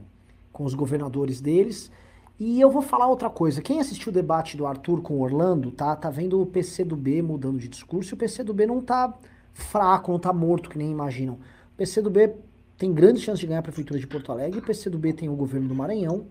com 0.52 0.64
os 0.64 0.74
governadores 0.74 1.40
deles. 1.40 1.92
E 2.40 2.60
eu 2.60 2.70
vou 2.70 2.82
falar 2.82 3.08
outra 3.08 3.30
coisa. 3.30 3.62
Quem 3.62 3.80
assistiu 3.80 4.12
o 4.12 4.14
debate 4.14 4.58
do 4.58 4.66
Arthur 4.66 5.02
com 5.02 5.16
o 5.16 5.22
Orlando, 5.22 5.72
tá, 5.72 5.96
tá 5.96 6.10
vendo 6.10 6.42
o 6.42 6.46
PC 6.46 6.84
do 6.84 6.96
B 6.96 7.22
mudando 7.22 7.60
de 7.60 7.68
discurso. 7.68 8.14
E 8.14 8.16
o 8.16 8.18
PC 8.18 8.44
do 8.44 8.54
B 8.54 8.66
não 8.66 8.82
tá 8.82 9.14
fraco, 9.54 10.12
não 10.12 10.20
tá 10.20 10.34
morto 10.34 10.70
que 10.70 10.78
nem 10.78 10.92
imaginam. 10.92 11.36
O 11.36 11.78
PC 11.78 12.02
do 12.02 12.10
B 12.10 12.36
tem 12.78 12.94
grandes 12.94 13.24
chances 13.24 13.40
de 13.40 13.48
ganhar 13.48 13.60
a 13.60 13.64
prefeitura 13.64 14.00
de 14.00 14.06
Porto 14.06 14.32
Alegre. 14.32 14.60
O 14.60 14.62
PC 14.62 14.90
do 14.90 14.98
B 14.98 15.14
tem 15.14 15.30
o 15.30 15.36
governo 15.36 15.68
do 15.68 15.76
Maranhão. 15.76 16.28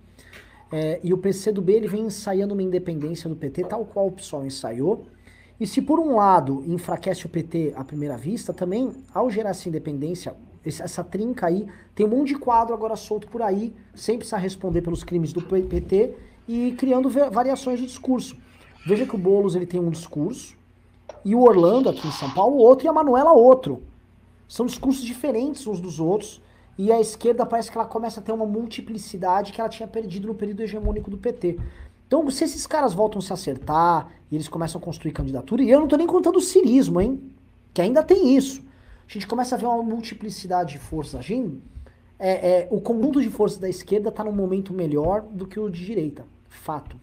É, 0.71 0.99
e 1.05 1.15
o 1.15 1.19
PCdoB 1.19 1.73
ele 1.73 1.87
vem 1.87 2.07
ensaiando 2.07 2.53
uma 2.53 2.63
independência 2.63 3.29
do 3.29 3.37
PT, 3.37 3.65
tal 3.65 3.85
qual 3.85 4.09
o 4.09 4.13
PSOL 4.13 4.45
ensaiou. 4.45 5.07
E 5.59 5.67
se 5.67 5.81
por 5.81 6.01
um 6.01 6.17
lado 6.17 6.65
enfraquece 6.67 7.27
o 7.27 7.29
PT 7.29 7.73
à 7.77 7.85
primeira 7.85 8.17
vista, 8.17 8.53
também 8.53 8.93
ao 9.15 9.31
gerar 9.31 9.51
essa 9.51 9.69
independência, 9.69 10.35
essa 10.65 11.05
trinca 11.05 11.47
aí, 11.47 11.67
tem 11.95 12.07
um 12.07 12.09
monte 12.09 12.29
de 12.29 12.39
quadro 12.39 12.75
agora 12.75 12.97
solto 12.97 13.29
por 13.29 13.43
aí, 13.43 13.75
sem 13.95 14.17
precisar 14.17 14.39
responder 14.39 14.83
pelos 14.83 15.05
crimes 15.05 15.33
do 15.33 15.43
PT 15.43 16.15
e 16.49 16.73
criando 16.73 17.09
variações 17.09 17.79
de 17.79 17.87
discurso. 17.87 18.37
Veja 18.87 19.07
que 19.07 19.15
o 19.15 19.19
Boulos 19.19 19.55
ele 19.55 19.67
tem 19.67 19.81
um 19.81 19.91
discurso, 19.91 20.57
e 21.25 21.35
o 21.35 21.43
Orlando 21.43 21.89
aqui 21.89 22.07
em 22.07 22.13
São 22.13 22.31
Paulo 22.31 22.57
outro, 22.57 22.87
e 22.87 22.89
a 22.89 22.93
Manuela 22.93 23.33
outro. 23.33 23.83
São 24.49 24.67
discursos 24.67 25.05
diferentes 25.05 25.67
uns 25.67 25.81
dos 25.81 26.01
outros, 26.01 26.43
e 26.77 26.91
a 26.91 27.01
esquerda 27.01 27.47
parece 27.47 27.71
que 27.71 27.79
ela 27.79 27.87
começa 27.87 28.21
a 28.21 28.23
ter 28.23 28.33
uma 28.33 28.47
multiplicidade 28.47 29.53
que 29.53 29.61
ela 29.61 29.71
tinha 29.71 29.87
perdido 29.87 30.27
no 30.27 30.35
período 30.35 30.61
hegemônico 30.63 31.11
do 31.11 31.19
PT. 31.19 31.59
Então, 32.07 32.29
se 32.31 32.45
esses 32.45 32.67
caras 32.67 32.93
voltam 32.93 33.21
a 33.21 33.23
se 33.23 33.33
acertar 33.33 34.11
e 34.31 34.35
eles 34.35 34.49
começam 34.49 34.81
a 34.81 34.85
construir 34.85 35.13
candidatura, 35.13 35.63
e 35.63 35.71
eu 35.71 35.81
não 35.81 35.89
tô 35.89 35.97
nem 35.97 36.07
contando 36.07 36.37
o 36.37 36.41
cirismo, 36.41 37.01
hein? 37.01 37.23
Que 37.73 37.83
ainda 37.83 38.03
tem 38.03 38.37
isso. 38.37 38.64
A 39.09 39.13
gente 39.13 39.27
começa 39.27 39.55
a 39.55 39.59
ver 39.59 39.67
uma 39.67 39.83
multiplicidade 39.83 40.73
de 40.73 40.79
forças 40.79 41.15
agindo. 41.15 41.61
É, 42.19 42.31
é, 42.31 42.69
o 42.71 42.81
conjunto 42.81 43.21
de 43.21 43.29
forças 43.29 43.59
da 43.59 43.69
esquerda 43.69 44.09
está 44.09 44.25
num 44.25 44.33
momento 44.33 44.73
melhor 44.73 45.23
do 45.23 45.47
que 45.47 45.59
o 45.59 45.69
de 45.69 45.85
direita. 45.85 46.25
Fato. 46.49 46.97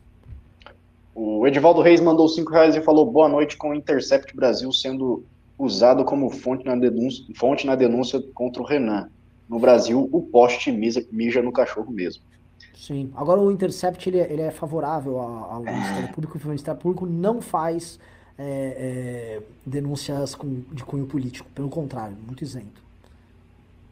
O 1.13 1.45
Edivaldo 1.45 1.81
Reis 1.81 1.99
mandou 1.99 2.27
5 2.27 2.51
reais 2.51 2.75
e 2.75 2.81
falou 2.81 3.05
boa 3.05 3.27
noite 3.27 3.57
com 3.57 3.69
o 3.69 3.75
Intercept 3.75 4.35
Brasil 4.35 4.71
sendo 4.71 5.23
usado 5.59 6.03
como 6.03 6.29
fonte 6.29 6.65
na 6.65 6.75
denúncia, 6.75 7.23
fonte 7.35 7.67
na 7.67 7.75
denúncia 7.75 8.21
contra 8.33 8.61
o 8.61 8.65
Renan 8.65 9.09
no 9.47 9.59
Brasil, 9.59 10.09
o 10.11 10.21
poste 10.21 10.71
mija, 10.71 11.05
mija 11.11 11.41
no 11.41 11.51
cachorro 11.51 11.91
mesmo. 11.91 12.23
Sim. 12.73 13.11
Agora 13.15 13.39
o 13.39 13.51
Intercept 13.51 14.09
ele, 14.09 14.19
é, 14.19 14.31
ele 14.31 14.41
é 14.41 14.49
favorável 14.49 15.19
ao, 15.19 15.51
ao 15.51 15.59
Ministério 15.59 16.07
Público, 16.13 16.39
o 16.41 16.47
Ministério 16.47 16.79
Público 16.79 17.05
não 17.05 17.41
faz 17.41 17.99
é, 18.41 18.75
é, 18.77 19.41
denúncias 19.65 20.35
com, 20.35 20.61
de 20.71 20.83
cunho 20.83 21.05
político, 21.05 21.49
pelo 21.53 21.69
contrário, 21.69 22.17
muito 22.25 22.43
isento. 22.43 22.81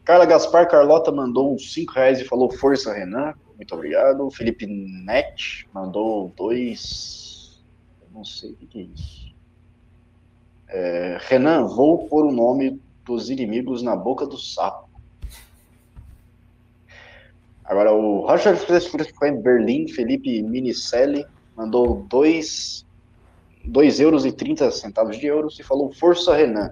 Carla 0.04 0.26
Gaspar 0.26 0.68
Carlota 0.68 1.12
mandou 1.12 1.54
uns 1.54 1.72
5 1.72 1.92
reais 1.92 2.20
e 2.20 2.24
falou 2.24 2.50
Força 2.50 2.92
Renan, 2.92 3.34
muito 3.60 3.74
obrigado. 3.74 4.30
Felipe 4.30 4.66
Net 4.66 5.68
mandou 5.74 6.32
dois. 6.34 7.60
Eu 8.00 8.08
não 8.10 8.24
sei 8.24 8.52
o 8.52 8.54
que, 8.54 8.78
é 8.78 8.82
isso. 8.82 9.34
É, 10.66 11.18
Renan, 11.20 11.66
vou 11.66 12.08
pôr 12.08 12.24
o 12.24 12.32
nome 12.32 12.80
dos 13.04 13.28
inimigos 13.28 13.82
na 13.82 13.94
boca 13.94 14.26
do 14.26 14.38
sapo. 14.38 14.88
Agora, 17.62 17.92
o 17.92 18.26
Roger 18.26 18.56
Berlim, 19.42 19.88
Felipe 19.88 20.42
Minicelli, 20.42 21.26
mandou 21.54 22.06
2 23.64 24.00
euros 24.00 24.24
e 24.24 24.32
30 24.32 24.70
centavos 24.70 25.18
de 25.18 25.26
euros 25.26 25.58
e 25.58 25.62
falou 25.62 25.92
Força 25.92 26.34
Renan. 26.34 26.70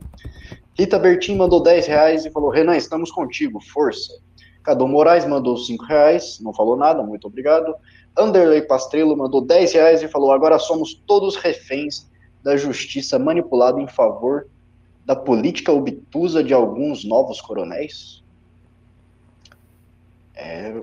Rita 0.79 0.99
Bertin 0.99 1.37
mandou 1.37 1.63
10 1.63 1.87
reais 1.87 2.25
e 2.25 2.31
falou 2.31 2.51
Renan, 2.51 2.77
estamos 2.77 3.11
contigo, 3.11 3.61
força. 3.61 4.13
Cadu 4.63 4.87
Moraes 4.87 5.27
mandou 5.27 5.57
5 5.57 5.85
reais, 5.85 6.39
não 6.41 6.53
falou 6.53 6.77
nada, 6.77 7.03
muito 7.03 7.27
obrigado. 7.27 7.75
Anderley 8.17 8.63
Pastrello 8.63 9.17
mandou 9.17 9.41
10 9.41 9.73
reais 9.73 10.03
e 10.03 10.09
falou 10.09 10.33
agora 10.33 10.59
somos 10.59 10.95
todos 11.07 11.37
reféns 11.37 12.09
da 12.43 12.57
justiça 12.57 13.19
manipulada 13.19 13.81
em 13.81 13.89
favor 13.89 14.47
da 15.05 15.17
política 15.17 15.73
obtusa 15.73 16.45
de 16.45 16.53
alguns 16.53 17.05
novos 17.05 17.41
coronéis. 17.41 18.23
É... 20.35 20.83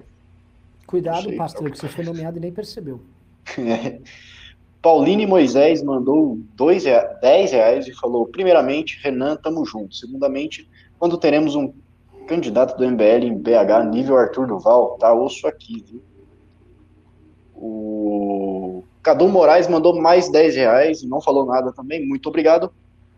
Cuidado, 0.87 1.31
pastor, 1.35 1.71
que 1.71 1.77
você 1.77 1.87
foi 1.87 2.03
nomeado 2.03 2.37
e 2.37 2.41
nem 2.41 2.51
percebeu. 2.51 3.01
Pauline 4.85 5.25
Moisés 5.25 5.81
mandou 5.81 6.37
dois, 6.53 6.83
10 6.83 7.51
reais 7.51 7.87
e 7.87 7.91
falou: 7.91 8.27
primeiramente, 8.27 8.99
Renan, 9.01 9.35
tamo 9.35 9.65
junto. 9.65 9.95
Segundamente, 9.95 10.69
quando 10.99 11.17
teremos 11.17 11.55
um 11.55 11.73
candidato 12.27 12.77
do 12.77 12.87
MBL 12.87 13.25
em 13.25 13.35
BH, 13.35 13.89
nível 13.89 14.15
Arthur 14.15 14.45
Duval, 14.45 14.95
tá 14.99 15.11
osso 15.11 15.47
aqui, 15.47 15.83
viu? 15.89 16.03
O 17.55 18.83
Cadu 19.01 19.27
Moraes 19.27 19.67
mandou 19.67 19.99
mais 19.99 20.29
10 20.31 20.55
reais 20.55 21.01
e 21.01 21.07
não 21.07 21.19
falou 21.19 21.47
nada 21.47 21.73
também. 21.73 22.07
Muito 22.07 22.29
obrigado 22.29 22.71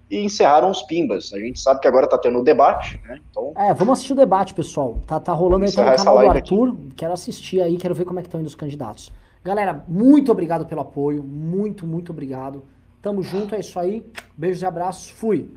e 0.09 0.23
encerraram 0.23 0.71
os 0.71 0.83
pimbas. 0.83 1.33
A 1.33 1.39
gente 1.39 1.59
sabe 1.59 1.81
que 1.81 1.87
agora 1.89 2.07
tá 2.07 2.17
tendo 2.17 2.39
o 2.39 2.43
debate, 2.45 2.97
né? 3.05 3.19
Então... 3.29 3.51
É, 3.57 3.73
vamos 3.73 3.95
assistir 3.95 4.13
o 4.13 4.15
debate, 4.15 4.53
pessoal. 4.53 4.99
Tá, 5.05 5.19
tá 5.19 5.33
rolando 5.33 5.65
aí 5.65 5.71
tá 5.73 5.83
no 5.83 5.97
canal 5.97 6.19
do 6.19 6.29
Arthur. 6.29 6.69
Aqui. 6.69 6.93
Quero 6.95 7.11
assistir 7.11 7.61
aí, 7.61 7.75
quero 7.75 7.93
ver 7.93 8.05
como 8.05 8.19
é 8.19 8.21
que 8.21 8.29
estão 8.29 8.39
indo 8.39 8.47
os 8.47 8.55
candidatos. 8.55 9.11
Galera, 9.47 9.81
muito 9.87 10.29
obrigado 10.29 10.65
pelo 10.65 10.81
apoio. 10.81 11.23
Muito, 11.23 11.87
muito 11.87 12.11
obrigado. 12.11 12.65
Tamo 13.01 13.23
junto, 13.23 13.55
é 13.55 13.61
isso 13.61 13.79
aí. 13.79 14.05
Beijos 14.35 14.61
e 14.61 14.65
abraços. 14.65 15.09
Fui. 15.09 15.49